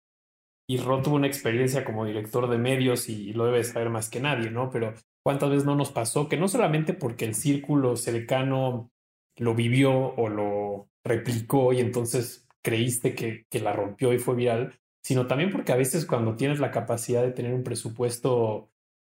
y 0.68 0.78
Ron 0.78 1.02
tuvo 1.02 1.16
una 1.16 1.28
experiencia 1.28 1.86
como 1.86 2.06
director 2.06 2.50
de 2.50 2.58
medios 2.58 3.08
y 3.08 3.34
lo 3.34 3.46
debe 3.46 3.64
saber 3.64 3.90
más 3.90 4.10
que 4.10 4.20
nadie, 4.20 4.52
¿no? 4.52 4.70
Pero 4.70 4.94
cuántas 5.24 5.50
veces 5.50 5.66
no 5.66 5.76
nos 5.76 5.92
pasó 5.92 6.28
que 6.28 6.38
no 6.38 6.50
solamente 6.50 6.94
porque 6.94 7.26
el 7.26 7.36
círculo 7.36 7.96
cercano 7.96 8.92
lo 9.38 9.56
vivió 9.56 10.14
o 10.16 10.30
lo 10.30 10.90
replicó 11.06 11.72
y 11.72 11.80
entonces 11.80 12.48
creíste 12.62 13.16
que, 13.16 13.46
que 13.50 13.62
la 13.62 13.72
rompió 13.72 14.12
y 14.14 14.20
fue 14.20 14.36
viral, 14.36 14.78
sino 15.02 15.26
también 15.26 15.52
porque 15.52 15.72
a 15.72 15.78
veces 15.78 16.06
cuando 16.06 16.36
tienes 16.36 16.60
la 16.60 16.72
capacidad 16.72 17.24
de 17.24 17.32
tener 17.32 17.54
un 17.54 17.64
presupuesto 17.64 18.70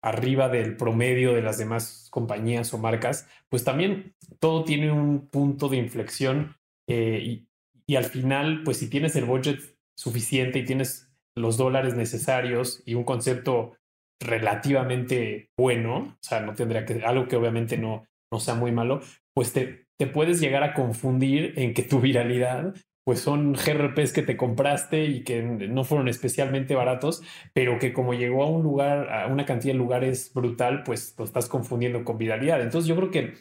arriba 0.04 0.50
del 0.50 0.78
promedio 0.78 1.34
de 1.34 1.42
las 1.42 1.58
demás 1.58 2.10
compañías 2.12 2.74
o 2.74 2.78
marcas, 2.78 3.28
pues 3.50 3.64
también 3.64 4.14
todo 4.40 4.64
tiene 4.64 4.92
un 4.92 5.28
punto 5.28 5.68
de 5.68 5.78
inflexión 5.78 6.56
eh, 6.88 7.20
y, 7.24 7.48
y 7.88 7.96
al 7.96 8.06
final, 8.06 8.62
pues 8.64 8.78
si 8.78 8.88
tienes 8.88 9.16
el 9.16 9.26
budget 9.26 9.60
suficiente 9.96 10.60
y 10.60 10.66
tienes 10.66 11.09
los 11.40 11.58
dólares 11.58 11.96
necesarios 11.96 12.84
y 12.86 12.96
un 12.96 13.04
concepto 13.04 13.78
relativamente 14.22 15.50
bueno, 15.58 15.98
o 15.98 16.18
sea, 16.22 16.42
no 16.42 16.54
tendría 16.54 16.86
que, 16.86 17.04
algo 17.06 17.28
que 17.28 17.38
obviamente 17.38 17.78
no, 17.78 18.06
no 18.32 18.40
sea 18.40 18.56
muy 18.56 18.72
malo, 18.72 19.02
pues 19.34 19.54
te, 19.54 19.86
te 19.98 20.08
puedes 20.08 20.40
llegar 20.40 20.64
a 20.64 20.74
confundir 20.74 21.54
en 21.58 21.74
que 21.74 21.84
tu 21.84 22.00
viralidad 22.00 22.74
pues 23.06 23.22
son 23.22 23.54
GRPs 23.54 24.14
que 24.14 24.22
te 24.22 24.38
compraste 24.38 25.06
y 25.06 25.24
que 25.24 25.42
no 25.42 25.84
fueron 25.84 26.08
especialmente 26.08 26.76
baratos, 26.76 27.24
pero 27.54 27.80
que 27.80 27.92
como 27.92 28.14
llegó 28.14 28.44
a 28.44 28.48
un 28.48 28.62
lugar, 28.62 29.12
a 29.12 29.26
una 29.26 29.48
cantidad 29.48 29.74
de 29.74 29.80
lugares 29.80 30.32
brutal, 30.32 30.84
pues 30.84 31.16
lo 31.18 31.26
estás 31.26 31.50
confundiendo 31.50 32.04
con 32.04 32.20
viralidad. 32.20 32.62
Entonces 32.62 32.88
yo 32.88 32.96
creo 32.96 33.10
que 33.10 33.34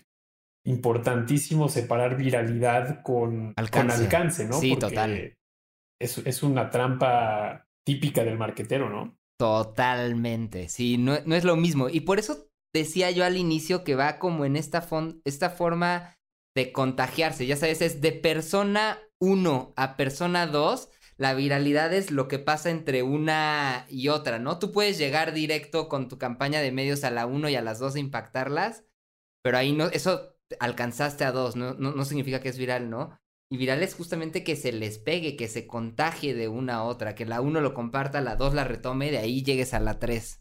importantísimo 0.65 1.69
separar 1.69 2.17
viralidad 2.17 3.03
con 3.03 3.53
alcance, 3.57 3.95
con 3.97 4.05
alcance 4.05 4.45
¿no? 4.47 4.55
Sí, 4.55 4.75
total. 4.75 5.37
Es, 6.01 6.17
es 6.17 6.43
una 6.43 6.71
trampa 6.71 7.68
típica 7.89 8.23
del 8.23 8.37
marquetero, 8.37 8.91
¿no? 8.91 9.19
Totalmente, 9.39 10.69
sí, 10.69 10.99
no, 10.99 11.17
no, 11.25 11.35
es 11.35 11.45
lo 11.45 11.57
mismo. 11.57 11.89
Y 11.89 12.01
por 12.01 12.19
eso 12.19 12.51
decía 12.75 13.11
yo 13.11 13.25
al 13.25 13.39
inicio 13.39 13.83
que 13.83 13.95
va 13.95 14.19
como 14.19 14.45
en 14.45 14.57
esta, 14.57 14.87
esta 15.25 15.49
forma 15.49 16.15
de 16.55 16.71
contagiarse. 16.71 17.47
Ya 17.47 17.57
sabes, 17.57 17.81
es 17.81 18.03
de 18.03 18.13
persona 18.13 18.99
1 19.21 19.73
a 19.75 19.97
persona 19.97 20.47
2. 20.47 20.91
La 21.17 21.33
viralidad 21.33 21.95
es 21.95 22.11
lo 22.11 22.29
que 22.29 22.39
pasa 22.39 22.69
entre 22.69 23.03
una 23.03 23.87
y 23.89 24.09
otra, 24.09 24.39
¿no? 24.39 24.59
Tú 24.59 24.71
puedes 24.71 24.99
llegar 24.99 25.33
directo 25.33 25.89
con 25.89 26.09
tu 26.09 26.19
campaña 26.19 26.61
de 26.61 26.73
medios 26.73 27.05
a 27.05 27.11
la 27.11 27.25
1 27.25 27.49
y 27.49 27.55
a 27.55 27.63
las 27.63 27.79
2 27.79 27.97
e 27.97 28.01
impactarlas, 28.01 28.85
pero 29.43 29.57
ahí 29.57 29.73
no, 29.73 29.87
eso 29.87 30.37
alcanzaste 30.61 31.25
a 31.25 31.33
2, 31.33 31.57
no, 31.57 31.73
no 31.73 32.05
significa 32.05 32.41
que 32.41 32.51
es 32.51 32.59
viral, 32.59 32.91
¿no? 32.91 33.19
Y 33.51 33.57
viral 33.57 33.83
es 33.83 33.95
justamente 33.95 34.45
que 34.45 34.57
se 34.57 34.73
les 34.73 34.99
pegue, 34.99 35.37
que 35.37 35.49
se 35.49 35.67
contagie 35.67 36.35
de 36.35 36.49
una 36.49 36.77
a 36.77 36.85
otra, 36.85 37.15
que 37.15 37.25
la 37.25 37.41
uno 37.41 37.61
lo 37.61 37.73
comparta, 37.73 38.21
la 38.21 38.37
dos 38.37 38.53
la 38.53 38.65
retome, 38.65 39.11
de 39.11 39.19
ahí 39.19 39.43
llegues 39.43 39.73
a 39.73 39.81
la 39.81 39.99
tres. 39.99 40.41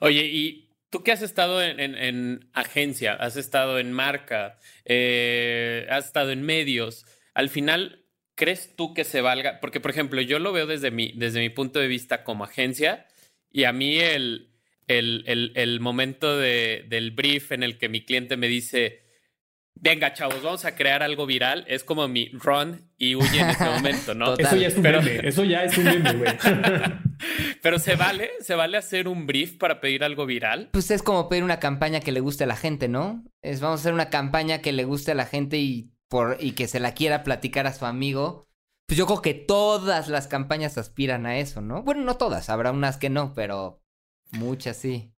Oye, 0.00 0.26
y 0.26 0.68
tú 0.90 1.02
que 1.02 1.12
has 1.12 1.22
estado 1.22 1.62
en, 1.62 2.50
agencia, 2.52 3.14
has 3.14 3.36
estado 3.36 3.78
en 3.78 3.90
marca, 3.92 4.58
eh, 4.84 5.86
has 5.88 6.06
estado 6.06 6.30
en 6.30 6.42
medios, 6.42 7.06
al 7.32 7.48
final, 7.48 8.04
¿crees 8.34 8.76
tú 8.76 8.92
que 8.92 9.04
se 9.04 9.22
valga? 9.22 9.60
Porque, 9.60 9.80
por 9.80 9.90
ejemplo, 9.90 10.20
yo 10.20 10.38
lo 10.38 10.52
veo 10.52 10.66
desde 10.66 10.90
mi, 10.90 11.12
desde 11.16 11.40
mi 11.40 11.48
punto 11.48 11.78
de 11.78 11.88
vista 11.88 12.22
como 12.22 12.44
agencia 12.44 13.06
y 13.50 13.64
a 13.64 13.72
mí 13.72 13.98
el, 13.98 14.52
el, 14.88 15.52
el 15.54 15.80
momento 15.80 16.36
de, 16.36 16.84
del 16.88 17.12
brief 17.12 17.52
en 17.52 17.62
el 17.62 17.78
que 17.78 17.88
mi 17.88 18.04
cliente 18.04 18.36
me 18.36 18.48
dice 18.48 19.05
venga, 19.76 20.12
chavos, 20.12 20.42
vamos 20.42 20.64
a 20.64 20.74
crear 20.74 21.02
algo 21.02 21.26
viral. 21.26 21.64
Es 21.68 21.84
como 21.84 22.08
mi 22.08 22.28
run 22.30 22.90
y 22.98 23.14
huye 23.14 23.40
en 23.40 23.50
este 23.50 23.64
momento, 23.70 24.14
¿no? 24.14 24.34
Eso 24.36 24.56
ya 24.56 24.68
es 24.68 24.76
un 24.76 24.82
meme. 24.82 25.28
Eso 25.28 25.44
ya 25.44 25.64
es 25.64 25.78
un 25.78 25.84
meme, 25.84 26.12
güey. 26.14 26.32
Pero 27.62 27.78
se 27.78 27.96
vale, 27.96 28.30
se 28.40 28.54
vale 28.54 28.76
hacer 28.76 29.08
un 29.08 29.26
brief 29.26 29.56
para 29.56 29.80
pedir 29.80 30.04
algo 30.04 30.26
viral. 30.26 30.70
Pues 30.72 30.90
es 30.90 31.02
como 31.02 31.28
pedir 31.28 31.44
una 31.44 31.60
campaña 31.60 32.00
que 32.00 32.12
le 32.12 32.20
guste 32.20 32.44
a 32.44 32.46
la 32.46 32.56
gente, 32.56 32.88
¿no? 32.88 33.24
Es 33.42 33.60
vamos 33.60 33.80
a 33.80 33.82
hacer 33.82 33.94
una 33.94 34.10
campaña 34.10 34.60
que 34.60 34.72
le 34.72 34.84
guste 34.84 35.12
a 35.12 35.14
la 35.14 35.26
gente 35.26 35.58
y 35.58 35.92
por 36.08 36.36
y 36.40 36.52
que 36.52 36.68
se 36.68 36.80
la 36.80 36.92
quiera 36.92 37.22
platicar 37.22 37.66
a 37.66 37.72
su 37.72 37.86
amigo. 37.86 38.46
Pues 38.86 38.98
yo 38.98 39.06
creo 39.06 39.22
que 39.22 39.34
todas 39.34 40.08
las 40.08 40.28
campañas 40.28 40.78
aspiran 40.78 41.26
a 41.26 41.38
eso, 41.38 41.60
¿no? 41.60 41.82
Bueno, 41.82 42.02
no 42.02 42.16
todas, 42.16 42.50
habrá 42.50 42.70
unas 42.70 42.98
que 42.98 43.10
no, 43.10 43.34
pero 43.34 43.82
muchas 44.30 44.76
sí. 44.76 45.12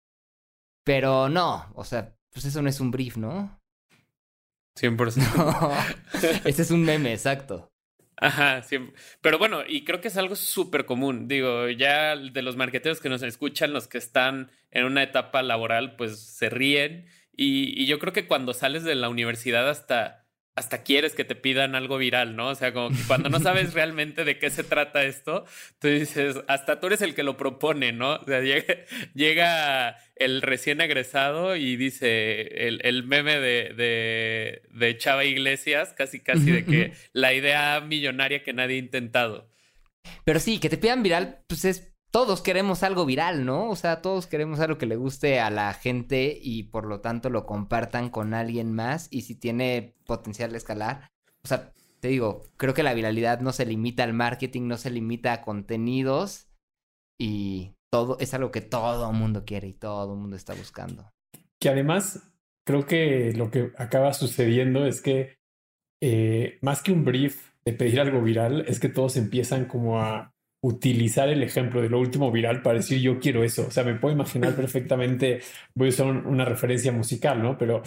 Pero 0.84 1.28
no, 1.28 1.70
o 1.74 1.84
sea, 1.84 2.16
pues 2.32 2.46
eso 2.46 2.62
no 2.62 2.70
es 2.70 2.80
un 2.80 2.90
brief, 2.90 3.18
¿no? 3.18 3.57
100%. 4.80 5.36
No, 5.36 5.72
ese 6.44 6.62
es 6.62 6.70
un 6.70 6.84
meme, 6.84 7.12
exacto. 7.12 7.72
Ajá, 8.16 8.62
siempre. 8.62 8.94
Pero 9.20 9.38
bueno, 9.38 9.62
y 9.66 9.84
creo 9.84 10.00
que 10.00 10.08
es 10.08 10.16
algo 10.16 10.36
súper 10.36 10.86
común. 10.86 11.28
Digo, 11.28 11.68
ya 11.68 12.16
de 12.16 12.42
los 12.42 12.56
marqueteros 12.56 13.00
que 13.00 13.08
nos 13.08 13.22
escuchan, 13.22 13.72
los 13.72 13.86
que 13.86 13.98
están 13.98 14.50
en 14.70 14.84
una 14.84 15.02
etapa 15.02 15.42
laboral, 15.42 15.96
pues 15.96 16.18
se 16.18 16.50
ríen. 16.50 17.06
Y, 17.32 17.80
y 17.80 17.86
yo 17.86 17.98
creo 17.98 18.12
que 18.12 18.26
cuando 18.26 18.54
sales 18.54 18.82
de 18.82 18.96
la 18.96 19.08
universidad 19.08 19.68
hasta 19.68 20.27
hasta 20.58 20.82
quieres 20.82 21.14
que 21.14 21.24
te 21.24 21.36
pidan 21.36 21.74
algo 21.76 21.98
viral, 21.98 22.34
¿no? 22.34 22.48
O 22.48 22.54
sea, 22.54 22.72
como 22.72 22.90
que 22.90 23.02
cuando 23.06 23.28
no 23.28 23.38
sabes 23.38 23.74
realmente 23.74 24.24
de 24.24 24.38
qué 24.38 24.50
se 24.50 24.64
trata 24.64 25.04
esto, 25.04 25.44
tú 25.78 25.86
dices, 25.88 26.36
hasta 26.48 26.80
tú 26.80 26.88
eres 26.88 27.00
el 27.00 27.14
que 27.14 27.22
lo 27.22 27.36
propone, 27.36 27.92
¿no? 27.92 28.14
O 28.14 28.24
sea, 28.24 28.40
llega, 29.14 29.96
el 30.16 30.42
recién 30.42 30.80
egresado 30.80 31.54
y 31.54 31.76
dice 31.76 32.66
el, 32.66 32.80
el 32.82 33.04
meme 33.04 33.38
de, 33.38 33.72
de, 33.74 34.62
de, 34.70 34.98
Chava 34.98 35.24
Iglesias, 35.24 35.94
casi 35.96 36.18
casi 36.18 36.50
de 36.50 36.64
que 36.64 36.92
la 37.12 37.32
idea 37.32 37.80
millonaria 37.80 38.42
que 38.42 38.52
nadie 38.52 38.76
ha 38.76 38.80
intentado. 38.80 39.48
Pero 40.24 40.40
sí, 40.40 40.58
que 40.58 40.68
te 40.68 40.76
pidan 40.76 41.04
viral, 41.04 41.44
pues 41.46 41.64
es 41.64 41.92
todos 42.10 42.40
queremos 42.40 42.82
algo 42.82 43.04
viral, 43.04 43.44
¿no? 43.44 43.68
O 43.68 43.76
sea, 43.76 44.00
todos 44.00 44.26
queremos 44.26 44.60
algo 44.60 44.78
que 44.78 44.86
le 44.86 44.96
guste 44.96 45.40
a 45.40 45.50
la 45.50 45.72
gente 45.74 46.38
y 46.40 46.64
por 46.64 46.86
lo 46.86 47.00
tanto 47.00 47.30
lo 47.30 47.44
compartan 47.44 48.08
con 48.08 48.34
alguien 48.34 48.72
más 48.72 49.08
y 49.10 49.22
si 49.22 49.34
tiene 49.34 49.94
potencial 50.06 50.52
de 50.52 50.58
escalar. 50.58 51.10
O 51.44 51.48
sea, 51.48 51.72
te 52.00 52.08
digo, 52.08 52.42
creo 52.56 52.74
que 52.74 52.82
la 52.82 52.94
viralidad 52.94 53.40
no 53.40 53.52
se 53.52 53.66
limita 53.66 54.04
al 54.04 54.14
marketing, 54.14 54.68
no 54.68 54.76
se 54.76 54.90
limita 54.90 55.32
a 55.32 55.42
contenidos 55.42 56.48
y 57.18 57.74
todo 57.90 58.16
es 58.20 58.32
algo 58.34 58.50
que 58.50 58.60
todo 58.60 59.12
mundo 59.12 59.44
quiere 59.44 59.68
y 59.68 59.74
todo 59.74 60.14
mundo 60.14 60.36
está 60.36 60.54
buscando. 60.54 61.10
Que 61.60 61.68
además, 61.68 62.22
creo 62.64 62.86
que 62.86 63.32
lo 63.34 63.50
que 63.50 63.72
acaba 63.76 64.12
sucediendo 64.14 64.86
es 64.86 65.02
que 65.02 65.38
eh, 66.00 66.58
más 66.62 66.82
que 66.82 66.92
un 66.92 67.04
brief 67.04 67.50
de 67.64 67.72
pedir 67.72 68.00
algo 68.00 68.22
viral, 68.22 68.64
es 68.68 68.80
que 68.80 68.88
todos 68.88 69.16
empiezan 69.16 69.66
como 69.66 70.00
a 70.00 70.32
utilizar 70.60 71.28
el 71.28 71.42
ejemplo 71.42 71.80
de 71.80 71.88
lo 71.88 72.00
último 72.00 72.32
viral 72.32 72.62
para 72.62 72.78
decir 72.78 73.00
yo 73.00 73.20
quiero 73.20 73.44
eso. 73.44 73.66
O 73.68 73.70
sea, 73.70 73.84
me 73.84 73.94
puedo 73.94 74.14
imaginar 74.14 74.54
perfectamente, 74.56 75.40
voy 75.74 75.88
a 75.88 75.90
usar 75.90 76.06
una 76.06 76.44
referencia 76.44 76.92
musical, 76.92 77.42
¿no? 77.42 77.56
Pero 77.56 77.82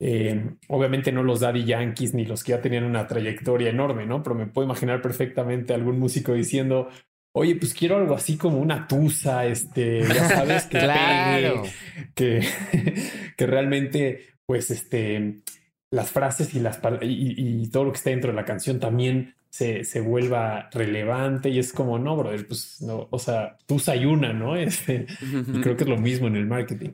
eh, 0.00 0.54
obviamente 0.68 1.10
no 1.10 1.22
los 1.22 1.40
Daddy 1.40 1.64
Yankees 1.64 2.14
ni 2.14 2.24
los 2.24 2.44
que 2.44 2.52
ya 2.52 2.60
tenían 2.60 2.84
una 2.84 3.06
trayectoria 3.06 3.70
enorme, 3.70 4.06
¿no? 4.06 4.22
Pero 4.22 4.34
me 4.34 4.46
puedo 4.46 4.66
imaginar 4.66 5.02
perfectamente 5.02 5.74
algún 5.74 5.98
músico 5.98 6.32
diciendo, 6.32 6.88
oye, 7.32 7.56
pues 7.56 7.74
quiero 7.74 7.96
algo 7.96 8.14
así 8.14 8.36
como 8.36 8.58
una 8.58 8.86
tusa, 8.86 9.46
este, 9.46 10.02
ya 10.02 10.28
sabes, 10.28 10.64
que, 10.66 10.78
claro. 10.78 11.62
que, 12.14 12.46
que 13.36 13.46
realmente, 13.46 14.34
pues, 14.46 14.70
este, 14.70 15.42
las 15.90 16.10
frases 16.10 16.54
y, 16.54 16.60
las, 16.60 16.80
y, 17.02 17.62
y 17.62 17.70
todo 17.70 17.84
lo 17.84 17.92
que 17.92 17.98
está 17.98 18.10
dentro 18.10 18.30
de 18.30 18.36
la 18.36 18.44
canción 18.44 18.78
también 18.78 19.34
se, 19.50 19.84
se, 19.84 20.00
vuelva 20.00 20.68
relevante 20.72 21.48
y 21.48 21.58
es 21.58 21.72
como, 21.72 21.98
no, 21.98 22.16
brother, 22.16 22.46
pues 22.46 22.80
no, 22.82 23.08
o 23.10 23.18
sea, 23.18 23.56
tú 23.66 23.80
hay 23.86 24.04
una, 24.04 24.32
¿no? 24.32 24.56
Este, 24.68 25.06
creo 25.62 25.76
que 25.76 25.84
es 25.84 25.88
lo 25.88 25.98
mismo 25.98 26.26
en 26.26 26.36
el 26.36 26.46
marketing. 26.46 26.90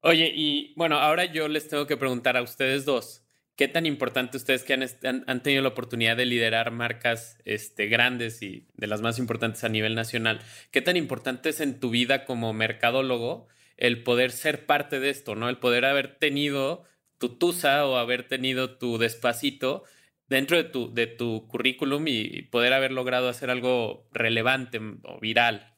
Oye, 0.00 0.30
y 0.34 0.72
bueno, 0.76 0.98
ahora 0.98 1.24
yo 1.24 1.48
les 1.48 1.68
tengo 1.68 1.86
que 1.86 1.96
preguntar 1.96 2.36
a 2.36 2.42
ustedes 2.42 2.84
dos, 2.84 3.24
¿qué 3.56 3.68
tan 3.68 3.86
importante 3.86 4.36
ustedes 4.36 4.62
que 4.62 4.74
han, 4.74 4.84
han, 5.26 5.42
tenido 5.42 5.62
la 5.62 5.70
oportunidad 5.70 6.16
de 6.16 6.26
liderar 6.26 6.70
marcas 6.70 7.38
este, 7.44 7.86
grandes 7.86 8.42
y 8.42 8.66
de 8.74 8.86
las 8.86 9.00
más 9.00 9.18
importantes 9.18 9.64
a 9.64 9.68
nivel 9.68 9.94
nacional, 9.94 10.40
qué 10.70 10.82
tan 10.82 10.96
importante 10.96 11.48
es 11.48 11.60
en 11.60 11.80
tu 11.80 11.90
vida 11.90 12.24
como 12.24 12.52
mercadólogo 12.52 13.48
el 13.76 14.02
poder 14.02 14.32
ser 14.32 14.66
parte 14.66 15.00
de 15.00 15.10
esto, 15.10 15.34
¿no? 15.34 15.48
El 15.48 15.58
poder 15.58 15.84
haber 15.84 16.16
tenido 16.16 16.84
tu 17.18 17.30
tusa 17.30 17.86
o 17.86 17.96
haber 17.96 18.28
tenido 18.28 18.76
tu 18.76 18.98
despacito 18.98 19.84
dentro 20.28 20.56
de 20.56 20.64
tu, 20.64 20.92
de 20.92 21.06
tu 21.06 21.46
currículum 21.48 22.04
y 22.08 22.42
poder 22.42 22.72
haber 22.72 22.92
logrado 22.92 23.28
hacer 23.28 23.50
algo 23.50 24.08
relevante 24.12 24.80
o 25.04 25.20
viral. 25.20 25.76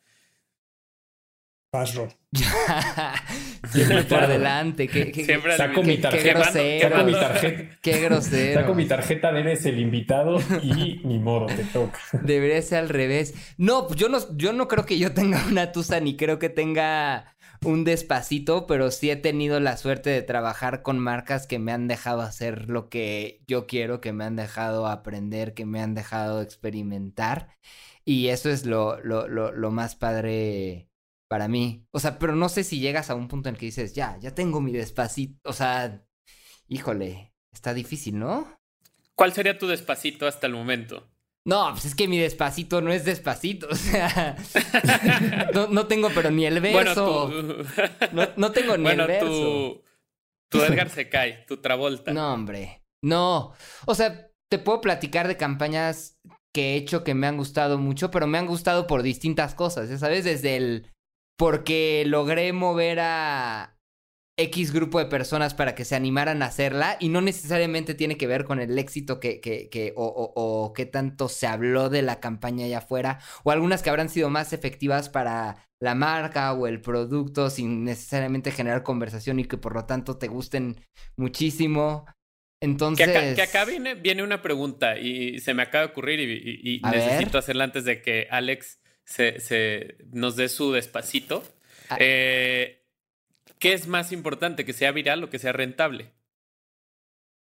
Pasro. 1.70 2.08
Siempre 3.70 4.02
por 4.04 4.26
delante. 4.26 4.88
Siempre 5.12 5.56
saco 5.56 5.82
mi 5.82 5.98
tarjeta. 5.98 6.44
saco 6.44 7.04
mi 7.04 7.12
tarjeta. 7.12 7.78
Qué 7.82 8.00
grosero. 8.00 8.60
Saco 8.60 8.74
mi 8.74 8.86
tarjeta 8.86 9.32
de 9.32 9.40
eres 9.40 9.66
el 9.66 9.78
invitado 9.78 10.38
y 10.62 11.00
ni 11.04 11.18
modo, 11.18 11.46
te 11.46 11.64
toca. 11.64 12.00
Debería 12.22 12.62
ser 12.62 12.78
al 12.78 12.88
revés. 12.88 13.34
No, 13.58 13.94
yo 13.94 14.08
no, 14.08 14.18
yo 14.36 14.54
no 14.54 14.66
creo 14.66 14.86
que 14.86 14.98
yo 14.98 15.12
tenga 15.12 15.44
una 15.46 15.70
tusa 15.70 16.00
ni 16.00 16.16
creo 16.16 16.38
que 16.38 16.48
tenga 16.48 17.36
un 17.64 17.84
despacito, 17.84 18.66
pero 18.66 18.90
sí 18.90 19.10
he 19.10 19.16
tenido 19.16 19.60
la 19.60 19.76
suerte 19.76 20.10
de 20.10 20.22
trabajar 20.22 20.82
con 20.82 20.98
marcas 20.98 21.46
que 21.46 21.58
me 21.58 21.72
han 21.72 21.88
dejado 21.88 22.22
hacer 22.22 22.68
lo 22.68 22.88
que 22.88 23.42
yo 23.46 23.66
quiero, 23.66 24.00
que 24.00 24.12
me 24.12 24.24
han 24.24 24.36
dejado 24.36 24.86
aprender, 24.86 25.54
que 25.54 25.66
me 25.66 25.80
han 25.80 25.94
dejado 25.94 26.40
experimentar. 26.42 27.56
Y 28.04 28.28
eso 28.28 28.50
es 28.50 28.64
lo, 28.64 29.00
lo, 29.00 29.28
lo, 29.28 29.70
más 29.70 29.96
padre 29.96 30.88
para 31.28 31.48
mí. 31.48 31.86
O 31.90 32.00
sea, 32.00 32.18
pero 32.18 32.34
no 32.34 32.48
sé 32.48 32.64
si 32.64 32.80
llegas 32.80 33.10
a 33.10 33.14
un 33.14 33.28
punto 33.28 33.48
en 33.48 33.56
que 33.56 33.66
dices, 33.66 33.94
ya, 33.94 34.18
ya 34.18 34.34
tengo 34.34 34.60
mi 34.60 34.72
despacito. 34.72 35.38
O 35.44 35.52
sea, 35.52 36.02
híjole, 36.68 37.34
está 37.52 37.74
difícil, 37.74 38.18
¿no? 38.18 38.58
¿Cuál 39.14 39.32
sería 39.32 39.58
tu 39.58 39.66
despacito 39.66 40.26
hasta 40.26 40.46
el 40.46 40.54
momento? 40.54 41.06
No, 41.48 41.70
pues 41.70 41.86
es 41.86 41.94
que 41.94 42.08
mi 42.08 42.18
despacito 42.18 42.82
no 42.82 42.92
es 42.92 43.06
despacito. 43.06 43.68
O 43.70 43.74
sea, 43.74 44.36
no, 45.70 45.86
tengo 45.86 46.10
pero 46.14 46.30
ni 46.30 46.44
el 46.44 46.60
verso. 46.60 47.32
no, 48.36 48.52
tengo 48.52 48.76
ni 48.76 48.90
el 48.90 48.98
verso. 48.98 49.80
Tu, 50.50 50.58
tu 50.58 50.62
Edgar 50.62 50.90
se 50.90 51.08
cae, 51.08 51.46
tu 51.48 51.56
Travolta. 51.56 52.12
No, 52.12 52.34
hombre. 52.34 52.82
No. 53.02 53.54
O 53.86 53.94
sea, 53.94 54.30
te 54.50 54.58
puedo 54.58 54.82
platicar 54.82 55.26
de 55.26 55.38
campañas 55.38 56.20
que 56.52 56.74
he 56.74 56.76
hecho 56.76 57.02
que 57.02 57.14
me 57.14 57.26
han 57.26 57.38
gustado 57.38 57.78
mucho, 57.78 58.10
pero 58.10 58.26
me 58.26 58.36
han 58.36 58.46
gustado 58.46 58.86
por 58.86 59.02
distintas 59.02 59.54
cosas. 59.54 59.88
Ya 59.88 59.96
sabes, 59.96 60.24
desde 60.24 60.56
el. 60.56 60.92
Porque 61.38 62.04
logré 62.06 62.52
mover 62.52 63.00
a, 63.00 63.77
X 64.38 64.72
grupo 64.72 65.00
de 65.00 65.06
personas 65.06 65.52
para 65.52 65.74
que 65.74 65.84
se 65.84 65.96
animaran 65.96 66.42
a 66.42 66.46
hacerla 66.46 66.96
y 67.00 67.08
no 67.08 67.20
necesariamente 67.20 67.94
tiene 67.94 68.16
que 68.16 68.28
ver 68.28 68.44
con 68.44 68.60
el 68.60 68.78
éxito 68.78 69.18
que, 69.18 69.40
que, 69.40 69.68
que 69.68 69.92
o, 69.96 70.06
o, 70.06 70.32
o 70.34 70.72
qué 70.72 70.86
tanto 70.86 71.28
se 71.28 71.48
habló 71.48 71.90
de 71.90 72.02
la 72.02 72.20
campaña 72.20 72.64
allá 72.64 72.78
afuera 72.78 73.18
o 73.42 73.50
algunas 73.50 73.82
que 73.82 73.90
habrán 73.90 74.08
sido 74.08 74.30
más 74.30 74.52
efectivas 74.52 75.08
para 75.08 75.68
la 75.80 75.94
marca 75.94 76.52
o 76.52 76.68
el 76.68 76.80
producto 76.80 77.50
sin 77.50 77.84
necesariamente 77.84 78.52
generar 78.52 78.84
conversación 78.84 79.40
y 79.40 79.44
que 79.44 79.56
por 79.56 79.74
lo 79.74 79.86
tanto 79.86 80.18
te 80.18 80.28
gusten 80.28 80.76
muchísimo. 81.16 82.06
Entonces... 82.60 83.34
Que 83.34 83.42
acá, 83.42 83.64
viene, 83.64 83.94
viene, 83.94 84.22
una 84.22 84.40
pregunta 84.40 84.98
y 84.98 85.40
se 85.40 85.52
me 85.52 85.62
acaba 85.62 85.86
de 85.86 85.90
ocurrir 85.90 86.20
y, 86.20 86.76
y 86.76 86.80
necesito 86.82 87.38
hacerla 87.38 87.64
antes 87.64 87.84
de 87.84 88.02
que 88.02 88.28
Alex 88.30 88.78
se, 89.04 89.40
se 89.40 89.96
nos 90.12 90.36
dé 90.36 90.48
su 90.48 90.72
despacito. 90.72 91.42
Ah. 91.88 91.96
Eh, 92.00 92.77
¿Qué 93.58 93.72
es 93.72 93.88
más 93.88 94.12
importante, 94.12 94.64
que 94.64 94.72
sea 94.72 94.92
viral 94.92 95.24
o 95.24 95.30
que 95.30 95.38
sea 95.38 95.52
rentable? 95.52 96.14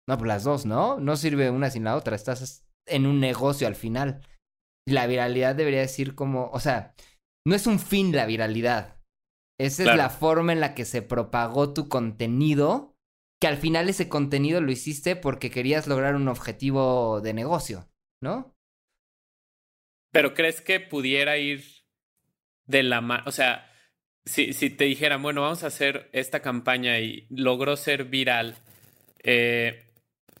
No, 0.07 0.17
pues 0.17 0.27
las 0.27 0.43
dos, 0.43 0.65
¿no? 0.65 0.99
No 0.99 1.15
sirve 1.15 1.49
una 1.49 1.69
sin 1.69 1.83
la 1.83 1.95
otra. 1.95 2.15
Estás 2.15 2.65
en 2.85 3.05
un 3.05 3.19
negocio 3.19 3.67
al 3.67 3.75
final. 3.75 4.21
La 4.87 5.07
viralidad 5.07 5.55
debería 5.55 5.79
decir 5.79 6.15
como, 6.15 6.49
o 6.51 6.59
sea, 6.59 6.93
no 7.45 7.55
es 7.55 7.67
un 7.67 7.79
fin 7.79 8.11
la 8.11 8.25
viralidad. 8.25 8.97
Esa 9.59 9.83
es 9.83 9.95
la 9.95 10.09
forma 10.09 10.53
en 10.53 10.59
la 10.59 10.73
que 10.73 10.85
se 10.85 11.03
propagó 11.03 11.71
tu 11.73 11.87
contenido, 11.87 12.95
que 13.39 13.47
al 13.47 13.57
final 13.57 13.89
ese 13.89 14.09
contenido 14.09 14.59
lo 14.59 14.71
hiciste 14.71 15.15
porque 15.15 15.51
querías 15.51 15.87
lograr 15.87 16.15
un 16.15 16.27
objetivo 16.27 17.21
de 17.21 17.33
negocio, 17.33 17.87
¿no? 18.23 18.55
Pero 20.11 20.33
crees 20.33 20.61
que 20.61 20.79
pudiera 20.79 21.37
ir 21.37 21.63
de 22.65 22.83
la 22.83 23.01
mano, 23.01 23.23
o 23.27 23.31
sea, 23.31 23.70
si, 24.25 24.53
si 24.53 24.69
te 24.69 24.85
dijeran, 24.85 25.21
bueno, 25.21 25.41
vamos 25.41 25.63
a 25.63 25.67
hacer 25.67 26.09
esta 26.13 26.41
campaña 26.41 26.99
y 26.99 27.25
logró 27.29 27.75
ser 27.77 28.05
viral, 28.05 28.55
eh, 29.23 29.85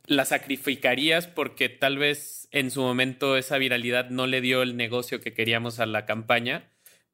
¿la 0.05 0.25
sacrificarías 0.25 1.27
porque 1.27 1.69
tal 1.69 1.97
vez 1.97 2.47
en 2.51 2.71
su 2.71 2.81
momento 2.81 3.37
esa 3.37 3.57
viralidad 3.57 4.09
no 4.09 4.27
le 4.27 4.41
dio 4.41 4.61
el 4.61 4.77
negocio 4.77 5.21
que 5.21 5.33
queríamos 5.33 5.79
a 5.79 5.85
la 5.85 6.05
campaña 6.05 6.69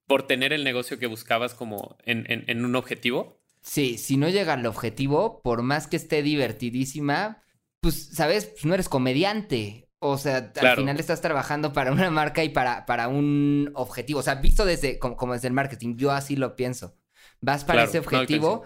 por 0.07 0.23
tener 0.23 0.53
el 0.53 0.63
negocio 0.63 0.99
que 0.99 1.07
buscabas 1.07 1.53
como 1.53 1.97
en, 2.05 2.25
en, 2.27 2.65
un 2.65 2.75
objetivo? 2.75 3.37
Sí, 3.61 3.97
si 3.97 4.15
no 4.15 4.29
llega 4.29 4.53
al 4.53 4.65
objetivo, 4.65 5.41
por 5.43 5.61
más 5.61 5.87
que 5.87 5.97
esté 5.97 6.23
divertidísima, 6.23 7.43
pues, 7.81 8.09
¿sabes? 8.13 8.45
Pues 8.45 8.65
no 8.65 8.73
eres 8.73 8.87
comediante. 8.87 9.86
O 9.99 10.17
sea, 10.17 10.51
al 10.61 10.75
final 10.75 10.99
estás 10.99 11.21
trabajando 11.21 11.73
para 11.73 11.91
una 11.91 12.11
marca 12.11 12.43
y 12.43 12.49
para, 12.49 12.85
para 12.85 13.07
un 13.07 13.71
objetivo. 13.73 14.19
O 14.19 14.23
sea, 14.23 14.35
visto 14.35 14.63
desde 14.63 14.99
como, 14.99 15.33
desde 15.33 15.47
el 15.47 15.53
marketing, 15.53 15.95
yo 15.97 16.11
así 16.11 16.35
lo 16.35 16.55
pienso. 16.55 16.95
Vas 17.41 17.65
para 17.65 17.83
ese 17.83 17.99
objetivo 17.99 18.63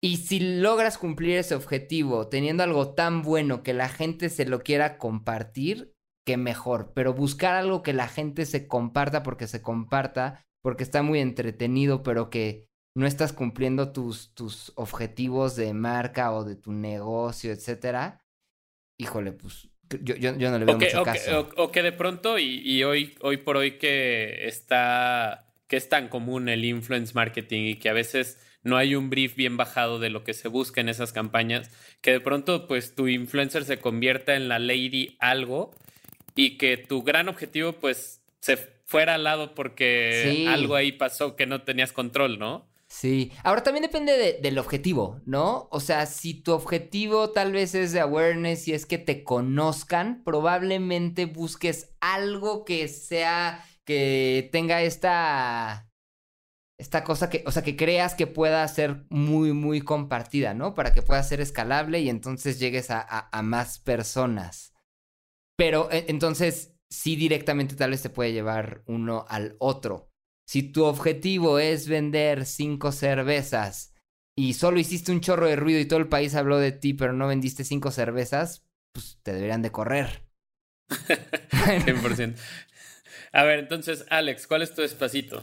y 0.00 0.16
si 0.16 0.40
logras 0.58 0.98
cumplir 0.98 1.38
ese 1.38 1.54
objetivo 1.54 2.26
teniendo 2.28 2.64
algo 2.64 2.94
tan 2.94 3.22
bueno 3.22 3.62
que 3.62 3.72
la 3.72 3.88
gente 3.88 4.28
se 4.28 4.44
lo 4.44 4.62
quiera 4.62 4.98
compartir, 4.98 5.94
que 6.26 6.36
mejor. 6.36 6.92
Pero 6.94 7.14
buscar 7.14 7.54
algo 7.54 7.82
que 7.84 7.92
la 7.92 8.08
gente 8.08 8.44
se 8.44 8.66
comparta 8.66 9.22
porque 9.22 9.46
se 9.46 9.62
comparta, 9.62 10.44
porque 10.62 10.82
está 10.82 11.02
muy 11.02 11.20
entretenido, 11.20 12.02
pero 12.02 12.30
que 12.30 12.68
no 12.96 13.06
estás 13.06 13.32
cumpliendo 13.32 13.92
tus, 13.92 14.34
tus 14.34 14.72
objetivos 14.74 15.54
de 15.54 15.72
marca 15.72 16.32
o 16.32 16.44
de 16.44 16.56
tu 16.56 16.72
negocio, 16.72 17.52
etcétera. 17.52 18.24
Híjole, 18.98 19.32
pues 19.32 19.71
yo, 20.02 20.14
yo, 20.16 20.50
no 20.50 20.58
le 20.58 20.64
veo 20.64 20.78
mucho 20.78 21.02
caso. 21.02 21.48
O, 21.56 21.70
que 21.70 21.82
de 21.82 21.92
pronto, 21.92 22.38
y, 22.38 22.62
y, 22.64 22.84
hoy, 22.84 23.14
hoy 23.20 23.36
por 23.38 23.56
hoy 23.56 23.72
que 23.72 24.46
está, 24.46 25.46
que 25.66 25.76
es 25.76 25.88
tan 25.88 26.08
común 26.08 26.48
el 26.48 26.64
influence 26.64 27.12
marketing 27.14 27.62
y 27.62 27.74
que 27.76 27.88
a 27.88 27.92
veces 27.92 28.38
no 28.62 28.76
hay 28.76 28.94
un 28.94 29.10
brief 29.10 29.34
bien 29.34 29.56
bajado 29.56 29.98
de 29.98 30.10
lo 30.10 30.24
que 30.24 30.34
se 30.34 30.48
busca 30.48 30.80
en 30.80 30.88
esas 30.88 31.12
campañas, 31.12 31.70
que 32.00 32.12
de 32.12 32.20
pronto 32.20 32.66
pues 32.66 32.94
tu 32.94 33.08
influencer 33.08 33.64
se 33.64 33.78
convierta 33.78 34.34
en 34.34 34.48
la 34.48 34.58
lady 34.58 35.16
algo 35.18 35.74
y 36.34 36.56
que 36.58 36.76
tu 36.76 37.02
gran 37.02 37.28
objetivo 37.28 37.72
pues 37.72 38.22
se 38.40 38.56
fuera 38.56 39.14
al 39.14 39.24
lado 39.24 39.54
porque 39.54 40.46
algo 40.48 40.74
ahí 40.74 40.92
pasó 40.92 41.36
que 41.36 41.46
no 41.46 41.62
tenías 41.62 41.92
control, 41.92 42.38
¿no? 42.38 42.66
Sí, 42.92 43.32
ahora 43.42 43.62
también 43.62 43.82
depende 43.82 44.38
del 44.42 44.58
objetivo, 44.58 45.22
¿no? 45.24 45.66
O 45.70 45.80
sea, 45.80 46.04
si 46.04 46.34
tu 46.34 46.52
objetivo 46.52 47.30
tal 47.30 47.50
vez 47.50 47.74
es 47.74 47.92
de 47.92 48.00
awareness 48.00 48.68
y 48.68 48.74
es 48.74 48.84
que 48.84 48.98
te 48.98 49.24
conozcan, 49.24 50.22
probablemente 50.24 51.24
busques 51.24 51.94
algo 52.02 52.66
que 52.66 52.88
sea, 52.88 53.64
que 53.86 54.50
tenga 54.52 54.82
esta, 54.82 55.90
esta 56.78 57.02
cosa 57.02 57.30
que, 57.30 57.42
o 57.46 57.50
sea, 57.50 57.62
que 57.64 57.76
creas 57.76 58.14
que 58.14 58.26
pueda 58.26 58.68
ser 58.68 59.06
muy, 59.08 59.54
muy 59.54 59.80
compartida, 59.80 60.52
¿no? 60.52 60.74
Para 60.74 60.92
que 60.92 61.00
pueda 61.00 61.22
ser 61.22 61.40
escalable 61.40 62.00
y 62.00 62.10
entonces 62.10 62.60
llegues 62.60 62.90
a, 62.90 63.30
a 63.32 63.42
más 63.42 63.78
personas. 63.78 64.74
Pero 65.56 65.90
e, 65.90 66.04
entonces, 66.08 66.74
sí 66.90 67.16
directamente 67.16 67.74
tal 67.74 67.92
vez 67.92 68.02
te 68.02 68.10
puede 68.10 68.34
llevar 68.34 68.82
uno 68.86 69.24
al 69.30 69.56
otro. 69.60 70.11
Si 70.52 70.62
tu 70.62 70.84
objetivo 70.84 71.58
es 71.58 71.88
vender 71.88 72.44
cinco 72.44 72.92
cervezas 72.92 73.94
y 74.36 74.52
solo 74.52 74.80
hiciste 74.80 75.10
un 75.10 75.22
chorro 75.22 75.46
de 75.46 75.56
ruido 75.56 75.80
y 75.80 75.86
todo 75.86 75.98
el 75.98 76.10
país 76.10 76.34
habló 76.34 76.58
de 76.58 76.72
ti, 76.72 76.92
pero 76.92 77.14
no 77.14 77.26
vendiste 77.26 77.64
cinco 77.64 77.90
cervezas, 77.90 78.62
pues 78.92 79.18
te 79.22 79.32
deberían 79.32 79.62
de 79.62 79.72
correr. 79.72 80.24
100%. 80.90 82.36
A 83.32 83.44
ver, 83.44 83.60
entonces, 83.60 84.04
Alex, 84.10 84.46
¿cuál 84.46 84.60
es 84.60 84.74
tu 84.74 84.82
despacito? 84.82 85.42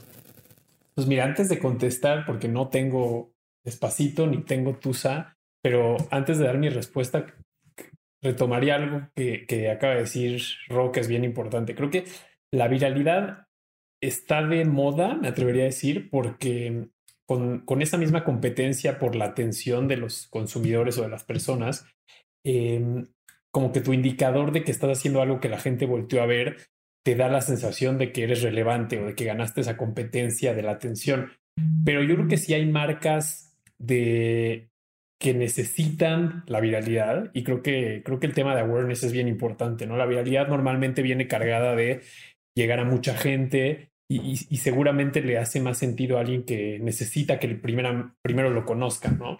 Pues 0.94 1.08
mira, 1.08 1.26
antes 1.26 1.50
de 1.50 1.58
contestar, 1.58 2.24
porque 2.28 2.48
no 2.48 2.70
tengo 2.70 3.34
despacito 3.66 4.28
ni 4.28 4.44
tengo 4.44 4.76
tusa, 4.76 5.40
pero 5.64 5.98
antes 6.12 6.38
de 6.38 6.46
dar 6.46 6.60
mi 6.60 6.70
respuesta, 6.70 7.26
retomaría 8.22 8.76
algo 8.76 9.10
que, 9.16 9.48
que 9.48 9.72
acaba 9.72 9.96
de 9.96 10.02
decir 10.02 10.40
Ro, 10.68 10.92
que 10.92 11.00
es 11.00 11.08
bien 11.08 11.24
importante. 11.24 11.74
Creo 11.74 11.90
que 11.90 12.06
la 12.54 12.68
viralidad 12.68 13.49
está 14.02 14.46
de 14.46 14.66
moda, 14.66 15.16
me 15.16 15.28
atrevería 15.28 15.64
a 15.64 15.66
decir, 15.66 16.10
porque 16.10 16.90
con, 17.26 17.60
con 17.66 17.82
esa 17.82 17.98
misma 17.98 18.24
competencia 18.24 19.00
por 19.00 19.16
la 19.16 19.26
atención 19.26 19.88
de 19.88 19.98
los 19.98 20.28
consumidores 20.28 20.98
o 20.98 21.04
de 21.04 21.10
las 21.10 21.24
personas, 21.24 21.86
em, 22.44 23.06
como 23.52 23.72
que 23.72 23.82
tu 23.82 23.94
indicador 23.94 24.52
de 24.52 24.64
que 24.64 24.72
estás 24.72 24.98
haciendo 24.98 25.22
algo 25.22 25.40
que 25.40 25.50
la 25.50 25.60
gente 25.60 25.86
volteó 25.86 26.22
a 26.22 26.28
ver 26.28 26.58
te 27.04 27.16
da 27.16 27.30
la 27.30 27.42
sensación 27.42 27.98
de 27.98 28.12
que 28.12 28.24
eres 28.24 28.42
relevante 28.42 29.00
o 29.00 29.08
de 29.08 29.16
que 29.16 29.26
ganaste 29.26 29.62
esa 29.62 29.78
competencia 29.78 30.54
de 30.54 30.64
la 30.64 30.72
atención. 30.72 31.32
Pero 31.86 32.04
yo 32.04 32.16
creo 32.16 32.28
que 32.28 32.38
sí 32.38 32.54
hay 32.54 32.66
marcas 32.66 33.58
de 33.78 34.70
que 35.20 35.34
necesitan 35.34 36.44
la 36.48 36.62
viralidad 36.62 37.32
y 37.34 37.44
creo 37.44 37.62
que 37.62 38.04
creo 38.06 38.20
que 38.20 38.28
el 38.28 38.34
tema 38.34 38.56
de 38.56 38.62
awareness 38.62 39.04
es 39.04 39.12
bien 39.12 39.28
importante, 39.28 39.86
¿no? 39.86 39.98
La 39.98 40.06
viralidad 40.06 40.48
normalmente 40.48 41.02
viene 41.02 41.28
cargada 41.28 41.76
de 41.76 42.02
llegar 42.56 42.80
a 42.80 42.86
mucha 42.86 43.16
gente 43.16 43.89
y, 44.12 44.58
seguramente 44.58 45.22
le 45.22 45.38
hace 45.38 45.62
más 45.62 45.78
sentido 45.78 46.18
a 46.18 46.22
alguien 46.22 46.44
que 46.44 46.80
necesita 46.80 47.40
que 47.40 47.46
el 47.46 47.62
primero, 47.62 48.16
primero 48.24 48.50
lo 48.50 48.66
conozcan, 48.66 49.20
¿no? 49.20 49.40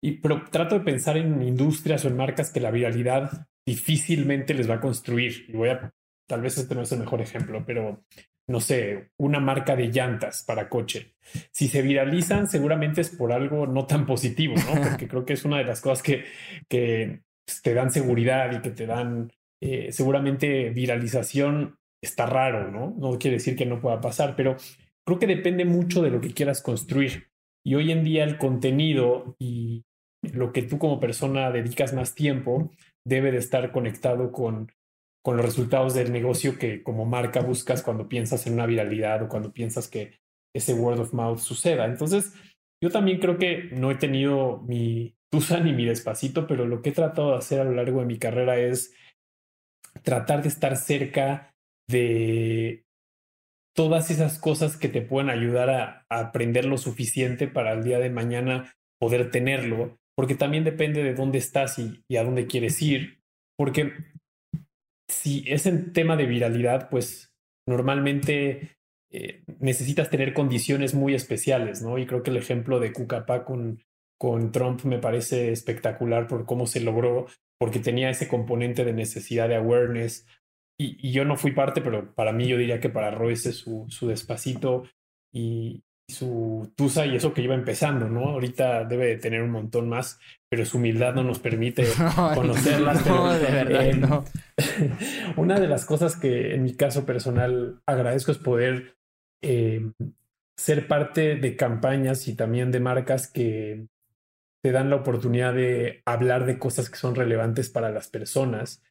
Y, 0.00 0.18
pero 0.18 0.44
trato 0.50 0.78
de 0.78 0.84
pensar 0.84 1.16
en 1.16 1.42
industrias 1.42 2.04
o 2.04 2.08
en 2.08 2.16
marcas 2.16 2.52
que 2.52 2.60
la 2.60 2.70
viralidad 2.70 3.48
difícilmente 3.66 4.54
les 4.54 4.70
va 4.70 4.74
a 4.74 4.80
construir. 4.80 5.46
Y 5.48 5.52
voy 5.52 5.70
a, 5.70 5.92
tal 6.28 6.42
vez 6.42 6.56
este 6.58 6.74
no 6.76 6.82
es 6.82 6.92
el 6.92 7.00
mejor 7.00 7.22
ejemplo, 7.22 7.64
pero 7.66 8.04
no 8.46 8.60
sé, 8.60 9.10
una 9.16 9.40
marca 9.40 9.74
de 9.74 9.88
llantas 9.88 10.44
para 10.44 10.68
coche. 10.68 11.16
Si 11.50 11.66
se 11.66 11.82
viralizan, 11.82 12.46
seguramente 12.46 13.00
es 13.00 13.10
por 13.10 13.32
algo 13.32 13.66
no 13.66 13.86
tan 13.86 14.06
positivo, 14.06 14.54
¿no? 14.54 14.80
Porque 14.90 15.08
creo 15.08 15.24
que 15.24 15.32
es 15.32 15.44
una 15.44 15.58
de 15.58 15.64
las 15.64 15.80
cosas 15.80 16.02
que, 16.02 16.24
que 16.68 17.22
te 17.62 17.74
dan 17.74 17.90
seguridad 17.90 18.52
y 18.52 18.60
que 18.60 18.70
te 18.70 18.86
dan 18.86 19.32
eh, 19.60 19.90
seguramente 19.90 20.70
viralización 20.70 21.78
está 22.04 22.26
raro, 22.26 22.70
¿no? 22.70 22.94
No 22.98 23.18
quiere 23.18 23.36
decir 23.36 23.56
que 23.56 23.66
no 23.66 23.80
pueda 23.80 24.00
pasar, 24.00 24.36
pero 24.36 24.56
creo 25.06 25.18
que 25.18 25.26
depende 25.26 25.64
mucho 25.64 26.02
de 26.02 26.10
lo 26.10 26.20
que 26.20 26.32
quieras 26.32 26.62
construir. 26.62 27.28
Y 27.64 27.74
hoy 27.74 27.92
en 27.92 28.04
día 28.04 28.24
el 28.24 28.38
contenido 28.38 29.36
y 29.38 29.84
lo 30.32 30.52
que 30.52 30.62
tú 30.62 30.78
como 30.78 31.00
persona 31.00 31.50
dedicas 31.50 31.92
más 31.92 32.14
tiempo 32.14 32.70
debe 33.06 33.32
de 33.32 33.38
estar 33.38 33.72
conectado 33.72 34.32
con, 34.32 34.72
con 35.22 35.36
los 35.36 35.44
resultados 35.44 35.94
del 35.94 36.12
negocio 36.12 36.58
que 36.58 36.82
como 36.82 37.04
marca 37.04 37.40
buscas 37.40 37.82
cuando 37.82 38.08
piensas 38.08 38.46
en 38.46 38.54
una 38.54 38.66
viralidad 38.66 39.22
o 39.22 39.28
cuando 39.28 39.52
piensas 39.52 39.88
que 39.88 40.18
ese 40.54 40.74
word 40.74 41.00
of 41.00 41.12
mouth 41.12 41.38
suceda. 41.38 41.84
Entonces, 41.86 42.34
yo 42.82 42.90
también 42.90 43.18
creo 43.18 43.38
que 43.38 43.70
no 43.72 43.90
he 43.90 43.96
tenido 43.96 44.62
mi 44.66 45.14
tusa 45.30 45.60
ni 45.60 45.72
mi 45.72 45.84
despacito, 45.84 46.46
pero 46.46 46.66
lo 46.66 46.80
que 46.80 46.90
he 46.90 46.92
tratado 46.92 47.32
de 47.32 47.38
hacer 47.38 47.60
a 47.60 47.64
lo 47.64 47.72
largo 47.72 48.00
de 48.00 48.06
mi 48.06 48.18
carrera 48.18 48.58
es 48.58 48.94
tratar 50.02 50.42
de 50.42 50.48
estar 50.48 50.76
cerca 50.76 51.53
de 51.88 52.84
todas 53.74 54.10
esas 54.10 54.38
cosas 54.38 54.76
que 54.76 54.88
te 54.88 55.02
pueden 55.02 55.30
ayudar 55.30 55.70
a, 55.70 56.06
aprender 56.08 56.64
lo 56.64 56.78
suficiente 56.78 57.48
para 57.48 57.72
el 57.72 57.82
día 57.82 57.98
de 57.98 58.10
mañana 58.10 58.72
poder 59.00 59.30
tenerlo, 59.30 59.98
porque 60.16 60.36
también 60.36 60.64
depende 60.64 61.02
de 61.02 61.14
dónde 61.14 61.38
estás 61.38 61.78
y, 61.78 62.16
a 62.16 62.22
dónde 62.22 62.46
quieres 62.46 62.80
ir, 62.80 63.20
porque 63.58 63.92
si 65.10 65.44
es 65.46 65.66
en 65.66 65.92
tema 65.92 66.16
de 66.16 66.26
viralidad, 66.26 66.88
pues 66.88 67.32
normalmente 67.68 68.76
eh, 69.10 69.42
necesitas 69.58 70.08
tener 70.08 70.32
condiciones 70.32 70.94
muy 70.94 71.14
especiales, 71.14 71.82
¿no? 71.82 71.98
Y 71.98 72.06
creo 72.06 72.22
que 72.22 72.30
el 72.30 72.36
ejemplo 72.36 72.80
de 72.80 72.92
Cucapá 72.92 73.44
con, 73.44 73.82
con 74.18 74.52
Trump 74.52 74.84
me 74.84 74.98
parece 74.98 75.52
espectacular 75.52 76.28
por 76.28 76.46
cómo 76.46 76.66
se 76.66 76.80
logró, 76.80 77.26
porque 77.58 77.80
tenía 77.80 78.10
ese 78.10 78.28
componente 78.28 78.84
de 78.84 78.92
necesidad 78.92 79.48
de 79.48 79.56
awareness, 79.56 80.26
y, 80.78 81.12
yo 81.12 81.24
no 81.24 81.36
fui 81.36 81.52
parte, 81.52 81.80
pero 81.80 82.14
para 82.14 82.32
mí 82.32 82.48
yo 82.48 82.56
diría 82.56 82.80
que 82.80 82.90
para 82.90 83.10
Royce 83.10 83.52
su, 83.52 83.86
su 83.88 84.08
despacito 84.08 84.84
y 85.32 85.82
su 86.08 86.72
Tusa 86.76 87.06
y 87.06 87.16
eso 87.16 87.32
que 87.32 87.42
iba 87.42 87.54
empezando, 87.54 88.08
¿no? 88.08 88.28
Ahorita 88.28 88.84
debe 88.84 89.06
de 89.06 89.16
tener 89.16 89.42
un 89.42 89.50
montón 89.50 89.88
más, 89.88 90.18
pero 90.48 90.64
su 90.66 90.78
humildad 90.78 91.14
no 91.14 91.24
nos 91.24 91.38
permite 91.38 91.86
conocerlas. 92.34 93.06
No, 93.06 93.32
de 93.32 93.50
verdad, 93.50 93.86
eh, 93.86 93.94
no. 93.94 94.24
una 95.36 95.58
de 95.58 95.68
las 95.68 95.84
cosas 95.84 96.16
que 96.16 96.54
en 96.54 96.62
mi 96.62 96.74
caso 96.74 97.06
personal 97.06 97.80
agradezco 97.86 98.32
es 98.32 98.38
poder 98.38 98.96
eh, 99.42 99.92
ser 100.56 100.86
parte 100.86 101.36
de 101.36 101.56
campañas 101.56 102.28
y 102.28 102.34
también 102.34 102.70
de 102.70 102.80
marcas 102.80 103.30
que 103.30 103.86
te 104.62 104.72
dan 104.72 104.90
la 104.90 104.96
oportunidad 104.96 105.54
de 105.54 106.02
hablar 106.06 106.46
de 106.46 106.58
cosas 106.58 106.90
que 106.90 106.96
son 106.96 107.14
relevantes 107.14 107.70
para 107.70 107.90
las 107.90 108.08
personas 108.08 108.82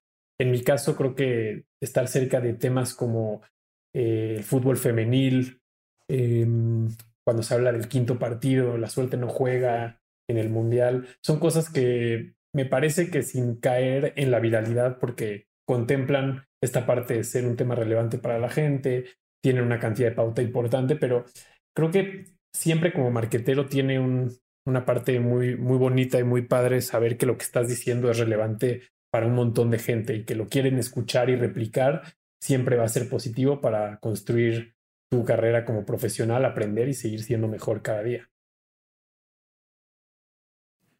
en 0.43 0.51
mi 0.51 0.61
caso, 0.61 0.95
creo 0.95 1.15
que 1.15 1.63
estar 1.81 2.07
cerca 2.07 2.41
de 2.41 2.53
temas 2.53 2.93
como 2.93 3.41
eh, 3.95 4.35
el 4.37 4.43
fútbol 4.43 4.77
femenil, 4.77 5.61
em, 6.09 6.89
cuando 7.25 7.43
se 7.43 7.53
habla 7.53 7.71
del 7.71 7.87
quinto 7.87 8.19
partido, 8.19 8.77
la 8.77 8.89
suerte 8.89 9.15
no 9.15 9.29
juega 9.29 10.01
en 10.29 10.37
el 10.37 10.49
mundial, 10.49 11.07
son 11.23 11.39
cosas 11.39 11.69
que 11.69 12.33
me 12.53 12.65
parece 12.65 13.09
que 13.09 13.23
sin 13.23 13.55
caer 13.55 14.13
en 14.17 14.31
la 14.31 14.39
viralidad, 14.39 14.99
porque 14.99 15.47
contemplan 15.65 16.45
esta 16.61 16.85
parte 16.85 17.15
de 17.15 17.23
ser 17.23 17.45
un 17.45 17.55
tema 17.55 17.75
relevante 17.75 18.17
para 18.17 18.37
la 18.37 18.49
gente, 18.49 19.05
tienen 19.41 19.63
una 19.63 19.79
cantidad 19.79 20.09
de 20.09 20.15
pauta 20.15 20.41
importante, 20.41 20.97
pero 20.97 21.25
creo 21.73 21.89
que 21.89 22.25
siempre 22.53 22.91
como 22.91 23.11
marquetero 23.11 23.67
tiene 23.67 23.99
una 24.65 24.85
parte 24.85 25.19
muy, 25.21 25.55
muy 25.55 25.77
bonita 25.77 26.19
y 26.19 26.23
muy 26.23 26.41
padre 26.43 26.81
saber 26.81 27.17
que 27.17 27.25
lo 27.25 27.37
que 27.37 27.45
estás 27.45 27.69
diciendo 27.69 28.11
es 28.11 28.19
relevante 28.19 28.83
para 29.13 29.27
un 29.27 29.35
montón 29.35 29.69
de 29.69 29.77
gente 29.77 30.15
y 30.15 30.25
que 30.25 30.33
lo 30.33 30.49
quieren 30.49 30.79
escuchar 30.79 31.29
y 31.29 31.35
replicar, 31.35 32.15
siempre 32.41 32.77
va 32.77 32.85
a 32.85 32.89
ser 32.89 33.07
positivo 33.07 33.61
para 33.61 33.99
construir 33.99 34.75
tu 35.07 35.23
carrera 35.23 35.65
como 35.65 35.85
profesional, 35.85 36.43
aprender 36.45 36.89
y 36.89 36.95
seguir 36.95 37.21
siendo 37.21 37.47
mejor 37.47 37.83
cada 37.83 38.01
día. 38.01 38.31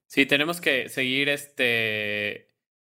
Sí, 0.05 0.28
tenemos 0.28 0.61
que 0.61 0.89
seguir 0.89 1.28
este 1.28 2.49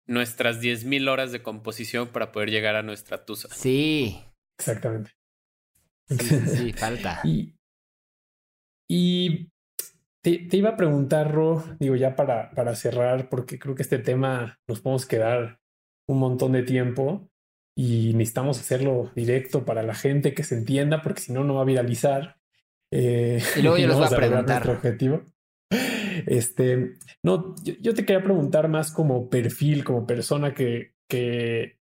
nuestras 0.08 0.60
10.000 0.60 1.08
horas 1.08 1.32
de 1.32 1.44
composición 1.44 2.08
para 2.08 2.32
poder 2.32 2.50
llegar 2.50 2.76
a 2.76 2.82
nuestra 2.82 3.24
tusa. 3.24 3.48
Sí. 3.54 4.20
Exactamente. 4.58 5.12
Sí, 6.10 6.74
falta. 6.74 7.22
y, 7.24 7.54
y 8.90 9.51
te, 10.22 10.58
iba 10.58 10.70
a 10.70 10.78
preguntar, 10.78 11.32
Ro, 11.32 11.64
digo 11.80 11.96
ya 11.96 12.16
para, 12.16 12.52
para 12.52 12.76
cerrar, 12.76 13.30
porque 13.30 13.58
creo 13.58 13.76
que 13.76 13.82
este 13.82 14.00
tema 14.00 14.60
nos 14.68 14.82
podemos 14.82 15.06
quedar 15.06 15.60
un 16.08 16.20
montón 16.20 16.52
de 16.52 16.64
tiempo 16.64 17.30
y 17.76 18.14
necesitamos 18.14 18.60
hacerlo 18.60 19.12
directo 19.16 19.66
para 19.66 19.82
la 19.82 19.96
gente 19.96 20.34
que 20.34 20.44
se 20.44 20.56
entienda, 20.56 21.02
porque 21.02 21.22
si 21.22 21.34
no, 21.34 21.44
no 21.44 21.56
va 21.56 21.62
a 21.62 21.66
viralizar. 21.66 22.38
Eh, 22.92 23.42
y 23.56 23.62
luego 23.62 23.78
yo 23.80 23.88
les 23.88 23.98
voy 23.98 24.06
a 24.06 24.10
preguntar. 24.10 24.46
Nuestro 24.48 24.74
objetivo. 24.74 25.24
Este, 26.28 26.98
no, 27.24 27.56
yo, 27.64 27.94
te 27.94 28.06
quería 28.06 28.22
preguntar 28.22 28.68
más 28.68 28.92
como 28.92 29.30
perfil, 29.30 29.84
como 29.84 30.06
persona 30.06 30.54
que, 30.54 30.94
que, 31.10 31.80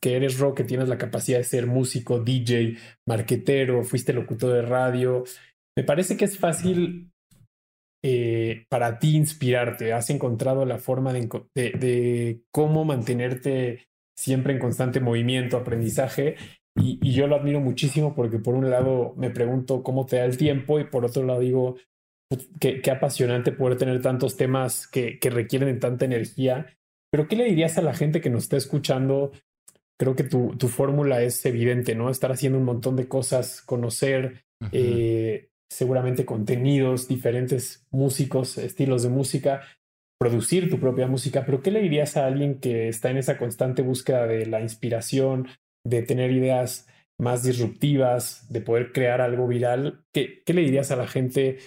que 0.00 0.16
eres 0.16 0.38
rock, 0.38 0.58
que 0.58 0.64
tienes 0.64 0.88
la 0.88 0.98
capacidad 0.98 1.38
de 1.38 1.44
ser 1.44 1.66
músico, 1.66 2.18
DJ, 2.18 2.76
marquetero, 3.06 3.84
fuiste 3.84 4.12
locutor 4.12 4.52
de 4.52 4.62
radio. 4.62 5.24
Me 5.76 5.84
parece 5.84 6.16
que 6.16 6.26
es 6.26 6.38
fácil 6.38 7.12
eh, 8.02 8.66
para 8.68 8.98
ti 8.98 9.16
inspirarte. 9.16 9.92
Has 9.92 10.10
encontrado 10.10 10.64
la 10.64 10.78
forma 10.78 11.12
de, 11.12 11.28
de, 11.54 12.40
cómo 12.50 12.84
mantenerte 12.84 13.88
siempre 14.16 14.52
en 14.52 14.58
constante 14.58 15.00
movimiento, 15.00 15.56
aprendizaje. 15.56 16.36
Y, 16.76 16.98
y, 17.02 17.12
yo 17.12 17.26
lo 17.26 17.36
admiro 17.36 17.60
muchísimo 17.60 18.14
porque 18.14 18.38
por 18.38 18.54
un 18.54 18.70
lado 18.70 19.14
me 19.16 19.30
pregunto 19.30 19.82
cómo 19.82 20.06
te 20.06 20.16
da 20.16 20.24
el 20.24 20.36
tiempo 20.36 20.78
y 20.78 20.84
por 20.84 21.04
otro 21.04 21.24
lado 21.24 21.40
digo, 21.40 21.76
qué, 22.60 22.80
qué 22.80 22.90
apasionante 22.90 23.52
poder 23.52 23.78
tener 23.78 24.00
tantos 24.02 24.36
temas 24.36 24.86
que, 24.86 25.18
que 25.18 25.30
requieren 25.30 25.74
de 25.74 25.80
tanta 25.80 26.04
energía. 26.04 26.66
Pero 27.10 27.26
¿qué 27.26 27.36
le 27.36 27.44
dirías 27.44 27.78
a 27.78 27.82
la 27.82 27.94
gente 27.94 28.20
que 28.20 28.30
nos 28.30 28.44
está 28.44 28.56
escuchando? 28.56 29.32
Creo 29.98 30.14
que 30.14 30.24
tu, 30.24 30.56
tu 30.56 30.68
fórmula 30.68 31.22
es 31.22 31.44
evidente, 31.46 31.94
¿no? 31.94 32.10
Estar 32.10 32.30
haciendo 32.30 32.58
un 32.58 32.64
montón 32.64 32.96
de 32.96 33.08
cosas, 33.08 33.62
conocer 33.62 34.44
eh, 34.72 35.48
seguramente 35.70 36.24
contenidos, 36.24 37.08
diferentes 37.08 37.86
músicos, 37.90 38.58
estilos 38.58 39.02
de 39.02 39.08
música, 39.10 39.62
producir 40.18 40.68
tu 40.68 40.80
propia 40.80 41.06
música, 41.06 41.44
pero 41.44 41.62
¿qué 41.62 41.70
le 41.70 41.82
dirías 41.82 42.16
a 42.16 42.26
alguien 42.26 42.58
que 42.58 42.88
está 42.88 43.10
en 43.10 43.18
esa 43.18 43.38
constante 43.38 43.82
búsqueda 43.82 44.26
de 44.26 44.46
la 44.46 44.60
inspiración, 44.60 45.48
de 45.84 46.02
tener 46.02 46.32
ideas 46.32 46.88
más 47.18 47.42
disruptivas, 47.42 48.50
de 48.50 48.60
poder 48.60 48.92
crear 48.92 49.20
algo 49.20 49.46
viral? 49.46 50.04
¿Qué, 50.12 50.42
qué 50.44 50.54
le 50.54 50.62
dirías 50.62 50.90
a 50.90 50.96
la 50.96 51.06
gente 51.06 51.58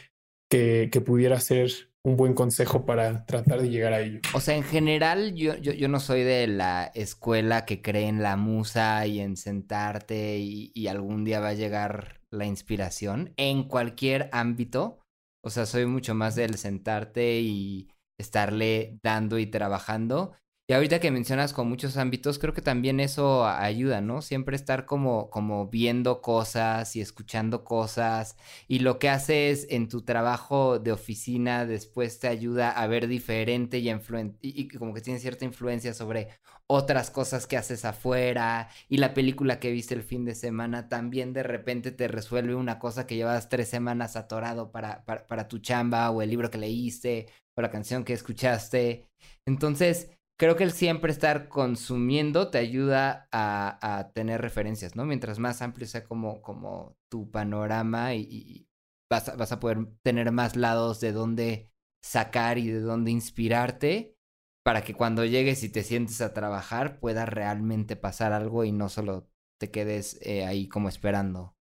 que, 0.50 0.90
que 0.92 1.02
pudiera 1.02 1.40
ser 1.40 1.72
un 2.04 2.18
buen 2.18 2.34
consejo 2.34 2.86
para 2.86 3.26
tratar 3.26 3.62
de 3.62 3.70
llegar 3.70 3.94
a 3.94 4.02
ello. 4.02 4.22
O 4.34 4.40
sea, 4.40 4.56
en 4.56 4.64
general, 4.64 5.36
yo, 5.36 5.56
yo, 5.58 5.72
yo, 5.72 5.88
no 5.88 6.00
soy 6.00 6.24
de 6.24 6.48
la 6.48 6.92
escuela 6.96 7.66
que 7.66 7.82
cree 7.82 8.08
en 8.08 8.24
la 8.24 8.38
musa 8.38 9.06
y 9.06 9.20
en 9.20 9.38
sentarte 9.38 10.40
y, 10.40 10.72
y, 10.74 10.88
algún 10.88 11.24
día 11.24 11.40
va 11.40 11.50
a 11.50 11.54
llegar 11.54 12.21
la 12.32 12.46
inspiración 12.46 13.34
en 13.38 13.68
cualquier 13.68 14.30
ámbito. 14.32 15.00
O 15.44 15.50
sea, 15.50 15.66
soy 15.66 15.86
mucho 15.86 16.16
más 16.16 16.36
del 16.36 16.58
sentarte 16.58 17.40
y 17.42 17.90
estarle 18.18 19.00
dando 19.04 19.38
y 19.40 19.48
trabajando. 19.48 20.36
Y 20.72 20.74
ahorita 20.74 21.02
que 21.02 21.12
mencionas 21.12 21.52
con 21.52 21.68
muchos 21.68 21.98
ámbitos, 21.98 22.40
creo 22.40 22.54
que 22.54 22.62
también 22.62 23.02
eso 23.02 23.46
ayuda, 23.46 24.00
¿no? 24.00 24.22
Siempre 24.22 24.56
estar 24.56 24.86
como, 24.86 25.30
como 25.30 25.68
viendo 25.68 26.22
cosas 26.22 26.96
y 26.96 27.02
escuchando 27.02 27.66
cosas. 27.66 28.38
Y 28.70 28.80
lo 28.80 28.98
que 28.98 29.10
haces 29.10 29.68
en 29.70 29.90
tu 29.90 30.04
trabajo 30.04 30.80
de 30.80 30.94
oficina 30.94 31.66
después 31.66 32.20
te 32.20 32.30
ayuda 32.30 32.72
a 32.72 32.88
ver 32.88 33.10
diferente 33.10 33.80
y, 33.80 34.68
como 34.70 34.94
que 34.94 35.02
tiene 35.02 35.20
cierta 35.20 35.44
influencia 35.44 35.94
sobre 35.94 36.30
otras 36.68 37.12
cosas 37.12 37.48
que 37.48 37.58
haces 37.58 37.84
afuera. 37.84 38.70
Y 38.88 38.96
la 38.96 39.14
película 39.14 39.60
que 39.60 39.74
viste 39.74 39.94
el 39.94 40.04
fin 40.04 40.24
de 40.24 40.36
semana 40.36 40.88
también 40.88 41.34
de 41.34 41.44
repente 41.44 41.92
te 41.92 42.08
resuelve 42.08 42.56
una 42.56 42.80
cosa 42.80 43.06
que 43.06 43.18
llevas 43.18 43.50
tres 43.50 43.68
semanas 43.68 44.16
atorado 44.16 44.72
para, 44.72 45.04
para, 45.04 45.28
para 45.28 45.50
tu 45.50 45.60
chamba 45.60 46.10
o 46.12 46.22
el 46.22 46.30
libro 46.30 46.50
que 46.50 46.60
leíste 46.60 47.28
o 47.56 47.62
la 47.62 47.70
canción 47.70 48.06
que 48.06 48.14
escuchaste. 48.14 49.10
Entonces, 49.46 50.10
creo 50.42 50.56
que 50.56 50.64
el 50.64 50.72
siempre 50.72 51.12
estar 51.12 51.50
consumiendo 51.50 52.50
te 52.50 52.58
ayuda 52.58 53.30
a, 53.32 54.10
tener 54.16 54.42
referencias, 54.42 54.96
¿no? 54.96 55.06
Mientras 55.06 55.38
más 55.38 55.62
amplio 55.62 55.86
sea 55.86 56.04
como, 56.04 56.42
como 56.42 56.98
tu 57.12 57.30
panorama 57.30 58.16
y, 58.16 58.68
vas, 59.08 59.30
a, 59.30 59.36
vas, 59.36 59.52
a, 59.52 59.60
poder 59.60 59.86
tener 60.02 60.32
más 60.32 60.56
lados 60.56 61.00
de 61.00 61.12
dónde 61.12 61.70
sacar 62.04 62.58
y 62.58 62.72
de 62.72 62.80
dónde 62.80 63.12
inspirarte 63.12 64.18
para 64.66 64.84
que 64.84 64.96
cuando 64.96 65.26
llegues 65.26 65.62
y 65.62 65.70
te 65.70 65.84
sientes 65.84 66.22
a 66.22 66.34
trabajar 66.34 67.00
pueda 67.00 67.28
realmente 67.28 67.96
pasar 67.96 68.34
algo 68.34 68.66
y 68.66 68.72
no 68.72 68.90
solo 68.90 69.30
te 69.60 69.70
quedes 69.70 70.18
eh, 70.24 70.44
ahí 70.48 70.68
como 70.68 70.90
esperando 70.90 71.56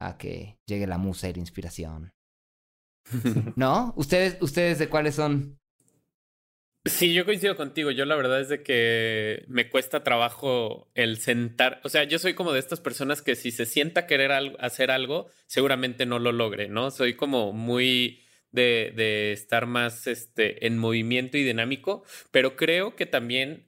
a 0.00 0.16
que 0.16 0.58
llegue 0.66 0.86
la 0.86 0.96
musa 0.96 1.28
y 1.28 1.34
la 1.34 1.40
inspiración. 1.40 2.14
¿No? 3.56 3.92
¿Ustedes, 3.98 4.38
ustedes 4.40 4.78
de 4.78 4.88
cuáles 4.88 5.16
son? 5.16 5.58
Sí, 6.86 7.14
yo 7.14 7.24
coincido 7.24 7.56
contigo. 7.56 7.90
Yo 7.90 8.04
la 8.04 8.14
verdad 8.14 8.40
es 8.42 8.50
de 8.50 8.62
que 8.62 9.44
me 9.48 9.70
cuesta 9.70 10.04
trabajo 10.04 10.90
el 10.94 11.18
sentar. 11.18 11.80
O 11.82 11.88
sea, 11.88 12.04
yo 12.04 12.18
soy 12.18 12.34
como 12.34 12.52
de 12.52 12.58
estas 12.60 12.80
personas 12.80 13.22
que 13.22 13.36
si 13.36 13.50
se 13.52 13.64
sienta 13.64 14.06
querer 14.06 14.32
hacer 14.60 14.90
algo, 14.90 15.30
seguramente 15.46 16.04
no 16.04 16.18
lo 16.18 16.30
logre, 16.32 16.68
¿no? 16.68 16.90
Soy 16.90 17.14
como 17.14 17.52
muy 17.52 18.22
de, 18.52 18.92
de 18.94 19.32
estar 19.32 19.66
más 19.66 20.06
este, 20.06 20.66
en 20.66 20.78
movimiento 20.78 21.38
y 21.38 21.42
dinámico, 21.42 22.04
pero 22.30 22.54
creo 22.54 22.96
que 22.96 23.06
también, 23.06 23.66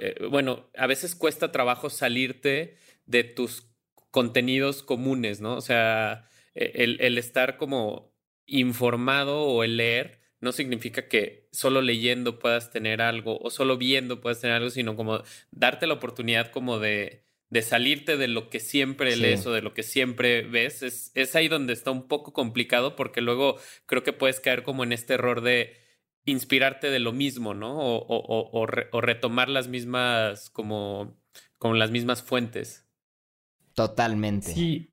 eh, 0.00 0.14
bueno, 0.30 0.70
a 0.76 0.86
veces 0.86 1.14
cuesta 1.14 1.52
trabajo 1.52 1.90
salirte 1.90 2.78
de 3.04 3.22
tus 3.24 3.68
contenidos 4.10 4.82
comunes, 4.82 5.42
¿no? 5.42 5.56
O 5.56 5.60
sea, 5.60 6.26
e, 6.54 6.72
el, 6.82 6.98
el 7.02 7.18
estar 7.18 7.58
como 7.58 8.14
informado 8.46 9.42
o 9.42 9.62
el 9.62 9.76
leer 9.76 10.25
no 10.40 10.52
significa 10.52 11.08
que 11.08 11.48
solo 11.52 11.80
leyendo 11.82 12.38
puedas 12.38 12.70
tener 12.70 13.00
algo 13.00 13.38
o 13.38 13.50
solo 13.50 13.78
viendo 13.78 14.20
puedas 14.20 14.40
tener 14.40 14.56
algo, 14.56 14.70
sino 14.70 14.96
como 14.96 15.22
darte 15.50 15.86
la 15.86 15.94
oportunidad 15.94 16.50
como 16.50 16.78
de, 16.78 17.24
de 17.48 17.62
salirte 17.62 18.16
de 18.16 18.28
lo 18.28 18.50
que 18.50 18.60
siempre 18.60 19.16
lees 19.16 19.46
o 19.46 19.52
de 19.52 19.62
lo 19.62 19.72
que 19.72 19.82
siempre 19.82 20.42
ves. 20.42 20.82
Es, 20.82 21.12
es 21.14 21.34
ahí 21.36 21.48
donde 21.48 21.72
está 21.72 21.90
un 21.90 22.08
poco 22.08 22.32
complicado 22.32 22.96
porque 22.96 23.20
luego 23.20 23.58
creo 23.86 24.02
que 24.02 24.12
puedes 24.12 24.40
caer 24.40 24.62
como 24.62 24.84
en 24.84 24.92
este 24.92 25.14
error 25.14 25.40
de 25.40 25.76
inspirarte 26.26 26.90
de 26.90 26.98
lo 26.98 27.12
mismo, 27.12 27.54
¿no? 27.54 27.78
O, 27.78 27.96
o, 27.98 28.50
o, 28.52 28.66
o 28.92 29.00
retomar 29.00 29.48
las 29.48 29.68
mismas, 29.68 30.50
como, 30.50 31.16
con 31.56 31.78
las 31.78 31.90
mismas 31.90 32.22
fuentes. 32.22 32.86
Totalmente. 33.74 34.52
Sí. 34.52 34.92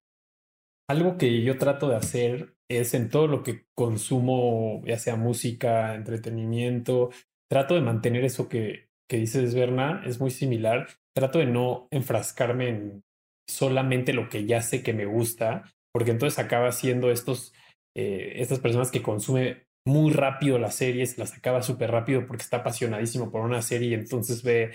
Algo 0.87 1.17
que 1.17 1.41
yo 1.41 1.57
trato 1.57 1.89
de 1.89 1.95
hacer 1.95 2.55
es 2.77 2.93
en 2.93 3.09
todo 3.09 3.27
lo 3.27 3.43
que 3.43 3.65
consumo, 3.75 4.81
ya 4.85 4.97
sea 4.97 5.15
música, 5.15 5.95
entretenimiento, 5.95 7.09
trato 7.49 7.75
de 7.75 7.81
mantener 7.81 8.23
eso 8.23 8.49
que, 8.49 8.89
que 9.09 9.17
dices, 9.17 9.53
Berna, 9.53 10.01
es 10.05 10.19
muy 10.19 10.31
similar. 10.31 10.87
Trato 11.15 11.39
de 11.39 11.45
no 11.45 11.87
enfrascarme 11.91 12.69
en 12.69 13.03
solamente 13.49 14.13
lo 14.13 14.29
que 14.29 14.45
ya 14.45 14.61
sé 14.61 14.83
que 14.83 14.93
me 14.93 15.05
gusta, 15.05 15.73
porque 15.93 16.11
entonces 16.11 16.39
acaba 16.39 16.71
siendo 16.71 17.11
estos, 17.11 17.53
eh, 17.95 18.33
estas 18.37 18.59
personas 18.59 18.91
que 18.91 19.01
consume 19.01 19.67
muy 19.85 20.13
rápido 20.13 20.57
las 20.59 20.75
series, 20.75 21.17
las 21.17 21.37
acaba 21.37 21.61
súper 21.61 21.91
rápido 21.91 22.25
porque 22.25 22.43
está 22.43 22.57
apasionadísimo 22.57 23.31
por 23.31 23.41
una 23.41 23.61
serie 23.61 23.89
y 23.89 23.93
entonces 23.93 24.43
ve 24.43 24.71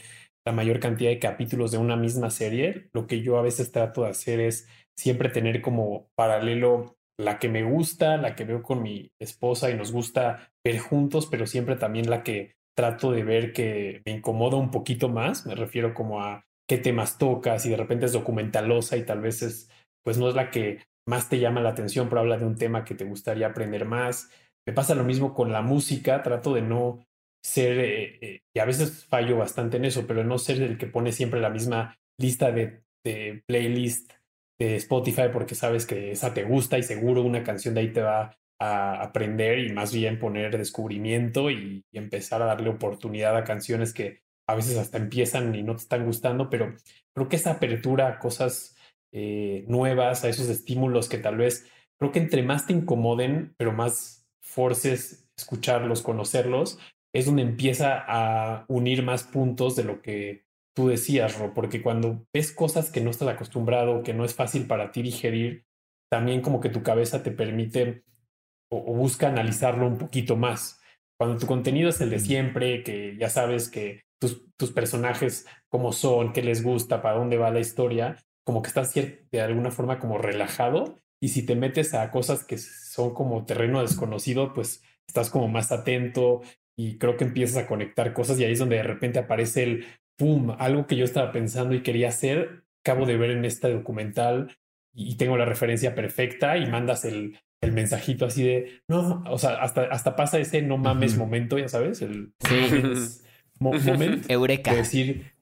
la 0.46 0.52
mayor 0.52 0.80
cantidad 0.80 1.10
de 1.10 1.18
capítulos 1.18 1.72
de 1.72 1.78
una 1.78 1.96
misma 1.96 2.30
serie. 2.30 2.88
Lo 2.92 3.06
que 3.06 3.22
yo 3.22 3.38
a 3.38 3.42
veces 3.42 3.72
trato 3.72 4.02
de 4.02 4.10
hacer 4.10 4.40
es 4.40 4.68
siempre 4.96 5.30
tener 5.30 5.62
como 5.62 6.10
paralelo 6.14 6.97
la 7.18 7.38
que 7.38 7.48
me 7.48 7.64
gusta, 7.64 8.16
la 8.16 8.34
que 8.34 8.44
veo 8.44 8.62
con 8.62 8.82
mi 8.82 9.10
esposa 9.20 9.70
y 9.70 9.74
nos 9.74 9.92
gusta 9.92 10.52
ver 10.64 10.78
juntos, 10.78 11.26
pero 11.26 11.46
siempre 11.46 11.76
también 11.76 12.08
la 12.08 12.22
que 12.22 12.52
trato 12.76 13.10
de 13.10 13.24
ver 13.24 13.52
que 13.52 14.02
me 14.06 14.12
incomoda 14.12 14.56
un 14.56 14.70
poquito 14.70 15.08
más. 15.08 15.44
Me 15.44 15.56
refiero 15.56 15.94
como 15.94 16.22
a 16.22 16.44
qué 16.68 16.78
temas 16.78 17.18
tocas 17.18 17.66
y 17.66 17.70
de 17.70 17.76
repente 17.76 18.06
es 18.06 18.12
documentalosa 18.12 18.96
y 18.96 19.04
tal 19.04 19.20
vez 19.20 19.42
es, 19.42 19.68
pues 20.04 20.16
no 20.16 20.28
es 20.28 20.36
la 20.36 20.50
que 20.50 20.84
más 21.08 21.28
te 21.28 21.40
llama 21.40 21.60
la 21.60 21.70
atención, 21.70 22.08
pero 22.08 22.20
habla 22.20 22.36
de 22.36 22.46
un 22.46 22.56
tema 22.56 22.84
que 22.84 22.94
te 22.94 23.04
gustaría 23.04 23.48
aprender 23.48 23.84
más. 23.84 24.30
Me 24.66 24.72
pasa 24.72 24.94
lo 24.94 25.02
mismo 25.02 25.34
con 25.34 25.50
la 25.50 25.62
música, 25.62 26.22
trato 26.22 26.54
de 26.54 26.62
no 26.62 27.04
ser, 27.42 27.78
eh, 27.78 28.18
eh, 28.20 28.40
y 28.54 28.60
a 28.60 28.64
veces 28.64 29.06
fallo 29.06 29.38
bastante 29.38 29.78
en 29.78 29.86
eso, 29.86 30.06
pero 30.06 30.22
no 30.22 30.38
ser 30.38 30.62
el 30.62 30.78
que 30.78 30.86
pone 30.86 31.10
siempre 31.10 31.40
la 31.40 31.50
misma 31.50 31.96
lista 32.20 32.52
de, 32.52 32.82
de 33.04 33.42
playlist 33.46 34.12
de 34.58 34.76
Spotify 34.76 35.28
porque 35.32 35.54
sabes 35.54 35.86
que 35.86 36.10
esa 36.12 36.34
te 36.34 36.44
gusta 36.44 36.78
y 36.78 36.82
seguro 36.82 37.22
una 37.22 37.44
canción 37.44 37.74
de 37.74 37.80
ahí 37.80 37.92
te 37.92 38.02
va 38.02 38.36
a 38.60 39.02
aprender 39.02 39.60
y 39.60 39.72
más 39.72 39.92
bien 39.92 40.18
poner 40.18 40.56
descubrimiento 40.58 41.50
y, 41.50 41.84
empezar 41.92 42.42
a 42.42 42.46
darle 42.46 42.70
oportunidad 42.70 43.36
a 43.36 43.44
canciones 43.44 43.92
que 43.92 44.22
a 44.48 44.54
veces 44.54 44.76
hasta 44.76 44.98
empiezan 44.98 45.54
y 45.54 45.62
no 45.62 45.74
te 45.74 45.82
están 45.82 46.04
gustando, 46.06 46.48
pero 46.48 46.74
creo 47.14 47.28
que 47.28 47.36
esa 47.36 47.52
apertura 47.52 48.08
a 48.08 48.18
cosas 48.18 48.76
eh, 49.12 49.64
nuevas, 49.68 50.24
a 50.24 50.28
esos 50.28 50.48
estímulos 50.48 51.08
que 51.08 51.18
tal 51.18 51.36
vez, 51.36 51.68
creo 51.98 52.12
que 52.12 52.20
entre 52.20 52.42
más 52.42 52.66
te 52.66 52.72
incomoden, 52.72 53.54
pero 53.56 53.72
más 53.72 54.26
forces 54.40 55.28
escucharlos, 55.36 56.02
conocerlos, 56.02 56.78
es 57.12 57.26
donde 57.26 57.42
empieza 57.42 58.04
a 58.06 58.64
unir 58.68 59.02
más 59.02 59.24
puntos 59.24 59.76
de 59.76 59.84
lo 59.84 60.02
que 60.02 60.44
tú 60.78 60.86
decías, 60.86 61.36
Ro, 61.36 61.54
porque 61.54 61.82
cuando 61.82 62.24
ves 62.32 62.52
cosas 62.52 62.92
que 62.92 63.00
no 63.00 63.10
estás 63.10 63.26
acostumbrado, 63.26 64.04
que 64.04 64.14
no 64.14 64.24
es 64.24 64.36
fácil 64.36 64.68
para 64.68 64.92
ti 64.92 65.02
digerir, 65.02 65.64
también 66.08 66.40
como 66.40 66.60
que 66.60 66.68
tu 66.68 66.84
cabeza 66.84 67.24
te 67.24 67.32
permite 67.32 68.04
o, 68.70 68.94
busca 68.94 69.26
analizarlo 69.26 69.88
un 69.88 69.98
poquito 69.98 70.36
más. 70.36 70.80
Cuando 71.18 71.36
tu 71.36 71.48
contenido 71.48 71.88
es 71.88 72.00
el 72.00 72.10
de 72.10 72.20
siempre, 72.20 72.84
que 72.84 73.16
ya 73.18 73.28
sabes 73.28 73.68
que 73.68 74.02
tus, 74.20 74.46
tus 74.56 74.70
personajes 74.70 75.46
cómo 75.68 75.90
son, 75.90 76.32
qué 76.32 76.42
les 76.42 76.62
gusta, 76.62 77.02
para 77.02 77.18
dónde 77.18 77.38
va 77.38 77.50
la 77.50 77.58
historia, 77.58 78.16
como 78.46 78.62
que 78.62 78.68
estás 78.68 78.94
de 78.94 79.40
alguna 79.40 79.72
forma 79.72 79.98
como 79.98 80.16
relajado 80.16 80.94
y 81.20 81.30
si 81.30 81.44
te 81.44 81.56
metes 81.56 81.92
a 81.92 82.08
cosas 82.12 82.44
que 82.44 82.56
son 82.56 83.14
como 83.14 83.44
terreno 83.46 83.80
desconocido, 83.80 84.52
pues 84.52 84.80
estás 85.08 85.28
como 85.28 85.48
más 85.48 85.72
atento 85.72 86.42
y 86.78 86.98
creo 86.98 87.16
que 87.16 87.24
empiezas 87.24 87.64
a 87.64 87.66
conectar 87.66 88.12
cosas 88.12 88.38
y 88.38 88.44
ahí 88.44 88.52
es 88.52 88.60
donde 88.60 88.76
de 88.76 88.84
repente 88.84 89.18
aparece 89.18 89.64
el 89.64 89.86
pum, 90.18 90.54
algo 90.58 90.86
que 90.86 90.96
yo 90.96 91.04
estaba 91.04 91.32
pensando 91.32 91.74
y 91.74 91.82
quería 91.82 92.08
hacer, 92.08 92.64
acabo 92.84 93.06
de 93.06 93.16
ver 93.16 93.30
en 93.30 93.44
este 93.44 93.72
documental 93.72 94.58
y 94.92 95.16
tengo 95.16 95.36
la 95.36 95.44
referencia 95.44 95.94
perfecta 95.94 96.58
y 96.58 96.66
mandas 96.66 97.04
el, 97.04 97.38
el 97.62 97.72
mensajito 97.72 98.26
así 98.26 98.42
de, 98.42 98.82
no, 98.88 99.22
o 99.30 99.38
sea, 99.38 99.62
hasta, 99.62 99.82
hasta 99.84 100.16
pasa 100.16 100.38
ese 100.38 100.60
no 100.60 100.76
mames 100.76 101.16
momento, 101.16 101.58
ya 101.58 101.68
sabes, 101.68 102.02
el 102.02 102.34
momento. 103.60 104.26
Eureka. 104.28 104.72
De 104.72 104.78
decir, 104.78 105.32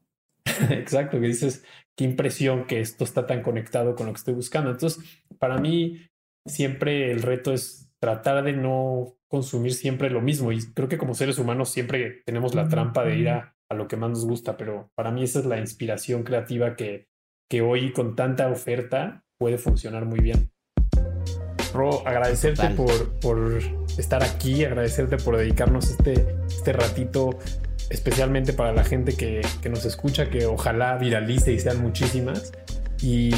exacto, 0.70 1.20
que 1.20 1.26
dices, 1.26 1.64
qué 1.96 2.04
impresión 2.04 2.66
que 2.66 2.80
esto 2.80 3.04
está 3.04 3.26
tan 3.26 3.42
conectado 3.42 3.94
con 3.94 4.06
lo 4.06 4.12
que 4.12 4.18
estoy 4.18 4.34
buscando. 4.34 4.70
Entonces, 4.70 5.02
para 5.38 5.58
mí, 5.58 6.06
siempre 6.44 7.10
el 7.10 7.22
reto 7.22 7.52
es 7.52 7.90
tratar 7.98 8.44
de 8.44 8.52
no 8.52 9.16
consumir 9.28 9.72
siempre 9.72 10.10
lo 10.10 10.20
mismo. 10.20 10.52
Y 10.52 10.60
creo 10.72 10.88
que 10.88 10.98
como 10.98 11.14
seres 11.14 11.38
humanos 11.38 11.70
siempre 11.70 12.22
tenemos 12.24 12.54
la 12.54 12.68
trampa 12.68 13.04
de 13.04 13.16
ir 13.16 13.28
a, 13.30 13.55
a 13.68 13.74
lo 13.74 13.88
que 13.88 13.96
más 13.96 14.10
nos 14.10 14.24
gusta, 14.24 14.56
pero 14.56 14.90
para 14.94 15.10
mí 15.10 15.22
esa 15.22 15.40
es 15.40 15.46
la 15.46 15.58
inspiración 15.58 16.22
creativa 16.22 16.76
que, 16.76 17.08
que 17.50 17.62
hoy 17.62 17.92
con 17.92 18.16
tanta 18.16 18.48
oferta 18.48 19.24
puede 19.38 19.58
funcionar 19.58 20.04
muy 20.04 20.20
bien. 20.20 20.50
Ro, 21.72 22.06
agradecerte 22.06 22.70
por, 22.70 23.20
por, 23.20 23.60
estar 23.98 24.22
aquí, 24.22 24.64
agradecerte 24.64 25.18
por 25.18 25.36
dedicarnos 25.36 25.90
este, 25.90 26.36
este 26.46 26.72
ratito, 26.72 27.38
especialmente 27.90 28.52
para 28.52 28.72
la 28.72 28.84
gente 28.84 29.14
que, 29.14 29.42
que 29.60 29.68
nos 29.68 29.84
escucha, 29.84 30.30
que 30.30 30.46
ojalá 30.46 30.96
viralice 30.96 31.52
y 31.52 31.60
sean 31.60 31.82
muchísimas. 31.82 32.52
Y 33.02 33.30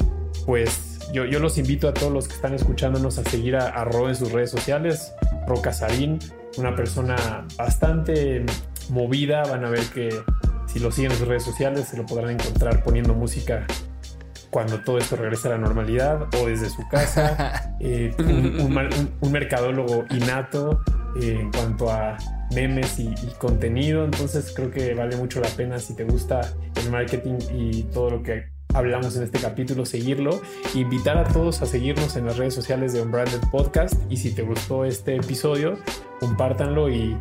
pues 0.46 0.98
yo, 1.12 1.24
yo, 1.24 1.38
los 1.38 1.56
invito 1.56 1.88
a 1.88 1.94
todos 1.94 2.12
los 2.12 2.26
que 2.26 2.34
están 2.34 2.54
escuchándonos 2.54 3.18
a 3.18 3.24
seguir 3.24 3.54
a, 3.54 3.68
a 3.68 3.84
Ro 3.84 4.08
en 4.08 4.16
sus 4.16 4.32
redes 4.32 4.50
sociales, 4.50 5.12
Ro 5.46 5.62
Casarín, 5.62 6.18
una 6.56 6.74
persona 6.74 7.46
bastante 7.56 8.44
movida, 8.90 9.42
van 9.44 9.64
a 9.64 9.70
ver 9.70 9.84
que 9.86 10.10
si 10.66 10.78
lo 10.78 10.90
siguen 10.90 11.12
en 11.12 11.18
sus 11.18 11.28
redes 11.28 11.44
sociales 11.44 11.88
se 11.88 11.96
lo 11.96 12.06
podrán 12.06 12.30
encontrar 12.30 12.82
poniendo 12.82 13.14
música 13.14 13.66
cuando 14.50 14.80
todo 14.80 14.98
esto 14.98 15.16
regrese 15.16 15.48
a 15.48 15.52
la 15.52 15.58
normalidad 15.58 16.22
o 16.40 16.46
desde 16.46 16.70
su 16.70 16.86
casa, 16.88 17.76
eh, 17.80 18.14
un, 18.18 19.30
mercadólogo 19.30 20.06
innato 20.10 20.82
eh, 21.20 21.38
en 21.40 21.52
cuanto 21.52 21.90
a 21.90 22.16
memes 22.54 22.98
y, 22.98 23.14
contenido, 23.38 24.04
entonces 24.04 24.52
creo 24.54 24.70
que 24.70 24.94
vale 24.94 25.16
mucho 25.16 25.40
la 25.40 25.48
pena 25.48 25.78
si 25.78 25.94
te 25.94 26.04
gusta 26.04 26.40
el 26.76 26.90
marketing 26.90 27.38
y 27.52 27.82
todo 27.84 28.10
lo 28.10 28.22
que 28.22 28.46
hablamos 28.74 29.16
en 29.16 29.24
este 29.24 29.38
capítulo, 29.38 29.84
seguirlo, 29.84 30.40
invitar 30.74 31.18
a 31.18 31.24
todos 31.24 31.62
a 31.62 31.66
seguirnos 31.66 32.16
en 32.16 32.26
las 32.26 32.36
redes 32.36 32.54
sociales 32.54 32.92
de 32.92 33.02
Unbranded 33.02 33.40
Podcast. 33.50 33.94
Y 34.10 34.16
si 34.16 34.32
te 34.32 34.42
gustó 34.42 34.84
este 34.84 35.16
episodio, 35.16 35.78
compártanlo 36.20 36.88
y 36.88 37.16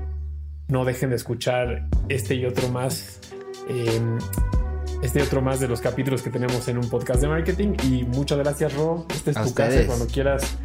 no 0.67 0.85
dejen 0.85 1.09
de 1.09 1.15
escuchar 1.15 1.87
este 2.09 2.35
y 2.35 2.45
otro 2.45 2.69
más. 2.69 3.19
Eh, 3.69 4.01
este 5.03 5.21
otro 5.21 5.41
más 5.41 5.59
de 5.59 5.67
los 5.67 5.79
capítulos 5.79 6.23
que 6.23 6.29
tenemos 6.29 6.67
en 6.67 6.77
un 6.77 6.89
podcast 6.89 7.21
de 7.21 7.27
marketing. 7.27 7.75
Y 7.83 8.03
muchas 8.03 8.39
gracias, 8.39 8.73
Ro. 8.73 9.05
Esta 9.13 9.31
es 9.31 9.41
tu 9.41 9.53
casa 9.53 9.85
cuando 9.85 10.07
quieras 10.07 10.57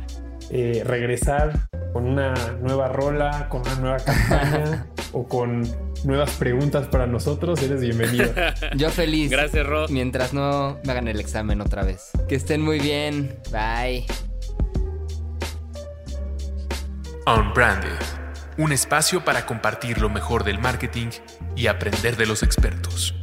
eh, 0.50 0.82
regresar 0.84 1.68
con 1.92 2.06
una 2.06 2.34
nueva 2.60 2.88
rola, 2.88 3.48
con 3.48 3.60
una 3.60 3.74
nueva 3.76 3.96
campaña 3.98 4.86
o 5.12 5.28
con 5.28 5.62
nuevas 6.04 6.30
preguntas 6.32 6.86
para 6.88 7.06
nosotros, 7.06 7.62
eres 7.62 7.80
bienvenido. 7.80 8.32
Yo 8.76 8.90
feliz. 8.90 9.30
Gracias, 9.30 9.66
Ro. 9.66 9.86
Mientras 9.88 10.32
no 10.32 10.78
me 10.84 10.92
hagan 10.92 11.08
el 11.08 11.20
examen 11.20 11.60
otra 11.60 11.84
vez. 11.84 12.10
Que 12.28 12.34
estén 12.34 12.62
muy 12.62 12.80
bien. 12.80 13.36
Bye. 13.50 14.06
Unbranded. 17.26 18.11
Un 18.58 18.70
espacio 18.70 19.24
para 19.24 19.46
compartir 19.46 19.98
lo 19.98 20.10
mejor 20.10 20.44
del 20.44 20.58
marketing 20.58 21.08
y 21.56 21.68
aprender 21.68 22.16
de 22.18 22.26
los 22.26 22.42
expertos. 22.42 23.14